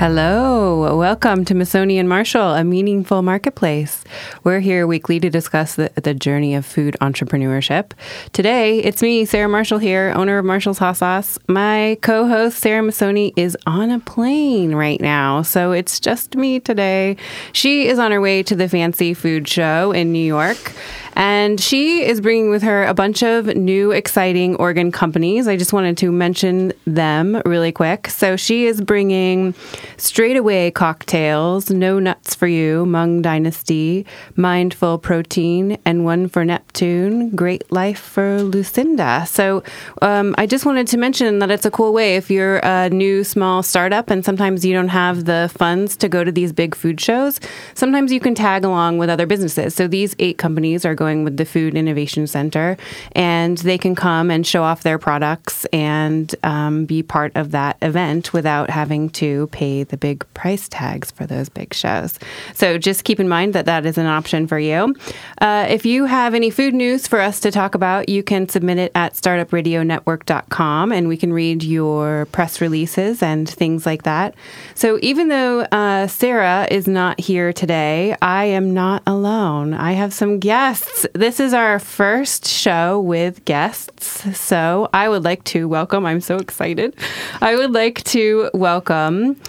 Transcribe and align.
Hello, 0.00 0.96
welcome 0.96 1.44
to 1.44 1.52
Masoni 1.52 1.96
and 1.96 2.08
Marshall, 2.08 2.54
a 2.54 2.64
meaningful 2.64 3.20
marketplace. 3.20 4.02
We're 4.44 4.60
here 4.60 4.86
weekly 4.86 5.20
to 5.20 5.28
discuss 5.28 5.74
the, 5.74 5.92
the 5.94 6.14
journey 6.14 6.54
of 6.54 6.64
food 6.64 6.96
entrepreneurship. 7.02 7.92
Today, 8.32 8.78
it's 8.78 9.02
me, 9.02 9.26
Sarah 9.26 9.46
Marshall 9.46 9.76
here, 9.76 10.10
owner 10.16 10.38
of 10.38 10.46
Marshall's 10.46 10.78
Hot 10.78 10.96
Sauce. 10.96 11.38
My 11.48 11.98
co-host 12.00 12.60
Sarah 12.60 12.82
Masoni 12.82 13.34
is 13.36 13.58
on 13.66 13.90
a 13.90 14.00
plane 14.00 14.74
right 14.74 15.02
now, 15.02 15.42
so 15.42 15.72
it's 15.72 16.00
just 16.00 16.34
me 16.34 16.60
today. 16.60 17.18
She 17.52 17.86
is 17.86 17.98
on 17.98 18.10
her 18.10 18.22
way 18.22 18.42
to 18.44 18.56
the 18.56 18.70
fancy 18.70 19.12
food 19.12 19.46
show 19.46 19.92
in 19.92 20.12
New 20.12 20.24
York. 20.24 20.72
And 21.14 21.60
she 21.60 22.04
is 22.04 22.20
bringing 22.20 22.50
with 22.50 22.62
her 22.62 22.84
a 22.84 22.94
bunch 22.94 23.22
of 23.22 23.46
new, 23.56 23.90
exciting 23.90 24.56
Oregon 24.56 24.92
companies. 24.92 25.48
I 25.48 25.56
just 25.56 25.72
wanted 25.72 25.98
to 25.98 26.12
mention 26.12 26.72
them 26.86 27.42
really 27.44 27.72
quick. 27.72 28.08
So 28.08 28.36
she 28.36 28.66
is 28.66 28.80
bringing 28.80 29.54
straightaway 29.96 30.70
cocktails, 30.70 31.70
No 31.70 31.98
Nuts 31.98 32.34
for 32.34 32.46
You, 32.46 32.86
Mung 32.86 33.22
Dynasty, 33.22 34.06
Mindful 34.36 34.98
Protein, 34.98 35.78
and 35.84 36.04
one 36.04 36.28
for 36.28 36.44
Neptune, 36.44 37.30
Great 37.36 37.70
Life 37.70 37.98
for 37.98 38.42
Lucinda. 38.42 39.24
So 39.26 39.62
um, 40.02 40.34
I 40.38 40.46
just 40.46 40.64
wanted 40.64 40.86
to 40.88 40.96
mention 40.96 41.40
that 41.40 41.50
it's 41.50 41.66
a 41.66 41.70
cool 41.70 41.92
way 41.92 42.16
if 42.16 42.30
you're 42.30 42.58
a 42.58 42.88
new 42.90 43.24
small 43.24 43.62
startup 43.62 44.10
and 44.10 44.24
sometimes 44.24 44.64
you 44.64 44.72
don't 44.72 44.88
have 44.88 45.24
the 45.24 45.50
funds 45.54 45.96
to 45.96 46.08
go 46.08 46.24
to 46.24 46.32
these 46.32 46.52
big 46.52 46.74
food 46.74 47.00
shows. 47.00 47.40
Sometimes 47.74 48.12
you 48.12 48.20
can 48.20 48.34
tag 48.34 48.64
along 48.64 48.98
with 48.98 49.10
other 49.10 49.26
businesses. 49.26 49.74
So 49.74 49.86
these 49.86 50.14
eight 50.18 50.38
companies 50.38 50.84
are 50.84 50.94
going 50.94 51.09
with 51.24 51.36
the 51.36 51.44
Food 51.44 51.74
Innovation 51.74 52.26
Center, 52.26 52.76
and 53.12 53.58
they 53.58 53.78
can 53.78 53.94
come 53.94 54.30
and 54.30 54.46
show 54.46 54.62
off 54.62 54.82
their 54.82 54.98
products 54.98 55.64
and 55.66 56.34
um, 56.42 56.84
be 56.86 57.02
part 57.02 57.32
of 57.34 57.50
that 57.50 57.76
event 57.82 58.32
without 58.32 58.70
having 58.70 59.10
to 59.10 59.48
pay 59.48 59.84
the 59.84 59.96
big 59.96 60.24
price 60.34 60.68
tags 60.68 61.10
for 61.10 61.26
those 61.26 61.48
big 61.48 61.74
shows. 61.74 62.18
So 62.54 62.78
just 62.78 63.04
keep 63.04 63.20
in 63.20 63.28
mind 63.28 63.54
that 63.54 63.66
that 63.66 63.86
is 63.86 63.98
an 63.98 64.06
option 64.06 64.46
for 64.46 64.58
you. 64.58 64.94
Uh, 65.40 65.66
if 65.68 65.84
you 65.84 66.06
have 66.06 66.34
any 66.34 66.50
food 66.50 66.74
news 66.74 67.06
for 67.06 67.20
us 67.20 67.40
to 67.40 67.50
talk 67.50 67.74
about, 67.74 68.08
you 68.08 68.22
can 68.22 68.48
submit 68.48 68.78
it 68.78 68.92
at 68.94 69.14
startupradionetwork.com 69.14 70.92
and 70.92 71.08
we 71.08 71.16
can 71.16 71.32
read 71.32 71.62
your 71.62 72.26
press 72.26 72.60
releases 72.60 73.22
and 73.22 73.48
things 73.48 73.86
like 73.86 74.02
that. 74.04 74.34
So 74.74 74.98
even 75.02 75.28
though 75.28 75.60
uh, 75.60 76.06
Sarah 76.06 76.66
is 76.70 76.86
not 76.86 77.20
here 77.20 77.52
today, 77.52 78.16
I 78.22 78.46
am 78.46 78.74
not 78.74 79.02
alone. 79.06 79.74
I 79.74 79.92
have 79.92 80.12
some 80.12 80.38
guests 80.38 80.89
guests. 80.90 81.06
This 81.14 81.40
is 81.40 81.54
our 81.54 81.78
first 81.78 82.46
show 82.46 83.00
with 83.00 83.44
guests. 83.44 84.36
So 84.38 84.88
I 84.92 85.08
would 85.08 85.24
like 85.24 85.44
to 85.44 85.68
welcome, 85.68 86.06
I'm 86.06 86.20
so 86.20 86.36
excited. 86.36 86.94
I 87.40 87.56
would 87.56 87.72
like 87.72 88.02
to 88.04 88.50
welcome 88.54 89.40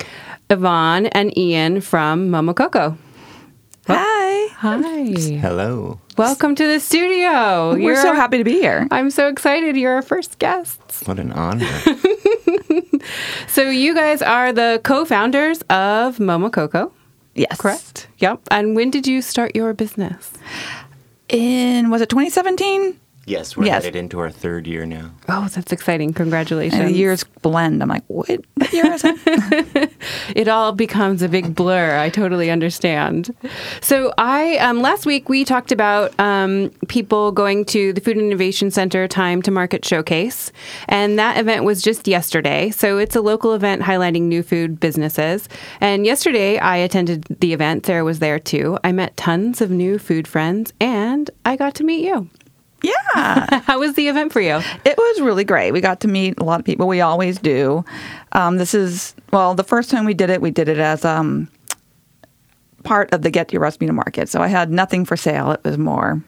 Yvonne 0.50 1.07
and 1.07 1.35
Ian 1.38 1.81
from 1.81 2.30
Momokoko. 2.30 2.97
Hi. 3.88 4.47
Hi. 4.57 5.03
Hello. 5.40 6.00
Welcome 6.18 6.56
to 6.56 6.68
the 6.68 6.80
studio. 6.80 7.72
We're 7.74 7.80
You're 7.80 7.96
so 7.96 8.13
happy 8.13 8.38
to 8.38 8.44
be 8.44 8.53
here. 8.59 8.88
I'm 8.91 9.09
so 9.09 9.28
excited. 9.28 9.75
You're 9.75 9.94
our 9.94 10.01
first 10.01 10.40
guests. 10.40 11.03
What 11.07 11.19
an 11.19 11.31
honor. 11.34 11.68
So 13.47 13.63
you 13.69 13.96
guys 13.96 14.22
are 14.22 14.53
the 14.53 14.80
co-founders 14.84 15.62
of 15.63 16.18
Momokoko, 16.19 16.91
Yes. 17.34 17.57
correct? 17.59 18.07
Yep. 18.19 18.41
And 18.51 18.75
when 18.75 18.91
did 18.91 19.07
you 19.07 19.22
start 19.24 19.56
your 19.56 19.74
business? 19.74 20.31
In, 21.31 21.90
was 21.90 22.02
it 22.02 22.09
2017? 22.09 23.00
Yes, 23.26 23.56
we're 23.56 23.66
Yes. 23.66 23.84
headed 23.84 23.96
into 23.98 24.20
our 24.20 24.30
third 24.30 24.68
year 24.68 24.86
now. 24.86 25.12
Oh, 25.30 25.48
that's 25.48 25.72
exciting. 25.72 26.14
Congratulations. 26.14 26.80
And 26.80 26.90
the 26.90 26.98
years 26.98 27.24
blend. 27.42 27.82
I'm 27.82 27.90
like, 27.90 28.04
what, 28.08 28.30
what 28.56 28.74
year 28.74 28.92
is 28.92 29.04
it? 29.04 29.92
it 30.36 30.48
all 30.48 30.72
becomes 30.72 31.22
a 31.22 31.30
big 31.30 31.56
blur. 31.56 31.98
I 31.98 32.10
totally 32.10 32.50
understand. 32.52 33.36
So, 33.81 34.14
I 34.18 34.58
um, 34.58 34.81
last 34.81 35.06
week 35.06 35.30
we 35.30 35.44
talked 35.46 35.72
about 35.72 36.18
um, 36.20 36.72
people 36.88 37.31
going 37.31 37.66
to 37.66 37.94
the 37.94 38.02
Food 38.02 38.18
Innovation 38.18 38.72
Center 38.72 39.08
Time 39.08 39.42
to 39.44 39.52
Market 39.52 39.86
Showcase, 39.86 40.52
and 40.88 41.18
that 41.20 41.38
event 41.38 41.64
was 41.64 41.81
just 41.81 42.08
yesterday. 42.08 42.70
So, 42.72 42.98
it's 42.98 43.16
a 43.16 43.22
local 43.22 43.54
event 43.54 43.81
highlighting 43.84 44.24
new 44.24 44.44
food 44.44 44.80
businesses. 44.80 45.48
And 45.80 46.06
yesterday 46.06 46.58
I 46.58 46.78
attended 46.78 47.24
the 47.40 47.54
event. 47.54 47.86
Sarah 47.86 48.04
was 48.04 48.20
there 48.20 48.40
too. 48.40 48.78
I 48.84 48.92
met 48.92 49.16
tons 49.18 49.62
of 49.62 49.72
new 49.72 49.98
food 49.98 50.28
friends, 50.28 50.74
and 50.80 51.30
I 51.46 51.56
got 51.56 51.76
to 51.76 51.84
meet 51.84 52.06
you. 52.06 52.30
Yeah. 52.81 53.62
How 53.66 53.80
was 53.80 53.94
the 53.96 54.08
event 54.08 54.31
for 54.34 54.42
you? 54.42 54.59
It 54.86 54.97
was 54.97 55.22
really 55.22 55.44
great. 55.44 55.72
We 55.72 55.81
got 55.81 56.00
to 56.02 56.08
meet 56.08 56.40
a 56.40 56.44
lot 56.44 56.59
of 56.59 56.66
people. 56.66 56.88
We 56.88 57.02
always 57.02 57.38
do. 57.40 57.84
Um, 58.31 58.58
this 58.58 58.74
is, 58.74 59.14
well, 59.31 59.56
the 59.56 59.64
first 59.64 59.90
time 59.90 60.06
we 60.06 60.14
did 60.14 60.30
it, 60.30 60.42
we 60.42 60.52
did 60.52 60.68
it 60.68 60.78
as 60.78 61.06
um, 61.06 61.47
part 62.84 63.14
of 63.14 63.22
the 63.22 63.30
Get 63.30 63.52
Your 63.53 63.62
Recipe 63.62 63.88
to 63.88 63.94
Market. 63.94 64.30
So 64.30 64.42
I 64.42 64.47
had 64.47 64.72
nothing 64.72 65.06
for 65.06 65.16
sale. 65.18 65.52
It 65.52 65.64
was 65.64 65.78
more 65.78 66.22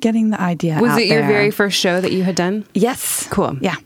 getting 0.00 0.30
the 0.30 0.40
idea 0.40 0.80
Was 0.80 0.96
it 0.96 1.06
your 1.06 1.20
there. 1.20 1.28
very 1.28 1.50
first 1.52 1.78
show 1.78 2.00
that 2.00 2.10
you 2.12 2.24
had 2.24 2.34
done? 2.34 2.66
Yes. 2.74 3.28
Cool. 3.30 3.56
Yeah. 3.60 3.76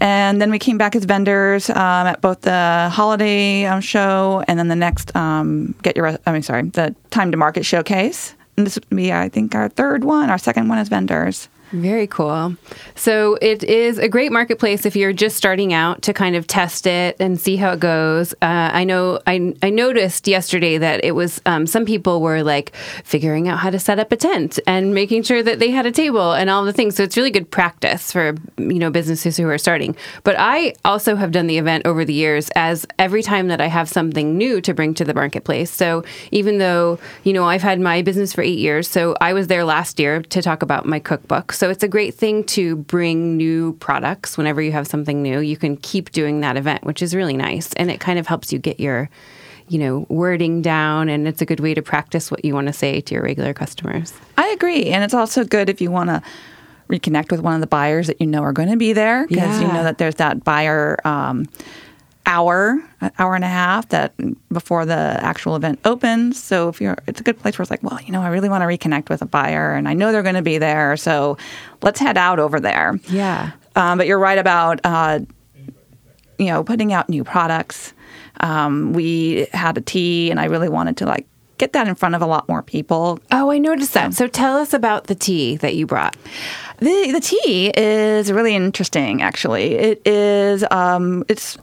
And 0.00 0.40
then 0.40 0.50
we 0.50 0.58
came 0.58 0.78
back 0.78 0.96
as 0.96 1.04
vendors 1.04 1.68
um, 1.70 1.76
at 1.76 2.20
both 2.20 2.40
the 2.40 2.88
holiday 2.92 3.66
um, 3.66 3.80
show 3.80 4.42
and 4.48 4.58
then 4.58 4.68
the 4.68 4.76
next 4.76 5.14
um, 5.14 5.74
Get 5.82 5.96
Your, 5.96 6.18
I 6.26 6.32
mean, 6.32 6.42
sorry, 6.42 6.62
the 6.62 6.94
Time 7.10 7.30
to 7.30 7.36
Market 7.36 7.64
showcase. 7.64 8.34
And 8.56 8.66
this 8.66 8.76
would 8.76 8.88
be, 8.90 9.12
I 9.12 9.28
think, 9.28 9.54
our 9.54 9.68
third 9.68 10.04
one. 10.04 10.30
Our 10.30 10.38
second 10.38 10.68
one 10.68 10.78
is 10.78 10.88
vendors. 10.88 11.48
Very 11.72 12.06
cool. 12.06 12.54
So 12.94 13.38
it 13.40 13.64
is 13.64 13.98
a 13.98 14.06
great 14.06 14.30
marketplace 14.30 14.84
if 14.84 14.94
you're 14.94 15.14
just 15.14 15.38
starting 15.38 15.72
out 15.72 16.02
to 16.02 16.12
kind 16.12 16.36
of 16.36 16.46
test 16.46 16.86
it 16.86 17.16
and 17.18 17.40
see 17.40 17.56
how 17.56 17.72
it 17.72 17.80
goes. 17.80 18.34
Uh, 18.42 18.70
I 18.72 18.84
know 18.84 19.20
I, 19.26 19.54
I 19.62 19.70
noticed 19.70 20.28
yesterday 20.28 20.76
that 20.76 21.02
it 21.02 21.12
was 21.12 21.40
um, 21.46 21.66
some 21.66 21.86
people 21.86 22.20
were 22.20 22.42
like 22.42 22.74
figuring 23.04 23.48
out 23.48 23.58
how 23.58 23.70
to 23.70 23.78
set 23.78 23.98
up 23.98 24.12
a 24.12 24.16
tent 24.16 24.58
and 24.66 24.92
making 24.92 25.22
sure 25.22 25.42
that 25.42 25.60
they 25.60 25.70
had 25.70 25.86
a 25.86 25.92
table 25.92 26.32
and 26.32 26.50
all 26.50 26.62
the 26.66 26.74
things. 26.74 26.94
So 26.94 27.04
it's 27.04 27.16
really 27.16 27.30
good 27.30 27.50
practice 27.50 28.12
for 28.12 28.34
you 28.58 28.78
know 28.78 28.90
businesses 28.90 29.38
who 29.38 29.48
are 29.48 29.58
starting. 29.58 29.96
But 30.24 30.36
I 30.38 30.74
also 30.84 31.16
have 31.16 31.32
done 31.32 31.46
the 31.46 31.56
event 31.56 31.86
over 31.86 32.04
the 32.04 32.12
years 32.12 32.50
as 32.54 32.86
every 32.98 33.22
time 33.22 33.48
that 33.48 33.62
I 33.62 33.68
have 33.68 33.88
something 33.88 34.36
new 34.36 34.60
to 34.60 34.74
bring 34.74 34.92
to 34.94 35.06
the 35.06 35.14
marketplace. 35.14 35.70
So 35.70 36.04
even 36.32 36.58
though 36.58 36.98
you 37.24 37.32
know 37.32 37.44
I've 37.44 37.62
had 37.62 37.80
my 37.80 38.02
business 38.02 38.34
for 38.34 38.42
eight 38.42 38.58
years, 38.58 38.88
so 38.88 39.16
I 39.22 39.32
was 39.32 39.46
there 39.46 39.64
last 39.64 39.98
year 39.98 40.20
to 40.20 40.42
talk 40.42 40.60
about 40.60 40.84
my 40.84 40.98
cookbook. 40.98 41.52
So 41.62 41.70
it's 41.70 41.84
a 41.84 41.88
great 41.88 42.14
thing 42.14 42.42
to 42.58 42.74
bring 42.74 43.36
new 43.36 43.74
products 43.74 44.36
whenever 44.36 44.60
you 44.60 44.72
have 44.72 44.88
something 44.88 45.22
new. 45.22 45.38
You 45.38 45.56
can 45.56 45.76
keep 45.76 46.10
doing 46.10 46.40
that 46.40 46.56
event, 46.56 46.82
which 46.82 47.00
is 47.00 47.14
really 47.14 47.36
nice. 47.36 47.72
And 47.74 47.88
it 47.88 48.00
kind 48.00 48.18
of 48.18 48.26
helps 48.26 48.52
you 48.52 48.58
get 48.58 48.80
your, 48.80 49.08
you 49.68 49.78
know, 49.78 50.04
wording 50.08 50.60
down. 50.60 51.08
And 51.08 51.28
it's 51.28 51.40
a 51.40 51.46
good 51.46 51.60
way 51.60 51.72
to 51.72 51.80
practice 51.80 52.32
what 52.32 52.44
you 52.44 52.52
want 52.52 52.66
to 52.66 52.72
say 52.72 53.00
to 53.02 53.14
your 53.14 53.22
regular 53.22 53.54
customers. 53.54 54.12
I 54.36 54.48
agree. 54.48 54.86
And 54.86 55.04
it's 55.04 55.14
also 55.14 55.44
good 55.44 55.68
if 55.68 55.80
you 55.80 55.92
want 55.92 56.10
to 56.10 56.20
reconnect 56.88 57.30
with 57.30 57.38
one 57.38 57.54
of 57.54 57.60
the 57.60 57.68
buyers 57.68 58.08
that 58.08 58.20
you 58.20 58.26
know 58.26 58.42
are 58.42 58.52
going 58.52 58.70
to 58.70 58.76
be 58.76 58.92
there 58.92 59.28
because 59.28 59.60
you 59.60 59.68
know 59.68 59.84
that 59.84 59.98
there's 59.98 60.16
that 60.16 60.42
buyer 60.42 60.98
um, 61.06 61.46
hour, 62.26 62.82
an 63.00 63.10
hour 63.18 63.34
and 63.34 63.44
a 63.44 63.48
half 63.48 63.88
that 63.88 64.14
before 64.50 64.84
the 64.86 64.94
actual 64.94 65.56
event 65.56 65.80
opens. 65.84 66.42
So 66.42 66.68
if 66.68 66.80
you're, 66.80 66.96
it's 67.06 67.20
a 67.20 67.24
good 67.24 67.38
place 67.38 67.58
where 67.58 67.62
it's 67.62 67.70
like, 67.70 67.82
well, 67.82 68.00
you 68.04 68.12
know, 68.12 68.22
I 68.22 68.28
really 68.28 68.48
want 68.48 68.62
to 68.62 68.66
reconnect 68.66 69.08
with 69.08 69.22
a 69.22 69.26
buyer 69.26 69.74
and 69.74 69.88
I 69.88 69.94
know 69.94 70.12
they're 70.12 70.22
going 70.22 70.36
to 70.36 70.42
be 70.42 70.58
there. 70.58 70.96
So 70.96 71.36
let's 71.82 71.98
head 72.00 72.16
out 72.16 72.38
over 72.38 72.60
there. 72.60 72.98
Yeah. 73.08 73.52
Um, 73.74 73.98
but 73.98 74.06
you're 74.06 74.18
right 74.18 74.38
about, 74.38 74.80
uh, 74.84 75.20
you 76.38 76.46
know, 76.46 76.62
putting 76.62 76.92
out 76.92 77.08
new 77.08 77.24
products. 77.24 77.92
Um, 78.40 78.92
we 78.92 79.46
had 79.52 79.76
a 79.78 79.80
tea 79.80 80.30
and 80.30 80.40
I 80.40 80.46
really 80.46 80.68
wanted 80.68 80.96
to 80.98 81.06
like 81.06 81.26
get 81.58 81.72
that 81.74 81.86
in 81.86 81.94
front 81.94 82.14
of 82.14 82.22
a 82.22 82.26
lot 82.26 82.48
more 82.48 82.62
people. 82.62 83.20
Oh, 83.30 83.50
I 83.50 83.58
noticed 83.58 83.94
that. 83.94 84.14
So 84.14 84.26
tell 84.26 84.56
us 84.56 84.72
about 84.74 85.06
the 85.06 85.14
tea 85.14 85.56
that 85.58 85.76
you 85.76 85.86
brought. 85.86 86.16
The 86.78 87.12
the 87.12 87.20
tea 87.20 87.72
is 87.76 88.32
really 88.32 88.56
interesting. 88.56 89.22
Actually, 89.22 89.74
it 89.74 90.02
is. 90.04 90.64
Um, 90.72 91.24
it's 91.28 91.56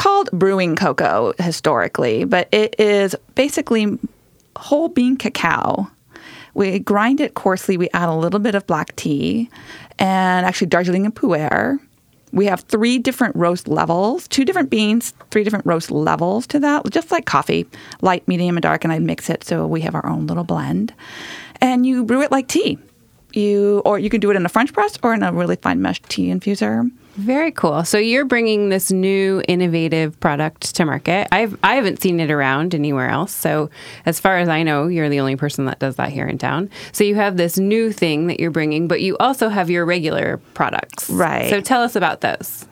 called 0.00 0.30
brewing 0.32 0.76
cocoa 0.76 1.34
historically, 1.38 2.24
but 2.24 2.48
it 2.52 2.74
is 2.80 3.14
basically 3.34 3.98
whole 4.56 4.88
bean 4.88 5.14
cacao. 5.14 5.90
We 6.54 6.78
grind 6.78 7.20
it 7.20 7.34
coarsely. 7.34 7.76
We 7.76 7.90
add 7.90 8.08
a 8.08 8.14
little 8.14 8.40
bit 8.40 8.54
of 8.54 8.66
black 8.66 8.96
tea, 8.96 9.50
and 9.98 10.46
actually 10.46 10.68
Darjeeling 10.68 11.04
and 11.04 11.14
Pu'er. 11.14 11.78
We 12.32 12.46
have 12.46 12.60
three 12.60 12.96
different 12.96 13.36
roast 13.36 13.68
levels, 13.68 14.26
two 14.26 14.46
different 14.46 14.70
beans, 14.70 15.12
three 15.30 15.44
different 15.44 15.66
roast 15.66 15.90
levels 15.90 16.46
to 16.46 16.60
that, 16.60 16.88
just 16.90 17.10
like 17.10 17.26
coffee, 17.26 17.66
light, 18.00 18.26
medium, 18.26 18.56
and 18.56 18.62
dark. 18.62 18.84
And 18.84 18.92
I 18.94 19.00
mix 19.00 19.28
it 19.28 19.44
so 19.44 19.66
we 19.66 19.82
have 19.82 19.94
our 19.94 20.06
own 20.06 20.26
little 20.26 20.44
blend. 20.44 20.94
And 21.60 21.84
you 21.84 22.04
brew 22.04 22.22
it 22.22 22.30
like 22.30 22.48
tea 22.48 22.78
you 23.32 23.82
or 23.84 23.98
you 23.98 24.10
can 24.10 24.20
do 24.20 24.30
it 24.30 24.36
in 24.36 24.44
a 24.44 24.48
French 24.48 24.72
press 24.72 24.98
or 25.02 25.14
in 25.14 25.22
a 25.22 25.32
really 25.32 25.56
fine 25.56 25.80
mesh 25.82 26.00
tea 26.08 26.28
infuser. 26.28 26.90
Very 27.20 27.52
cool. 27.52 27.84
So 27.84 27.98
you're 27.98 28.24
bringing 28.24 28.70
this 28.70 28.90
new 28.90 29.42
innovative 29.46 30.18
product 30.20 30.74
to 30.76 30.86
market. 30.86 31.28
I've 31.30 31.58
I 31.62 31.74
haven't 31.74 32.00
seen 32.00 32.18
it 32.18 32.30
around 32.30 32.74
anywhere 32.74 33.10
else. 33.10 33.32
So 33.32 33.68
as 34.06 34.18
far 34.18 34.38
as 34.38 34.48
I 34.48 34.62
know, 34.62 34.86
you're 34.86 35.10
the 35.10 35.20
only 35.20 35.36
person 35.36 35.66
that 35.66 35.78
does 35.78 35.96
that 35.96 36.08
here 36.08 36.26
in 36.26 36.38
town. 36.38 36.70
So 36.92 37.04
you 37.04 37.16
have 37.16 37.36
this 37.36 37.58
new 37.58 37.92
thing 37.92 38.28
that 38.28 38.40
you're 38.40 38.50
bringing, 38.50 38.88
but 38.88 39.02
you 39.02 39.18
also 39.18 39.50
have 39.50 39.68
your 39.68 39.84
regular 39.84 40.38
products. 40.54 41.10
Right. 41.10 41.50
So 41.50 41.60
tell 41.60 41.82
us 41.82 41.94
about 41.94 42.22
those. 42.22 42.64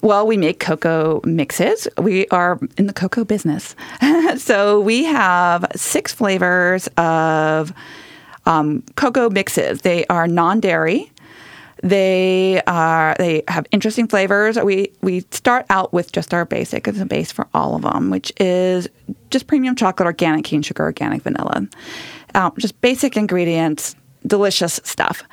Well, 0.00 0.28
we 0.28 0.36
make 0.36 0.60
cocoa 0.60 1.20
mixes. 1.24 1.88
We 1.98 2.28
are 2.28 2.60
in 2.78 2.86
the 2.86 2.92
cocoa 2.92 3.24
business. 3.24 3.74
so 4.36 4.80
we 4.80 5.04
have 5.04 5.66
six 5.74 6.12
flavors 6.12 6.88
of 6.96 7.72
um, 8.46 8.82
cocoa 8.96 9.30
mixes. 9.30 9.82
They 9.82 10.04
are 10.06 10.26
non-dairy. 10.26 11.11
They 11.82 12.62
are 12.68 13.16
they 13.18 13.42
have 13.48 13.66
interesting 13.72 14.06
flavors. 14.06 14.56
We 14.56 14.92
we 15.00 15.20
start 15.32 15.66
out 15.68 15.92
with 15.92 16.12
just 16.12 16.32
our 16.32 16.44
basic 16.44 16.86
as 16.86 17.00
a 17.00 17.06
base 17.06 17.32
for 17.32 17.48
all 17.52 17.74
of 17.74 17.82
them, 17.82 18.08
which 18.10 18.32
is 18.38 18.88
just 19.30 19.48
premium 19.48 19.74
chocolate, 19.74 20.06
organic 20.06 20.44
cane 20.44 20.62
sugar, 20.62 20.84
organic 20.84 21.22
vanilla, 21.22 21.66
um, 22.36 22.52
just 22.56 22.80
basic 22.82 23.16
ingredients, 23.16 23.96
delicious 24.24 24.80
stuff. 24.84 25.24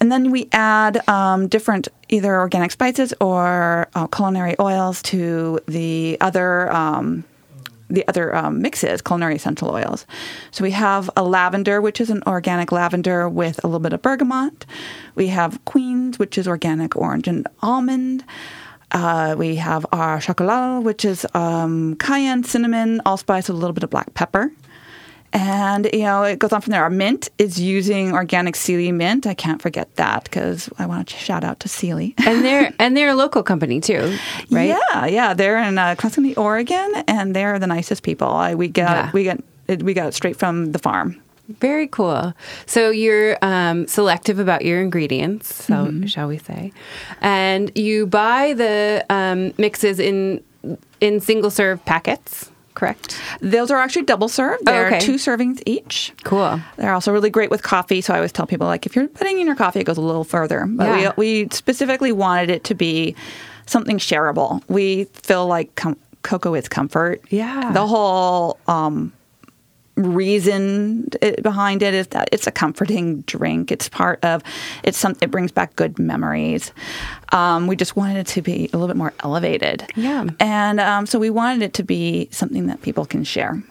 And 0.00 0.10
then 0.10 0.30
we 0.30 0.48
add 0.52 1.06
um, 1.08 1.46
different 1.46 1.88
either 2.08 2.38
organic 2.40 2.70
spices 2.70 3.12
or 3.20 3.88
uh, 3.94 4.06
culinary 4.06 4.56
oils 4.58 5.02
to 5.02 5.60
the 5.66 6.16
other. 6.22 6.72
Um, 6.72 7.24
the 7.88 8.06
other 8.08 8.34
um, 8.34 8.60
mixes, 8.60 9.02
culinary 9.02 9.36
essential 9.36 9.70
oils. 9.70 10.06
So 10.50 10.62
we 10.62 10.72
have 10.72 11.10
a 11.16 11.22
lavender, 11.22 11.80
which 11.80 12.00
is 12.00 12.10
an 12.10 12.22
organic 12.26 12.70
lavender 12.72 13.28
with 13.28 13.62
a 13.64 13.66
little 13.66 13.80
bit 13.80 13.92
of 13.92 14.02
bergamot. 14.02 14.66
We 15.14 15.28
have 15.28 15.64
Queens, 15.64 16.18
which 16.18 16.38
is 16.38 16.46
organic 16.46 16.96
orange 16.96 17.28
and 17.28 17.46
almond. 17.62 18.24
Uh, 18.90 19.34
we 19.38 19.56
have 19.56 19.84
our 19.92 20.20
chocolat, 20.20 20.82
which 20.82 21.04
is 21.04 21.26
um, 21.34 21.96
cayenne, 21.96 22.44
cinnamon, 22.44 23.00
allspice 23.04 23.48
with 23.48 23.56
a 23.56 23.58
little 23.58 23.74
bit 23.74 23.84
of 23.84 23.90
black 23.90 24.14
pepper. 24.14 24.50
And 25.32 25.88
you 25.92 26.00
know 26.04 26.22
it 26.22 26.38
goes 26.38 26.52
on 26.52 26.60
from 26.62 26.70
there. 26.72 26.82
Our 26.82 26.90
mint 26.90 27.28
is 27.38 27.60
using 27.60 28.12
organic 28.12 28.56
Seely 28.56 28.92
mint. 28.92 29.26
I 29.26 29.34
can't 29.34 29.60
forget 29.60 29.94
that 29.96 30.24
because 30.24 30.70
I 30.78 30.86
want 30.86 31.08
to 31.08 31.16
shout 31.16 31.44
out 31.44 31.60
to 31.60 31.68
Seely. 31.68 32.14
And 32.26 32.44
they're 32.44 32.72
and 32.78 32.96
they're 32.96 33.10
a 33.10 33.14
local 33.14 33.42
company 33.42 33.80
too, 33.80 34.16
right? 34.50 34.68
Yeah, 34.74 35.06
yeah. 35.06 35.34
They're 35.34 35.58
in 35.58 35.76
uh, 35.78 35.94
Crescent, 35.98 36.36
Oregon, 36.38 36.92
and 37.06 37.36
they're 37.36 37.58
the 37.58 37.66
nicest 37.66 38.02
people. 38.02 38.28
I, 38.28 38.54
we 38.54 38.68
got 38.68 38.90
Yeah. 38.96 39.10
we 39.12 39.24
got 39.24 39.38
it, 39.68 39.82
we 39.82 39.92
got 39.94 40.08
it 40.08 40.14
straight 40.14 40.36
from 40.36 40.72
the 40.72 40.78
farm. 40.78 41.20
Very 41.60 41.86
cool. 41.88 42.34
So 42.66 42.90
you're 42.90 43.38
um, 43.42 43.86
selective 43.86 44.38
about 44.38 44.64
your 44.64 44.80
ingredients, 44.82 45.54
so 45.64 45.74
Mm-hmm. 45.74 46.04
shall 46.06 46.28
we 46.28 46.38
say, 46.38 46.72
and 47.22 47.70
you 47.74 48.06
buy 48.06 48.52
the 48.54 49.04
um, 49.10 49.52
mixes 49.58 49.98
in 49.98 50.42
in 51.00 51.20
single 51.20 51.50
serve 51.50 51.82
packets, 51.86 52.50
correct? 52.78 53.20
Those 53.40 53.70
are 53.70 53.76
actually 53.78 54.02
double 54.04 54.28
served. 54.28 54.64
They're 54.64 54.84
Oh, 54.84 54.86
okay. 54.86 55.00
two 55.00 55.14
servings 55.16 55.60
each. 55.66 56.12
Cool. 56.24 56.60
They're 56.76 56.94
also 56.94 57.12
really 57.12 57.28
great 57.30 57.50
with 57.50 57.62
coffee. 57.62 58.00
So 58.00 58.14
I 58.14 58.16
always 58.16 58.32
tell 58.32 58.46
people 58.46 58.66
like 58.66 58.86
if 58.86 58.94
you're 58.96 59.08
putting 59.08 59.38
in 59.40 59.46
your 59.46 59.56
coffee, 59.56 59.80
it 59.80 59.84
goes 59.84 59.98
a 59.98 60.00
little 60.00 60.24
further. 60.24 60.64
But 60.66 60.86
Yeah. 61.00 61.12
we 61.16 61.42
we 61.44 61.48
specifically 61.52 62.12
wanted 62.12 62.48
it 62.50 62.64
to 62.64 62.74
be 62.74 63.14
something 63.66 63.98
shareable. 63.98 64.62
We 64.68 65.04
feel 65.12 65.46
like 65.46 65.74
com- 65.74 65.98
cocoa 66.22 66.54
is 66.54 66.68
comfort. 66.68 67.20
Yeah. 67.30 67.72
The 67.72 67.86
whole 67.86 68.58
um, 68.66 69.12
reason 69.98 71.08
behind 71.42 71.82
it 71.82 71.94
is 71.94 72.08
that 72.08 72.28
it's 72.32 72.46
a 72.46 72.50
comforting 72.50 73.22
drink. 73.22 73.70
It's 73.72 73.88
part 73.88 74.24
of 74.24 74.42
it's 74.82 74.98
something. 74.98 75.26
It 75.26 75.30
brings 75.30 75.52
back 75.52 75.76
good 75.76 75.98
memories. 75.98 76.72
Um, 77.32 77.66
we 77.66 77.76
just 77.76 77.96
wanted 77.96 78.16
it 78.16 78.26
to 78.28 78.42
be 78.42 78.70
a 78.72 78.76
little 78.76 78.88
bit 78.88 78.96
more 78.96 79.12
elevated. 79.22 79.84
Yeah. 79.96 80.26
And 80.40 80.80
um, 80.80 81.06
so 81.06 81.18
we 81.18 81.30
wanted 81.30 81.62
it 81.62 81.74
to 81.74 81.82
be 81.82 82.28
something 82.30 82.66
that 82.66 82.82
people 82.82 83.04
can 83.04 83.24
share. 83.24 83.62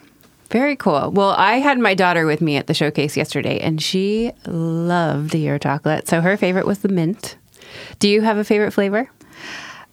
Very 0.49 0.75
cool. 0.75 1.11
Well, 1.11 1.31
I 1.31 1.55
had 1.55 1.77
my 1.77 1.93
daughter 1.93 2.25
with 2.25 2.41
me 2.41 2.55
at 2.55 2.67
the 2.67 2.73
showcase 2.73 3.17
yesterday, 3.17 3.59
and 3.59 3.81
she 3.81 4.31
loved 4.45 5.35
your 5.35 5.59
chocolate. 5.59 6.07
So 6.07 6.21
her 6.21 6.37
favorite 6.37 6.65
was 6.65 6.79
the 6.79 6.87
mint. 6.87 7.35
Do 7.99 8.07
you 8.07 8.21
have 8.21 8.37
a 8.37 8.43
favorite 8.43 8.71
flavor? 8.71 9.09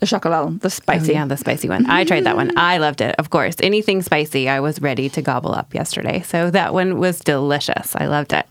The 0.00 0.06
chocolat, 0.06 0.60
the 0.60 0.70
spicy. 0.70 1.12
Oh, 1.12 1.14
yeah, 1.14 1.26
the 1.26 1.36
spicy 1.36 1.68
one. 1.68 1.88
I 1.88 2.04
tried 2.04 2.24
that 2.24 2.36
one. 2.36 2.56
I 2.58 2.78
loved 2.78 3.00
it. 3.00 3.14
Of 3.18 3.30
course, 3.30 3.56
anything 3.60 4.02
spicy, 4.02 4.48
I 4.48 4.60
was 4.60 4.80
ready 4.82 5.08
to 5.10 5.22
gobble 5.22 5.54
up 5.54 5.72
yesterday. 5.72 6.22
So 6.22 6.50
that 6.50 6.74
one 6.74 6.98
was 6.98 7.20
delicious. 7.20 7.94
I 7.96 8.06
loved 8.06 8.32
it. 8.32 8.46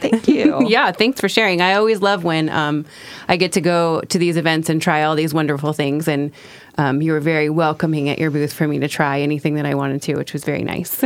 Thank 0.00 0.28
you. 0.28 0.58
Yeah, 0.68 0.92
thanks 0.92 1.20
for 1.20 1.28
sharing. 1.28 1.60
I 1.60 1.74
always 1.74 2.02
love 2.02 2.24
when 2.24 2.48
um, 2.50 2.84
I 3.28 3.36
get 3.36 3.52
to 3.52 3.60
go 3.60 4.00
to 4.02 4.18
these 4.18 4.36
events 4.36 4.68
and 4.68 4.82
try 4.82 5.02
all 5.02 5.14
these 5.16 5.32
wonderful 5.32 5.72
things. 5.72 6.08
And 6.08 6.30
um, 6.76 7.00
you 7.00 7.12
were 7.12 7.20
very 7.20 7.48
welcoming 7.48 8.08
at 8.08 8.18
your 8.18 8.30
booth 8.30 8.52
for 8.52 8.68
me 8.68 8.78
to 8.80 8.88
try 8.88 9.20
anything 9.20 9.54
that 9.54 9.66
I 9.66 9.74
wanted 9.74 10.02
to, 10.02 10.16
which 10.16 10.32
was 10.32 10.44
very 10.44 10.62
nice. 10.62 11.02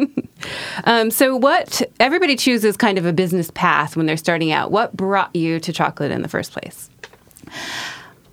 um, 0.84 1.10
so, 1.10 1.36
what 1.36 1.82
everybody 1.98 2.36
chooses 2.36 2.76
kind 2.76 2.96
of 2.96 3.06
a 3.06 3.12
business 3.12 3.50
path 3.52 3.96
when 3.96 4.06
they're 4.06 4.16
starting 4.16 4.52
out. 4.52 4.70
What 4.70 4.96
brought 4.96 5.34
you 5.34 5.58
to 5.60 5.72
chocolate 5.72 6.12
in 6.12 6.22
the 6.22 6.28
first 6.28 6.52
place? 6.52 6.88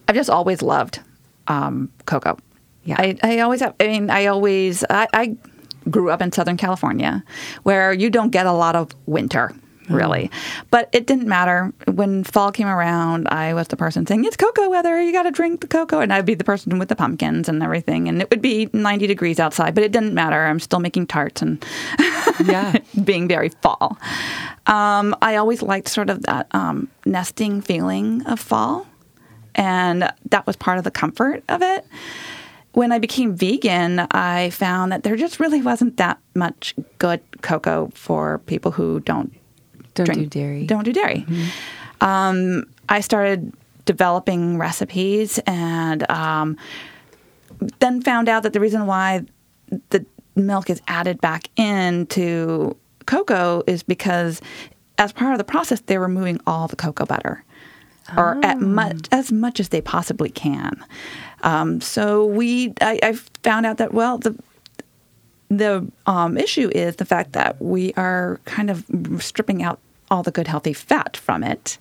I've 0.07 0.15
just 0.15 0.29
always 0.29 0.61
loved 0.61 0.99
um, 1.47 1.91
cocoa. 2.05 2.37
Yeah. 2.85 2.95
I, 2.99 3.17
I 3.23 3.39
always 3.39 3.61
have. 3.61 3.75
I 3.79 3.87
mean, 3.87 4.09
I 4.09 4.25
always. 4.27 4.83
I, 4.89 5.07
I 5.13 5.35
grew 5.89 6.09
up 6.11 6.21
in 6.21 6.31
Southern 6.31 6.57
California, 6.57 7.23
where 7.63 7.93
you 7.93 8.09
don't 8.09 8.29
get 8.31 8.45
a 8.45 8.51
lot 8.53 8.75
of 8.75 8.89
winter. 9.05 9.51
Really, 9.89 10.31
but 10.71 10.87
it 10.93 11.07
didn't 11.07 11.27
matter 11.27 11.73
when 11.91 12.23
fall 12.23 12.53
came 12.53 12.67
around. 12.67 13.27
I 13.27 13.53
was 13.53 13.67
the 13.67 13.75
person 13.75 14.05
saying 14.05 14.23
it's 14.23 14.37
cocoa 14.37 14.69
weather. 14.69 15.01
You 15.01 15.11
got 15.11 15.23
to 15.23 15.31
drink 15.31 15.59
the 15.59 15.67
cocoa, 15.67 15.99
and 15.99 16.13
I'd 16.13 16.25
be 16.25 16.35
the 16.35 16.45
person 16.45 16.79
with 16.79 16.87
the 16.87 16.95
pumpkins 16.95 17.49
and 17.49 17.61
everything. 17.61 18.07
And 18.07 18.21
it 18.21 18.29
would 18.29 18.41
be 18.41 18.69
ninety 18.71 19.07
degrees 19.07 19.41
outside, 19.41 19.75
but 19.75 19.83
it 19.83 19.91
didn't 19.91 20.13
matter. 20.13 20.45
I'm 20.45 20.61
still 20.61 20.79
making 20.79 21.07
tarts 21.07 21.41
and 21.41 21.63
Yeah. 22.45 22.77
being 23.03 23.27
very 23.27 23.49
fall. 23.49 23.97
Um, 24.67 25.17
I 25.21 25.35
always 25.35 25.61
liked 25.61 25.89
sort 25.89 26.09
of 26.09 26.21
that 26.23 26.47
um, 26.51 26.87
nesting 27.05 27.59
feeling 27.61 28.25
of 28.25 28.39
fall, 28.39 28.87
and 29.55 30.11
that 30.29 30.45
was 30.47 30.55
part 30.55 30.77
of 30.77 30.83
the 30.83 30.91
comfort 30.91 31.43
of 31.49 31.61
it. 31.61 31.85
When 32.73 32.91
I 32.91 32.97
became 32.99 33.35
vegan, 33.35 33.99
I 34.11 34.49
found 34.49 34.91
that 34.91 35.03
there 35.03 35.15
just 35.15 35.39
really 35.39 35.61
wasn't 35.61 35.97
that 35.97 36.17
much 36.35 36.73
good 36.97 37.21
cocoa 37.41 37.91
for 37.93 38.39
people 38.47 38.71
who 38.71 38.99
don't 39.01 39.31
Don't 39.93 40.05
drink- 40.05 40.21
do 40.21 40.39
dairy. 40.39 40.65
Don't 40.65 40.83
do 40.83 40.91
dairy. 40.93 41.25
Um, 42.01 42.65
I 42.89 43.01
started 43.01 43.53
developing 43.85 44.57
recipes 44.57 45.39
and 45.45 46.09
um, 46.09 46.57
then 47.79 48.01
found 48.01 48.27
out 48.27 48.43
that 48.43 48.53
the 48.53 48.59
reason 48.59 48.85
why 48.87 49.23
the 49.89 50.05
milk 50.35 50.69
is 50.69 50.81
added 50.87 51.21
back 51.21 51.49
into 51.57 52.75
cocoa 53.05 53.61
is 53.67 53.83
because 53.83 54.41
as 54.97 55.11
part 55.11 55.33
of 55.33 55.37
the 55.37 55.43
process 55.43 55.81
they're 55.81 55.99
removing 55.99 56.39
all 56.47 56.67
the 56.67 56.75
cocoa 56.75 57.05
butter 57.05 57.43
or 58.17 58.43
at 58.43 58.59
much 58.59 59.07
as 59.11 59.31
much 59.31 59.59
as 59.59 59.69
they 59.69 59.81
possibly 59.81 60.29
can 60.29 60.83
um, 61.43 61.81
so 61.81 62.25
we 62.25 62.73
I, 62.81 62.99
I 63.01 63.13
found 63.43 63.65
out 63.65 63.77
that 63.77 63.93
well 63.93 64.17
the 64.17 64.37
the 65.49 65.87
um, 66.07 66.37
issue 66.37 66.71
is 66.73 66.95
the 66.95 67.05
fact 67.05 67.33
that 67.33 67.61
we 67.61 67.93
are 67.93 68.39
kind 68.45 68.69
of 68.69 68.85
stripping 69.19 69.61
out 69.61 69.79
all 70.09 70.23
the 70.23 70.31
good 70.31 70.47
healthy 70.47 70.73
fat 70.73 71.15
from 71.15 71.43
it 71.43 71.77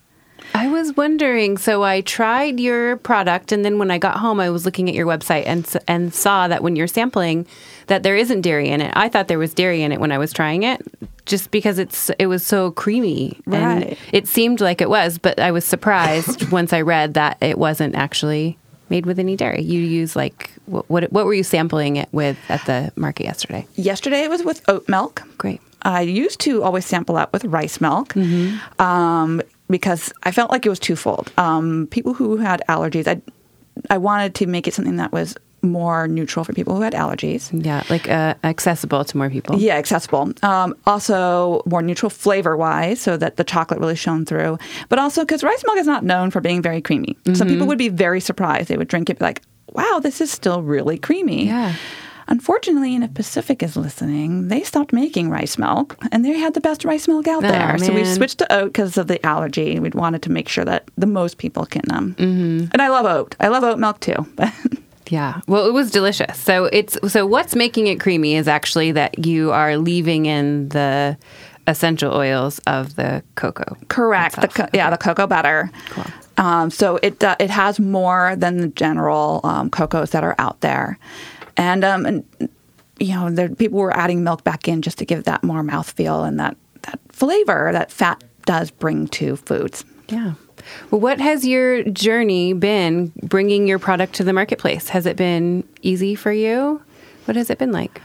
I 0.54 0.68
was 0.68 0.96
wondering. 0.96 1.56
So 1.56 1.82
I 1.82 2.00
tried 2.02 2.60
your 2.60 2.96
product, 2.98 3.52
and 3.52 3.64
then 3.64 3.78
when 3.78 3.90
I 3.90 3.98
got 3.98 4.18
home, 4.18 4.40
I 4.40 4.50
was 4.50 4.64
looking 4.64 4.88
at 4.88 4.94
your 4.94 5.06
website 5.06 5.44
and 5.46 5.68
and 5.88 6.12
saw 6.12 6.48
that 6.48 6.62
when 6.62 6.76
you're 6.76 6.86
sampling, 6.86 7.46
that 7.86 8.02
there 8.02 8.16
isn't 8.16 8.42
dairy 8.42 8.68
in 8.68 8.80
it. 8.80 8.92
I 8.94 9.08
thought 9.08 9.28
there 9.28 9.38
was 9.38 9.54
dairy 9.54 9.82
in 9.82 9.92
it 9.92 10.00
when 10.00 10.12
I 10.12 10.18
was 10.18 10.32
trying 10.32 10.62
it, 10.62 10.82
just 11.26 11.50
because 11.50 11.78
it's 11.78 12.10
it 12.18 12.26
was 12.26 12.44
so 12.44 12.70
creamy, 12.72 13.40
and 13.46 13.96
it 14.12 14.26
seemed 14.28 14.60
like 14.60 14.80
it 14.80 14.90
was. 14.90 15.18
But 15.18 15.38
I 15.38 15.50
was 15.52 15.64
surprised 15.64 16.50
once 16.58 16.72
I 16.72 16.80
read 16.80 17.14
that 17.14 17.38
it 17.40 17.58
wasn't 17.58 17.94
actually 17.94 18.58
made 18.88 19.06
with 19.06 19.18
any 19.18 19.36
dairy. 19.36 19.62
You 19.62 19.80
use 19.80 20.14
like 20.16 20.50
what 20.66 20.88
what, 20.90 21.12
what 21.12 21.24
were 21.24 21.34
you 21.34 21.44
sampling 21.44 21.96
it 21.96 22.08
with 22.12 22.36
at 22.48 22.64
the 22.66 22.92
market 22.96 23.24
yesterday? 23.24 23.66
Yesterday 23.74 24.22
it 24.24 24.30
was 24.30 24.42
with 24.44 24.62
oat 24.68 24.88
milk. 24.88 25.22
Great. 25.38 25.60
I 25.84 26.02
used 26.02 26.38
to 26.40 26.62
always 26.62 26.86
sample 26.86 27.14
that 27.16 27.32
with 27.32 27.44
rice 27.44 27.80
milk 27.80 28.10
Mm-hmm. 28.14 28.80
um, 28.80 29.42
because 29.68 30.12
I 30.22 30.30
felt 30.30 30.50
like 30.50 30.64
it 30.66 30.68
was 30.68 30.78
twofold. 30.78 31.32
Um, 31.38 31.88
people 31.90 32.14
who 32.14 32.36
had 32.36 32.62
allergies, 32.68 33.08
I, 33.08 33.20
I 33.90 33.98
wanted 33.98 34.34
to 34.36 34.46
make 34.46 34.68
it 34.68 34.74
something 34.74 34.96
that 34.98 35.10
was 35.12 35.34
more 35.62 36.08
neutral 36.08 36.44
for 36.44 36.52
people 36.52 36.74
who 36.76 36.82
had 36.82 36.92
allergies. 36.92 37.50
Yeah, 37.64 37.82
like 37.88 38.08
uh, 38.08 38.34
accessible 38.44 39.04
to 39.04 39.16
more 39.16 39.30
people. 39.30 39.58
Yeah, 39.58 39.76
accessible. 39.76 40.32
Um, 40.42 40.74
also, 40.86 41.62
more 41.66 41.82
neutral 41.82 42.10
flavor 42.10 42.56
wise, 42.56 43.00
so 43.00 43.16
that 43.16 43.36
the 43.36 43.44
chocolate 43.44 43.78
really 43.80 43.94
shone 43.96 44.24
through. 44.24 44.58
But 44.88 44.98
also, 44.98 45.22
because 45.22 45.44
rice 45.44 45.62
milk 45.66 45.78
is 45.78 45.86
not 45.86 46.04
known 46.04 46.30
for 46.30 46.40
being 46.40 46.62
very 46.62 46.80
creamy. 46.80 47.16
Some 47.26 47.34
Mm-hmm. 47.34 47.48
people 47.48 47.66
would 47.68 47.78
be 47.78 47.88
very 47.88 48.20
surprised. 48.20 48.68
They 48.68 48.76
would 48.76 48.88
drink 48.88 49.08
it, 49.10 49.18
be 49.18 49.24
like, 49.24 49.42
wow, 49.72 50.00
this 50.02 50.20
is 50.20 50.30
still 50.30 50.62
really 50.62 50.98
creamy. 50.98 51.46
Yeah. 51.46 51.74
Unfortunately, 52.28 52.94
and 52.94 53.02
if 53.04 53.12
Pacific 53.14 53.62
is 53.62 53.76
listening, 53.76 54.48
they 54.48 54.62
stopped 54.62 54.92
making 54.92 55.28
rice 55.28 55.58
milk, 55.58 55.98
and 56.12 56.24
they 56.24 56.32
had 56.38 56.54
the 56.54 56.60
best 56.60 56.84
rice 56.84 57.06
milk 57.08 57.26
out 57.28 57.42
there. 57.42 57.76
So 57.78 57.92
we 57.92 58.02
man. 58.04 58.14
switched 58.14 58.38
to 58.38 58.52
oat 58.52 58.66
because 58.66 58.96
of 58.96 59.06
the 59.08 59.24
allergy. 59.26 59.78
We 59.80 59.90
wanted 59.90 60.22
to 60.22 60.30
make 60.30 60.48
sure 60.48 60.64
that 60.64 60.88
the 60.96 61.06
most 61.06 61.38
people 61.38 61.66
can. 61.66 61.82
Um, 61.90 62.14
Mm-hmm. 62.14 62.66
And 62.72 62.80
I 62.80 62.88
love 62.88 63.06
oat. 63.06 63.34
I 63.40 63.48
love 63.48 63.64
oat 63.64 63.78
milk 63.78 64.00
too. 64.00 64.26
Yeah. 65.12 65.42
Well, 65.46 65.66
it 65.66 65.74
was 65.74 65.90
delicious. 65.90 66.38
So 66.38 66.64
it's 66.72 66.96
so 67.12 67.26
what's 67.26 67.54
making 67.54 67.86
it 67.86 68.00
creamy 68.00 68.34
is 68.34 68.48
actually 68.48 68.92
that 68.92 69.26
you 69.26 69.52
are 69.52 69.76
leaving 69.76 70.24
in 70.24 70.70
the 70.70 71.18
essential 71.66 72.14
oils 72.14 72.60
of 72.60 72.96
the 72.96 73.22
cocoa. 73.34 73.76
Correct. 73.88 74.40
The 74.40 74.48
co- 74.48 74.68
yeah, 74.72 74.88
the 74.88 74.96
cocoa 74.96 75.26
butter. 75.26 75.70
Cool. 75.90 76.04
Um, 76.38 76.70
so 76.70 76.98
it 77.02 77.22
uh, 77.22 77.36
it 77.38 77.50
has 77.50 77.78
more 77.78 78.36
than 78.36 78.56
the 78.56 78.68
general 78.68 79.42
um, 79.44 79.68
cocos 79.68 80.12
that 80.12 80.24
are 80.24 80.34
out 80.38 80.62
there, 80.62 80.98
and 81.58 81.84
um, 81.84 82.06
and 82.06 82.48
you 82.98 83.14
know, 83.14 83.28
there, 83.30 83.50
people 83.50 83.80
were 83.80 83.94
adding 83.94 84.24
milk 84.24 84.44
back 84.44 84.66
in 84.66 84.80
just 84.80 84.96
to 84.96 85.04
give 85.04 85.24
that 85.24 85.44
more 85.44 85.62
mouthfeel 85.62 86.26
and 86.26 86.40
that 86.40 86.56
that 86.84 86.98
flavor 87.10 87.68
that 87.72 87.92
fat 87.92 88.24
does 88.46 88.70
bring 88.70 89.08
to 89.08 89.36
foods. 89.36 89.84
Yeah. 90.08 90.32
Well, 90.90 91.00
what 91.00 91.20
has 91.20 91.46
your 91.46 91.82
journey 91.84 92.52
been 92.52 93.12
bringing 93.22 93.66
your 93.66 93.78
product 93.78 94.14
to 94.14 94.24
the 94.24 94.32
marketplace? 94.32 94.88
Has 94.88 95.06
it 95.06 95.16
been 95.16 95.64
easy 95.82 96.14
for 96.14 96.32
you? 96.32 96.82
What 97.26 97.36
has 97.36 97.50
it 97.50 97.58
been 97.58 97.72
like? 97.72 98.00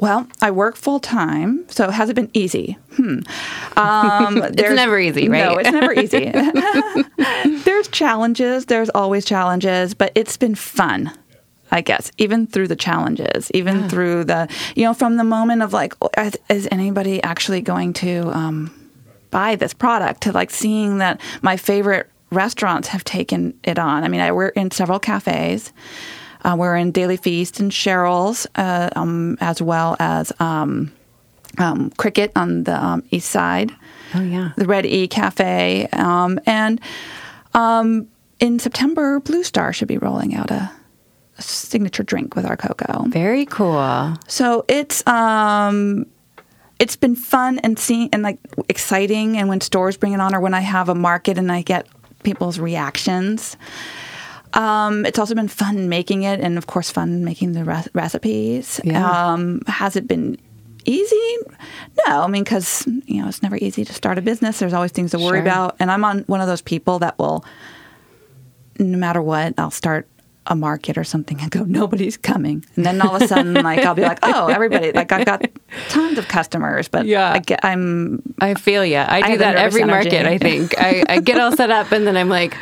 Well, 0.00 0.28
I 0.40 0.52
work 0.52 0.76
full 0.76 1.00
time, 1.00 1.64
so 1.68 1.90
has 1.90 2.08
it 2.08 2.14
been 2.14 2.30
easy? 2.32 2.78
Hmm. 2.94 3.18
Um, 3.76 4.34
there's- 4.52 4.76
never 4.76 4.98
easy, 4.98 5.28
right? 5.28 5.44
No, 5.44 5.56
it's 5.58 5.72
never 5.72 5.92
easy. 5.92 6.30
there's 7.64 7.88
challenges. 7.88 8.66
There's 8.66 8.90
always 8.90 9.24
challenges, 9.24 9.94
but 9.94 10.12
it's 10.14 10.36
been 10.36 10.54
fun. 10.54 11.12
I 11.70 11.82
guess 11.82 12.10
even 12.16 12.46
through 12.46 12.68
the 12.68 12.76
challenges, 12.76 13.50
even 13.52 13.90
through 13.90 14.24
the 14.24 14.48
you 14.74 14.84
know 14.84 14.94
from 14.94 15.16
the 15.18 15.24
moment 15.24 15.60
of 15.62 15.74
like, 15.74 15.94
oh, 16.00 16.08
is, 16.16 16.38
is 16.48 16.68
anybody 16.70 17.22
actually 17.22 17.60
going 17.60 17.92
to 17.94 18.30
um, 18.34 18.72
buy 19.30 19.56
this 19.56 19.74
product 19.74 20.22
to 20.22 20.32
like 20.32 20.50
seeing 20.50 20.98
that 20.98 21.20
my 21.42 21.56
favorite 21.56 22.10
restaurants 22.30 22.88
have 22.88 23.04
taken 23.04 23.58
it 23.64 23.78
on. 23.78 24.04
I 24.04 24.08
mean, 24.08 24.20
I 24.20 24.32
work 24.32 24.56
in 24.56 24.70
several 24.70 24.98
cafes. 24.98 25.72
Uh, 26.44 26.54
we're 26.58 26.76
in 26.76 26.92
Daily 26.92 27.16
Feast 27.16 27.58
and 27.58 27.72
Cheryl's, 27.72 28.46
uh, 28.54 28.90
um, 28.94 29.36
as 29.40 29.60
well 29.60 29.96
as 29.98 30.32
um, 30.40 30.92
um, 31.58 31.90
Cricket 31.96 32.30
on 32.36 32.64
the 32.64 32.82
um, 32.84 33.02
east 33.10 33.30
side, 33.30 33.72
Oh 34.14 34.20
yeah. 34.22 34.52
the 34.56 34.66
Red 34.66 34.86
E 34.86 35.08
Cafe, 35.08 35.88
um, 35.92 36.38
and 36.46 36.80
um, 37.54 38.06
in 38.38 38.58
September, 38.60 39.18
Blue 39.20 39.42
Star 39.42 39.72
should 39.72 39.88
be 39.88 39.98
rolling 39.98 40.34
out 40.34 40.50
a, 40.52 40.70
a 41.38 41.42
signature 41.42 42.04
drink 42.04 42.36
with 42.36 42.46
our 42.46 42.56
cocoa. 42.56 43.04
Very 43.08 43.44
cool. 43.46 44.14
So 44.28 44.64
it's 44.68 45.04
um 45.08 46.06
it's 46.78 46.96
been 46.96 47.16
fun 47.16 47.58
and 47.60 47.78
seeing 47.78 48.08
and 48.12 48.22
like 48.22 48.38
exciting 48.68 49.36
and 49.36 49.48
when 49.48 49.60
stores 49.60 49.96
bring 49.96 50.12
it 50.12 50.20
on 50.20 50.34
or 50.34 50.40
when 50.40 50.54
I 50.54 50.60
have 50.60 50.88
a 50.88 50.94
market 50.94 51.38
and 51.38 51.50
I 51.50 51.62
get 51.62 51.86
people's 52.22 52.58
reactions. 52.58 53.56
Um, 54.54 55.04
it's 55.04 55.18
also 55.18 55.34
been 55.34 55.48
fun 55.48 55.88
making 55.88 56.22
it 56.22 56.40
and 56.40 56.56
of 56.56 56.66
course 56.66 56.90
fun 56.90 57.24
making 57.24 57.52
the 57.52 57.64
re- 57.64 57.84
recipes. 57.94 58.80
Yeah. 58.84 59.32
Um, 59.32 59.60
has 59.66 59.96
it 59.96 60.08
been 60.08 60.38
easy? 60.84 61.36
No, 62.06 62.22
I 62.22 62.26
mean 62.28 62.44
because 62.44 62.86
you 63.04 63.20
know 63.22 63.28
it's 63.28 63.42
never 63.42 63.56
easy 63.56 63.84
to 63.84 63.92
start 63.92 64.16
a 64.16 64.22
business. 64.22 64.58
There's 64.58 64.72
always 64.72 64.92
things 64.92 65.10
to 65.10 65.18
worry 65.18 65.38
Sure. 65.38 65.42
about, 65.42 65.76
and 65.80 65.90
I'm 65.90 66.04
on 66.04 66.20
one 66.20 66.40
of 66.40 66.46
those 66.46 66.62
people 66.62 66.98
that 67.00 67.18
will 67.18 67.44
no 68.78 68.96
matter 68.96 69.20
what, 69.20 69.54
I'll 69.58 69.70
start 69.72 70.08
a 70.48 70.56
market 70.56 70.98
or 70.98 71.04
something 71.04 71.40
and 71.40 71.50
go, 71.50 71.62
nobody's 71.64 72.16
coming. 72.16 72.64
And 72.76 72.84
then 72.84 73.00
all 73.00 73.14
of 73.14 73.22
a 73.22 73.28
sudden, 73.28 73.54
like, 73.54 73.84
I'll 73.84 73.94
be 73.94 74.02
like, 74.02 74.18
oh, 74.22 74.48
everybody, 74.48 74.92
like, 74.92 75.12
I've 75.12 75.26
got 75.26 75.44
tons 75.88 76.18
of 76.18 76.26
customers, 76.28 76.88
but 76.88 77.06
Yeah. 77.06 77.32
I 77.32 77.38
get, 77.38 77.60
I'm, 77.64 78.22
I 78.40 78.54
feel 78.54 78.84
you. 78.84 78.96
I 78.98 79.20
do 79.20 79.28
have 79.28 79.38
the 79.38 79.44
that 79.44 79.50
nervous 79.54 79.64
every 79.64 79.82
energy. 79.82 80.10
market, 80.10 80.26
I 80.26 80.38
think. 80.38 80.74
I, 80.80 81.04
I 81.08 81.20
get 81.20 81.38
all 81.38 81.54
set 81.54 81.70
up 81.70 81.92
and 81.92 82.06
then 82.06 82.16
I'm 82.16 82.28
like, 82.30 82.56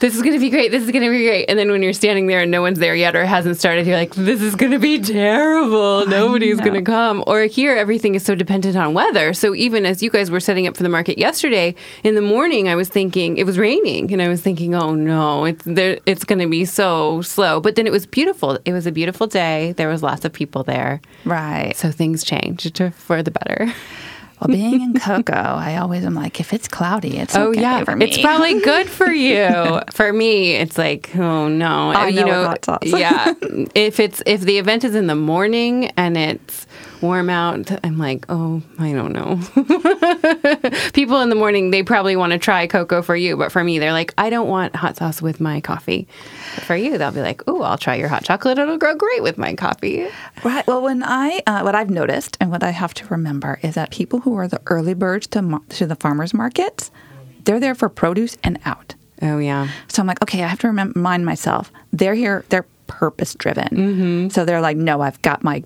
this 0.00 0.14
is 0.14 0.22
going 0.22 0.34
to 0.34 0.40
be 0.40 0.50
great. 0.50 0.70
This 0.70 0.82
is 0.82 0.90
going 0.90 1.04
to 1.04 1.10
be 1.10 1.24
great. 1.24 1.46
And 1.48 1.58
then 1.58 1.70
when 1.70 1.82
you're 1.82 1.92
standing 1.92 2.26
there 2.26 2.40
and 2.40 2.50
no 2.50 2.60
one's 2.60 2.78
there 2.78 2.94
yet 2.94 3.16
or 3.16 3.24
hasn't 3.24 3.56
started, 3.56 3.86
you're 3.86 3.96
like, 3.96 4.14
this 4.14 4.42
is 4.42 4.54
going 4.54 4.72
to 4.72 4.78
be 4.78 5.00
terrible. 5.00 6.06
Nobody's 6.06 6.60
going 6.60 6.74
to 6.74 6.82
come. 6.82 7.24
Or 7.26 7.42
here, 7.44 7.74
everything 7.74 8.14
is 8.14 8.24
so 8.24 8.34
dependent 8.34 8.76
on 8.76 8.92
weather. 8.94 9.32
So 9.32 9.54
even 9.54 9.86
as 9.86 10.02
you 10.02 10.10
guys 10.10 10.30
were 10.30 10.40
setting 10.40 10.66
up 10.66 10.76
for 10.76 10.82
the 10.82 10.88
market 10.88 11.18
yesterday, 11.18 11.74
in 12.04 12.14
the 12.14 12.20
morning, 12.20 12.68
I 12.68 12.74
was 12.74 12.88
thinking 12.88 13.38
it 13.38 13.46
was 13.46 13.58
raining 13.58 14.12
and 14.12 14.20
I 14.20 14.28
was 14.28 14.42
thinking, 14.42 14.74
oh 14.74 14.94
no, 14.94 15.44
it's, 15.46 15.64
there, 15.64 15.98
it's 16.04 16.24
going 16.24 16.40
to 16.40 16.48
be 16.48 16.64
so 16.64 17.21
slow. 17.22 17.60
But 17.60 17.76
then 17.76 17.86
it 17.86 17.92
was 17.92 18.06
beautiful. 18.06 18.58
It 18.64 18.72
was 18.72 18.86
a 18.86 18.92
beautiful 18.92 19.26
day. 19.26 19.72
There 19.76 19.88
was 19.88 20.02
lots 20.02 20.24
of 20.24 20.32
people 20.32 20.62
there. 20.64 21.00
right. 21.24 21.76
So 21.76 21.90
things 21.90 22.24
changed 22.24 22.80
for 22.94 23.22
the 23.22 23.30
better. 23.30 23.72
Well, 24.40 24.48
being 24.48 24.80
in 24.80 24.98
cocoa, 24.98 25.32
I 25.34 25.76
always 25.76 26.04
am 26.04 26.14
like, 26.16 26.40
if 26.40 26.52
it's 26.52 26.66
cloudy, 26.66 27.16
it's 27.18 27.36
Oh 27.36 27.50
okay 27.50 27.60
yeah, 27.60 27.84
for 27.84 27.94
me. 27.94 28.06
it's 28.06 28.18
probably 28.20 28.60
good 28.64 28.88
for 28.88 29.08
you. 29.08 29.80
for 29.92 30.12
me, 30.12 30.54
it's 30.56 30.76
like 30.76 31.14
oh 31.14 31.46
no, 31.46 31.90
I 31.92 32.08
you 32.08 32.22
know 32.22 32.26
know, 32.26 32.38
with 32.40 32.48
hot 32.48 32.64
sauce. 32.64 32.78
yeah. 32.86 33.34
If 33.76 34.00
it's 34.00 34.20
if 34.26 34.40
the 34.40 34.58
event 34.58 34.82
is 34.82 34.96
in 34.96 35.06
the 35.06 35.14
morning 35.14 35.92
and 35.96 36.16
it's 36.16 36.66
warm 37.02 37.28
out, 37.28 37.70
I'm 37.84 37.98
like 37.98 38.24
oh 38.28 38.62
I 38.78 38.92
don't 38.92 39.12
know. 39.12 39.40
People 40.92 41.20
in 41.20 41.28
the 41.28 41.34
morning 41.34 41.70
they 41.70 41.82
probably 41.82 42.16
want 42.16 42.32
to 42.32 42.38
try 42.38 42.66
cocoa 42.66 43.02
for 43.02 43.16
you, 43.16 43.36
but 43.36 43.52
for 43.52 43.62
me 43.62 43.78
they're 43.78 43.92
like 43.92 44.14
I 44.16 44.30
don't 44.30 44.48
want 44.48 44.76
hot 44.76 44.96
sauce 44.96 45.20
with 45.20 45.40
my 45.40 45.60
coffee. 45.60 46.06
But 46.54 46.64
for 46.64 46.76
you, 46.76 46.98
they'll 46.98 47.12
be 47.12 47.20
like 47.20 47.42
oh 47.46 47.62
I'll 47.62 47.78
try 47.78 47.96
your 47.96 48.08
hot 48.08 48.24
chocolate. 48.24 48.58
It'll 48.58 48.78
go 48.78 48.94
great 48.94 49.22
with 49.22 49.38
my 49.38 49.54
coffee. 49.54 50.06
Right. 50.44 50.66
Well, 50.66 50.82
when 50.82 51.02
I 51.02 51.42
uh, 51.46 51.62
what 51.62 51.74
I've 51.74 51.90
noticed 51.90 52.36
and 52.40 52.50
what 52.50 52.62
I 52.62 52.70
have 52.70 52.94
to 52.94 53.06
remember 53.08 53.58
is 53.62 53.74
that 53.74 53.90
people 53.90 54.20
who 54.20 54.36
are 54.36 54.48
the 54.48 54.60
early 54.66 54.94
birds 54.94 55.26
to 55.28 55.42
mar- 55.42 55.62
to 55.70 55.86
the 55.86 55.96
farmers 55.96 56.32
markets, 56.32 56.90
they're 57.44 57.60
there 57.60 57.74
for 57.74 57.88
produce 57.88 58.36
and 58.42 58.58
out. 58.64 58.94
Oh 59.20 59.38
yeah. 59.38 59.68
So 59.88 60.02
I'm 60.02 60.06
like, 60.06 60.22
okay, 60.22 60.42
I 60.42 60.48
have 60.48 60.58
to 60.60 60.70
remind 60.70 61.24
myself 61.24 61.72
they're 61.92 62.14
here. 62.14 62.44
They're 62.48 62.66
purpose 62.88 63.34
driven. 63.34 63.68
Mm-hmm. 63.68 64.28
So 64.28 64.44
they're 64.44 64.60
like, 64.60 64.76
no, 64.76 65.00
I've 65.00 65.20
got 65.22 65.42
my 65.42 65.64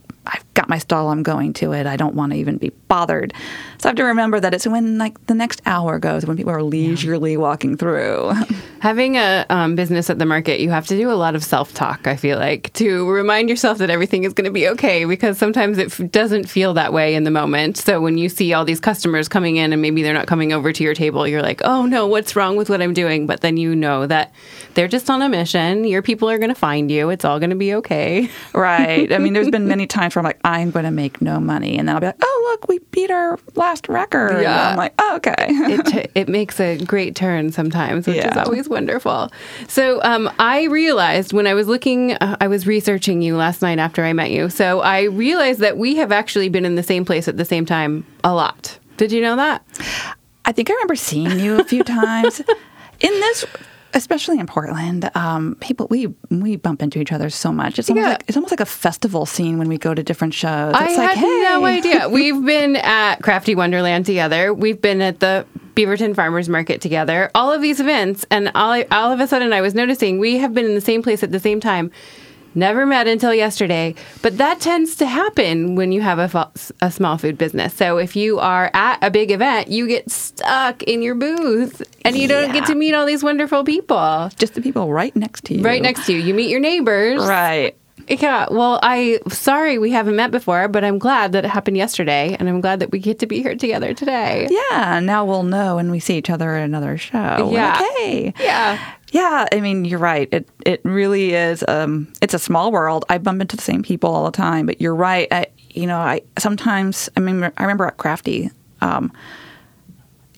My 0.68 0.78
stall. 0.78 1.08
I'm 1.08 1.22
going 1.22 1.52
to 1.54 1.72
it. 1.72 1.86
I 1.86 1.96
don't 1.96 2.14
want 2.14 2.32
to 2.32 2.38
even 2.38 2.56
be 2.56 2.70
bothered. 2.88 3.32
So 3.78 3.88
I 3.88 3.90
have 3.90 3.96
to 3.96 4.04
remember 4.04 4.40
that 4.40 4.54
it's 4.54 4.66
when 4.66 4.98
like 4.98 5.26
the 5.26 5.34
next 5.34 5.60
hour 5.66 5.98
goes 5.98 6.24
when 6.24 6.36
people 6.36 6.52
are 6.52 6.62
leisurely 6.62 7.36
walking 7.36 7.76
through. 7.76 8.32
Having 8.80 9.16
a 9.16 9.44
um, 9.50 9.74
business 9.74 10.10
at 10.10 10.18
the 10.18 10.26
market, 10.26 10.60
you 10.60 10.70
have 10.70 10.86
to 10.86 10.96
do 10.96 11.10
a 11.10 11.14
lot 11.14 11.34
of 11.34 11.42
self 11.42 11.74
talk, 11.74 12.06
I 12.06 12.16
feel 12.16 12.38
like, 12.38 12.72
to 12.74 13.08
remind 13.10 13.48
yourself 13.48 13.78
that 13.78 13.90
everything 13.90 14.24
is 14.24 14.32
going 14.32 14.44
to 14.44 14.50
be 14.50 14.68
okay 14.68 15.04
because 15.04 15.38
sometimes 15.38 15.78
it 15.78 15.86
f- 15.86 16.10
doesn't 16.10 16.48
feel 16.48 16.74
that 16.74 16.92
way 16.92 17.14
in 17.14 17.24
the 17.24 17.30
moment. 17.30 17.76
So 17.76 18.00
when 18.00 18.18
you 18.18 18.28
see 18.28 18.52
all 18.52 18.64
these 18.64 18.80
customers 18.80 19.28
coming 19.28 19.56
in 19.56 19.72
and 19.72 19.82
maybe 19.82 20.02
they're 20.02 20.14
not 20.14 20.26
coming 20.26 20.52
over 20.52 20.72
to 20.72 20.84
your 20.84 20.94
table, 20.94 21.26
you're 21.26 21.42
like, 21.42 21.62
oh 21.64 21.86
no, 21.86 22.06
what's 22.06 22.36
wrong 22.36 22.56
with 22.56 22.70
what 22.70 22.80
I'm 22.80 22.94
doing? 22.94 23.26
But 23.26 23.40
then 23.40 23.56
you 23.56 23.74
know 23.74 24.06
that 24.06 24.32
they're 24.74 24.88
just 24.88 25.10
on 25.10 25.22
a 25.22 25.28
mission. 25.28 25.84
Your 25.84 26.02
people 26.02 26.30
are 26.30 26.38
going 26.38 26.50
to 26.50 26.54
find 26.54 26.90
you. 26.90 27.10
It's 27.10 27.24
all 27.24 27.38
going 27.38 27.50
to 27.50 27.56
be 27.56 27.74
okay. 27.74 28.30
right. 28.52 29.12
I 29.12 29.18
mean, 29.18 29.32
there's 29.32 29.50
been 29.50 29.68
many 29.68 29.86
times 29.86 30.14
where 30.14 30.20
I'm 30.20 30.26
like, 30.26 30.40
I'm 30.56 30.70
going 30.70 30.84
to 30.84 30.90
make 30.90 31.20
no 31.20 31.38
money, 31.38 31.76
and 31.78 31.86
then 31.88 31.94
I'll 31.94 32.00
be 32.00 32.06
like, 32.06 32.16
oh 32.22 32.48
look, 32.50 32.68
we 32.68 32.78
beat 32.90 33.10
our 33.10 33.38
last 33.54 33.88
record. 33.88 34.32
And 34.32 34.42
Yeah. 34.42 34.70
I'm 34.70 34.76
like, 34.76 34.94
oh, 34.98 35.16
okay. 35.16 35.34
it, 35.48 35.86
t- 35.86 36.06
it 36.14 36.28
makes 36.28 36.58
a 36.60 36.78
great 36.84 37.14
turn 37.14 37.52
sometimes, 37.52 38.06
which 38.06 38.24
is 38.24 38.36
always 38.36 38.68
wonderful. 38.68 39.30
So 39.68 40.02
um, 40.02 40.30
I 40.38 40.64
realized 40.64 41.32
when 41.32 41.46
I 41.46 41.54
was 41.54 41.68
looking, 41.68 42.12
uh, 42.14 42.36
I 42.40 42.48
was 42.48 42.66
researching 42.66 43.22
you 43.22 43.36
last 43.36 43.60
night 43.62 43.78
after 43.78 44.02
I 44.04 44.12
met 44.12 44.30
you. 44.30 44.48
So 44.48 44.80
I 44.80 45.02
realized 45.02 45.60
that 45.60 45.76
we 45.76 45.96
have 45.96 46.12
actually 46.12 46.48
been 46.48 46.64
in 46.64 46.74
the 46.76 46.82
same 46.82 47.04
place 47.04 47.28
at 47.28 47.36
the 47.36 47.44
same 47.44 47.66
time 47.66 48.06
a 48.24 48.34
lot. 48.34 48.78
Did 48.96 49.12
you 49.12 49.20
know 49.20 49.36
that? 49.36 49.62
I 50.44 50.52
think 50.52 50.70
I 50.70 50.72
remember 50.74 50.96
seeing 50.96 51.38
you 51.38 51.60
a 51.60 51.64
few 51.64 51.82
times 51.98 52.40
in 53.00 53.10
this, 53.10 53.44
especially 53.94 54.38
in 54.38 54.46
Portland. 54.46 55.10
Um, 55.14 55.56
people 55.60 55.86
we 55.90 56.08
we 56.30 56.56
bump 56.56 56.82
into 56.82 56.98
each 57.00 57.12
other 57.12 57.30
so 57.30 57.52
much. 57.52 57.78
It's 57.78 57.88
almost 57.88 58.04
Yeah. 58.04 58.10
like 58.12 58.24
it's 58.28 58.36
almost 58.36 58.52
like 58.52 58.60
a 58.60 58.66
festival 58.66 59.26
scene 59.26 59.58
when 59.58 59.68
we 59.68 59.78
go 59.78 59.94
to 59.94 60.02
different 60.02 60.34
shows. 60.34 60.74
I 60.76 60.94
like, 60.96 61.16
had 61.16 61.24
no 61.60 61.64
idea. 61.64 62.08
We've 62.10 62.44
been 62.44 62.76
at 62.76 63.16
Crafty 63.22 63.54
Wonderland 63.54 64.06
together. 64.06 64.52
We've 64.52 64.80
been 64.80 65.00
at 65.00 65.20
the 65.20 65.46
Beaverton 65.74 66.14
Farmers 66.14 66.48
Market 66.48 66.80
together. 66.80 67.30
All 67.34 67.52
of 67.52 67.60
these 67.60 67.80
events, 67.80 68.24
and 68.30 68.50
all, 68.54 68.82
all 68.90 69.12
of 69.12 69.20
a 69.20 69.26
sudden 69.26 69.52
I 69.52 69.60
was 69.60 69.74
noticing 69.74 70.18
we 70.18 70.38
have 70.38 70.54
been 70.54 70.64
in 70.64 70.74
the 70.74 70.80
same 70.80 71.02
place 71.02 71.22
at 71.22 71.32
the 71.32 71.40
same 71.40 71.60
time. 71.60 71.90
Never 72.56 72.86
met 72.86 73.06
until 73.06 73.34
yesterday, 73.34 73.94
but 74.22 74.38
that 74.38 74.60
tends 74.60 74.96
to 74.96 75.06
happen 75.06 75.74
when 75.76 75.92
you 75.92 76.00
have 76.00 76.18
a, 76.18 76.50
a 76.80 76.90
small 76.90 77.18
food 77.18 77.36
business. 77.36 77.74
So 77.74 77.98
if 77.98 78.16
you 78.16 78.38
are 78.38 78.70
at 78.72 78.98
a 79.02 79.10
big 79.10 79.30
event, 79.30 79.68
you 79.68 79.86
get 79.86 80.10
stuck 80.10 80.82
in 80.84 81.02
your 81.02 81.14
booth 81.14 81.82
and 82.04 82.16
you 82.16 82.26
don't 82.26 82.52
get 82.54 82.66
to 82.66 82.74
meet 82.74 82.94
all 82.94 83.04
these 83.04 83.22
wonderful 83.22 83.62
people 83.62 84.30
Just 84.36 84.54
the 84.54 84.62
people 84.62 84.90
right 84.90 85.14
next 85.14 85.44
to 85.44 85.54
you. 85.54 85.62
right 85.62 85.82
next 85.82 86.06
to 86.06 86.14
you. 86.14 86.18
You 86.18 86.32
meet 86.32 86.48
your 86.48 86.60
neighbors. 86.60 87.24
Right. 87.26 87.76
Yeah, 88.08 88.46
well, 88.50 88.78
I 88.82 89.18
sorry 89.28 89.78
we 89.78 89.90
haven't 89.90 90.14
met 90.16 90.30
before, 90.30 90.68
but 90.68 90.84
I'm 90.84 90.98
glad 90.98 91.32
that 91.32 91.44
it 91.44 91.48
happened 91.48 91.76
yesterday, 91.76 92.36
and 92.38 92.48
I'm 92.48 92.60
glad 92.60 92.78
that 92.78 92.92
we 92.92 93.00
get 93.00 93.18
to 93.18 93.26
be 93.26 93.42
here 93.42 93.56
together 93.56 93.94
today. 93.94 94.46
Yeah. 94.48 95.00
Now 95.00 95.24
we'll 95.24 95.42
know 95.42 95.76
when 95.76 95.90
we 95.90 95.98
see 95.98 96.16
each 96.16 96.30
other 96.30 96.54
at 96.54 96.62
another 96.62 96.96
show. 96.98 97.50
Yeah. 97.52 97.80
Okay. 97.82 98.32
Yeah. 98.38 98.94
Yeah, 99.16 99.46
I 99.50 99.60
mean, 99.60 99.86
you're 99.86 99.98
right. 99.98 100.28
It 100.30 100.46
it 100.66 100.82
really 100.84 101.32
is. 101.32 101.64
Um, 101.66 102.12
it's 102.20 102.34
a 102.34 102.38
small 102.38 102.70
world. 102.70 103.06
I 103.08 103.16
bump 103.16 103.40
into 103.40 103.56
the 103.56 103.62
same 103.62 103.82
people 103.82 104.14
all 104.14 104.26
the 104.26 104.30
time. 104.30 104.66
But 104.66 104.78
you're 104.78 104.94
right. 104.94 105.26
I, 105.30 105.46
you 105.70 105.86
know, 105.86 105.96
I 105.96 106.20
sometimes. 106.38 107.08
I 107.16 107.20
mean, 107.20 107.42
I 107.42 107.62
remember 107.62 107.86
at 107.86 107.96
Crafty. 107.96 108.50
Um, 108.82 109.10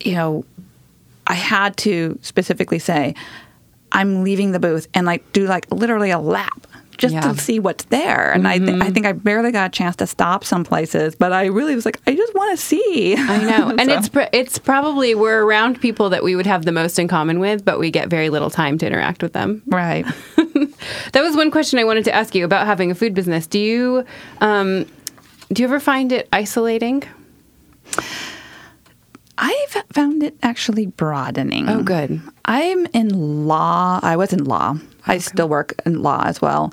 you 0.04 0.14
know, 0.14 0.44
I 1.26 1.34
had 1.34 1.76
to 1.78 2.20
specifically 2.22 2.78
say, 2.78 3.16
I'm 3.90 4.22
leaving 4.22 4.52
the 4.52 4.60
booth 4.60 4.86
and 4.94 5.04
like 5.04 5.32
do 5.32 5.48
like 5.48 5.66
literally 5.72 6.12
a 6.12 6.20
lap 6.20 6.67
just 6.98 7.14
Yeah. 7.14 7.22
Mm-hmm. 7.22 7.32
to 7.34 7.40
see 7.40 7.58
what's 7.60 7.84
there. 7.84 8.30
And 8.32 8.46
I, 8.46 8.58
th- 8.58 8.80
I 8.82 8.90
think 8.90 9.06
I 9.06 9.12
barely 9.12 9.50
got 9.52 9.66
a 9.68 9.70
chance 9.70 9.96
to 9.96 10.06
stop 10.06 10.44
some 10.44 10.64
places, 10.64 11.14
but 11.14 11.32
I 11.32 11.46
really 11.46 11.74
was 11.74 11.84
like, 11.86 12.00
I 12.06 12.14
just 12.14 12.34
want 12.34 12.58
to 12.58 12.62
see. 12.64 13.16
I 13.16 13.38
know, 13.44 13.70
and 13.78 13.90
it's 13.90 14.08
pr- 14.08 14.28
it's 14.32 14.58
probably 14.58 15.14
we're 15.14 15.42
around 15.44 15.80
people 15.80 16.10
that 16.10 16.22
we 16.22 16.36
would 16.36 16.46
have 16.46 16.64
the 16.64 16.72
most 16.72 16.98
in 16.98 17.08
common 17.08 17.38
with, 17.40 17.64
but 17.64 17.78
we 17.78 17.90
get 17.90 18.08
very 18.10 18.28
little 18.28 18.50
time 18.50 18.76
to 18.78 18.86
interact 18.86 19.22
with 19.22 19.32
them. 19.32 19.62
right. 19.66 20.04
That 21.12 21.22
was 21.22 21.34
one 21.34 21.50
question 21.50 21.78
I 21.78 21.84
wanted 21.84 22.04
to 22.04 22.14
ask 22.14 22.34
you 22.34 22.44
about 22.44 22.66
having 22.66 22.90
a 22.90 22.94
food 22.94 23.12
business. 23.14 23.46
Do 23.46 23.58
you 23.58 24.04
um, 24.40 24.84
do 25.52 25.62
you 25.62 25.66
ever 25.68 25.80
find 25.80 26.12
it 26.12 26.28
isolating? 26.32 27.02
I've 29.40 29.84
found 29.92 30.22
it 30.22 30.36
actually 30.42 30.86
broadening. 30.86 31.68
Oh, 31.68 31.82
good. 31.82 32.20
I'm 32.44 32.86
in 32.86 33.46
law. 33.46 34.00
I 34.02 34.16
was 34.16 34.32
in 34.32 34.44
law. 34.44 34.76
I 35.08 35.18
still 35.18 35.48
work 35.48 35.74
in 35.84 36.02
law 36.02 36.22
as 36.26 36.40
well. 36.40 36.72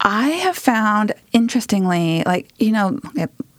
I 0.00 0.30
have 0.30 0.56
found, 0.56 1.14
interestingly, 1.32 2.24
like 2.24 2.48
you 2.58 2.72
know, 2.72 2.98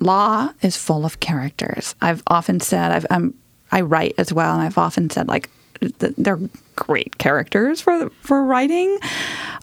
law 0.02 0.50
is 0.62 0.76
full 0.76 1.06
of 1.06 1.20
characters. 1.20 1.96
I've 2.02 2.22
often 2.28 2.60
said 2.60 2.92
I've, 2.92 3.06
I'm 3.10 3.34
I 3.72 3.82
write 3.82 4.16
as 4.18 4.34
well, 4.34 4.54
and 4.54 4.62
I've 4.62 4.78
often 4.78 5.10
said 5.10 5.28
like 5.28 5.50
th- 5.80 6.14
they're 6.18 6.40
great 6.76 7.18
characters 7.18 7.82
for 7.82 8.10
for 8.22 8.44
writing. 8.44 8.98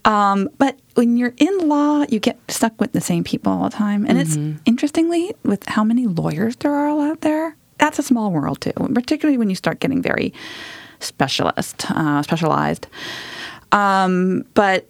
Um, 0.05 0.49
but 0.59 0.79
when 0.95 1.17
you're 1.17 1.35
in 1.37 1.69
law, 1.69 2.05
you 2.09 2.19
get 2.19 2.39
stuck 2.49 2.81
with 2.81 2.93
the 2.93 3.01
same 3.01 3.25
people 3.25 3.53
all 3.53 3.65
the 3.65 3.77
time, 3.77 4.07
and 4.07 4.19
it's 4.19 4.37
interestingly 4.65 5.35
with 5.45 5.65
how 5.67 5.85
many 5.85 6.07
lawyers 6.07 6.57
there 6.57 6.73
are 6.73 6.89
all 6.89 7.01
out 7.03 7.21
there. 7.21 7.57
That's 7.79 7.99
a 7.99 8.03
small 8.03 8.31
world 8.31 8.61
too, 8.61 8.73
particularly 8.95 9.39
when 9.39 9.51
you 9.51 9.57
start 9.57 9.81
getting 9.81 10.03
very 10.03 10.33
specialist, 11.01 11.91
uh, 11.91 12.23
specialized. 12.23 12.87
Um, 13.73 14.45
but 14.55 14.87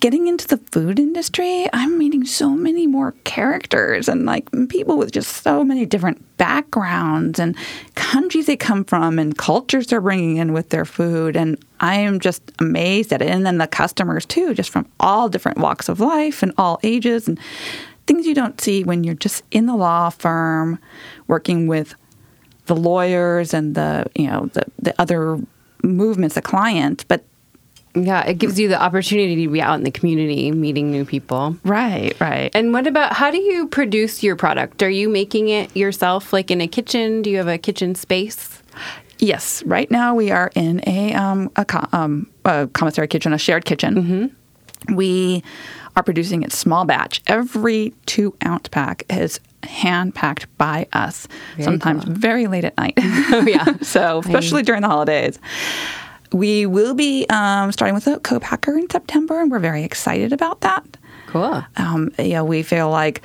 getting 0.00 0.26
into 0.26 0.48
the 0.48 0.56
food 0.56 0.98
industry, 0.98 1.66
I'm 1.72 1.98
meeting 1.98 2.24
so 2.24 2.50
many 2.50 2.86
more 2.86 3.12
characters 3.24 4.08
and 4.08 4.24
like 4.24 4.48
people 4.68 4.96
with 4.96 5.12
just 5.12 5.42
so 5.42 5.62
many 5.64 5.84
different 5.84 6.22
backgrounds 6.38 7.38
and 7.38 7.54
countries 7.94 8.46
they 8.46 8.56
come 8.56 8.84
from 8.84 9.18
and 9.18 9.36
cultures 9.36 9.88
they're 9.88 10.00
bringing 10.00 10.38
in 10.38 10.52
with 10.52 10.70
their 10.70 10.86
food. 10.86 11.36
And 11.36 11.62
I 11.80 11.96
am 11.96 12.20
just 12.20 12.42
amazed 12.58 13.12
at 13.12 13.20
it. 13.20 13.28
And 13.28 13.44
then 13.44 13.58
the 13.58 13.66
customers 13.66 14.24
too, 14.24 14.54
just 14.54 14.70
from 14.70 14.88
all 14.98 15.28
different 15.28 15.58
walks 15.58 15.88
of 15.88 16.00
life 16.00 16.42
and 16.42 16.52
all 16.56 16.80
ages 16.82 17.28
and 17.28 17.38
things 18.06 18.26
you 18.26 18.34
don't 18.34 18.60
see 18.60 18.82
when 18.82 19.04
you're 19.04 19.14
just 19.14 19.42
in 19.50 19.66
the 19.66 19.76
law 19.76 20.08
firm 20.10 20.78
working 21.26 21.66
with 21.66 21.94
the 22.66 22.76
lawyers 22.76 23.52
and 23.54 23.74
the 23.74 24.06
you 24.14 24.26
know 24.26 24.46
the, 24.52 24.62
the 24.78 25.00
other 25.00 25.38
movements, 25.82 26.34
the 26.34 26.42
client, 26.42 27.04
but 27.08 27.24
Yeah, 27.96 28.24
it 28.26 28.38
gives 28.38 28.58
you 28.60 28.68
the 28.68 28.80
opportunity 28.80 29.44
to 29.46 29.50
be 29.50 29.60
out 29.62 29.74
in 29.78 29.84
the 29.84 29.90
community, 29.90 30.52
meeting 30.52 30.90
new 30.90 31.04
people. 31.04 31.56
right, 31.64 32.14
right. 32.20 32.50
And 32.54 32.72
what 32.72 32.86
about 32.86 33.14
how 33.14 33.30
do 33.30 33.38
you 33.38 33.66
produce 33.68 34.22
your 34.22 34.36
product? 34.36 34.82
Are 34.82 34.90
you 34.90 35.08
making 35.08 35.48
it 35.48 35.74
yourself, 35.76 36.32
like 36.32 36.50
in 36.50 36.60
a 36.60 36.68
kitchen? 36.68 37.22
Do 37.22 37.30
you 37.30 37.38
have 37.38 37.48
a 37.48 37.58
kitchen 37.58 37.94
space? 37.94 38.62
Yes, 39.18 39.62
right 39.64 39.90
now 39.90 40.14
we 40.14 40.30
are 40.30 40.50
in 40.54 40.82
a 40.86 41.14
um, 41.14 41.50
a, 41.56 41.64
co- 41.64 41.88
um, 41.92 42.30
a 42.44 42.66
commissary 42.74 43.08
kitchen, 43.08 43.32
a 43.32 43.38
shared 43.38 43.64
kitchen. 43.64 44.34
We 44.92 45.42
are 45.96 46.02
producing 46.02 46.42
it 46.42 46.52
small 46.52 46.84
batch. 46.84 47.22
Every 47.26 47.94
two 48.04 48.36
ounce 48.44 48.68
pack 48.68 49.04
is 49.08 49.40
hand 49.62 50.14
packed 50.14 50.54
by 50.58 50.86
us. 50.92 51.26
Very 51.56 51.64
sometimes 51.64 52.04
cool. 52.04 52.12
very 52.14 52.46
late 52.46 52.64
at 52.64 52.76
night. 52.76 52.94
Oh, 53.32 53.40
yeah. 53.46 53.76
so 53.80 54.18
especially 54.20 54.62
during 54.62 54.82
the 54.82 54.88
holidays. 54.88 55.38
We 56.32 56.66
will 56.66 56.94
be 56.94 57.26
um, 57.30 57.72
starting 57.72 57.94
with 57.94 58.06
a 58.06 58.18
co-packer 58.20 58.76
in 58.78 58.88
September, 58.90 59.40
and 59.40 59.50
we're 59.50 59.58
very 59.58 59.84
excited 59.84 60.32
about 60.32 60.60
that. 60.62 60.84
Cool. 61.28 61.64
um, 61.76 62.10
you 62.18 62.30
know, 62.34 62.44
we 62.44 62.62
feel 62.62 62.88
like, 62.90 63.22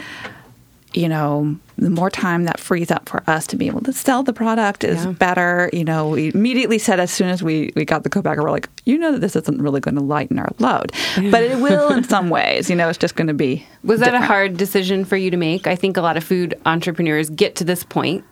you 0.94 1.08
know, 1.08 1.56
the 1.78 1.90
more 1.90 2.10
time 2.10 2.44
that 2.44 2.60
frees 2.60 2.92
up 2.92 3.08
for 3.08 3.24
us 3.28 3.48
to 3.48 3.56
be 3.56 3.68
able 3.68 3.82
to 3.82 3.94
sell 3.94 4.24
the 4.24 4.34
product 4.34 4.84
is 4.84 5.06
Yeah. 5.06 5.12
better. 5.14 5.70
You 5.72 5.86
know, 5.86 6.10
we 6.10 6.32
immediately 6.34 6.78
said 6.78 7.00
as 7.00 7.10
soon 7.12 7.30
as 7.30 7.42
we, 7.42 7.72
we 7.76 7.86
got 7.86 8.04
the 8.04 8.10
co-packer, 8.10 8.44
we're 8.44 8.52
like, 8.52 8.70
you 8.86 8.98
know, 8.98 9.14
that 9.14 9.20
this 9.20 9.36
isn't 9.36 9.62
really 9.62 9.80
going 9.80 9.96
to 9.96 10.02
lighten 10.02 10.38
our 10.40 10.50
load, 10.60 10.92
but 11.16 11.44
it 11.44 11.60
will 11.60 11.92
in 11.94 12.04
some 12.04 12.30
ways. 12.38 12.70
You 12.70 12.76
know, 12.76 12.90
it's 12.90 12.98
just 12.98 13.16
going 13.16 13.28
to 13.28 13.34
be. 13.34 13.66
Was 13.84 14.00
that 14.02 14.14
a 14.14 14.20
hard 14.22 14.58
decision 14.58 15.06
for 15.06 15.16
you 15.16 15.32
to 15.32 15.38
make? 15.38 15.66
I 15.66 15.76
think 15.76 15.96
a 15.96 16.02
lot 16.02 16.18
of 16.18 16.24
food 16.24 16.60
entrepreneurs 16.66 17.30
get 17.30 17.56
to 17.58 17.64
this 17.64 17.84
point 17.84 18.26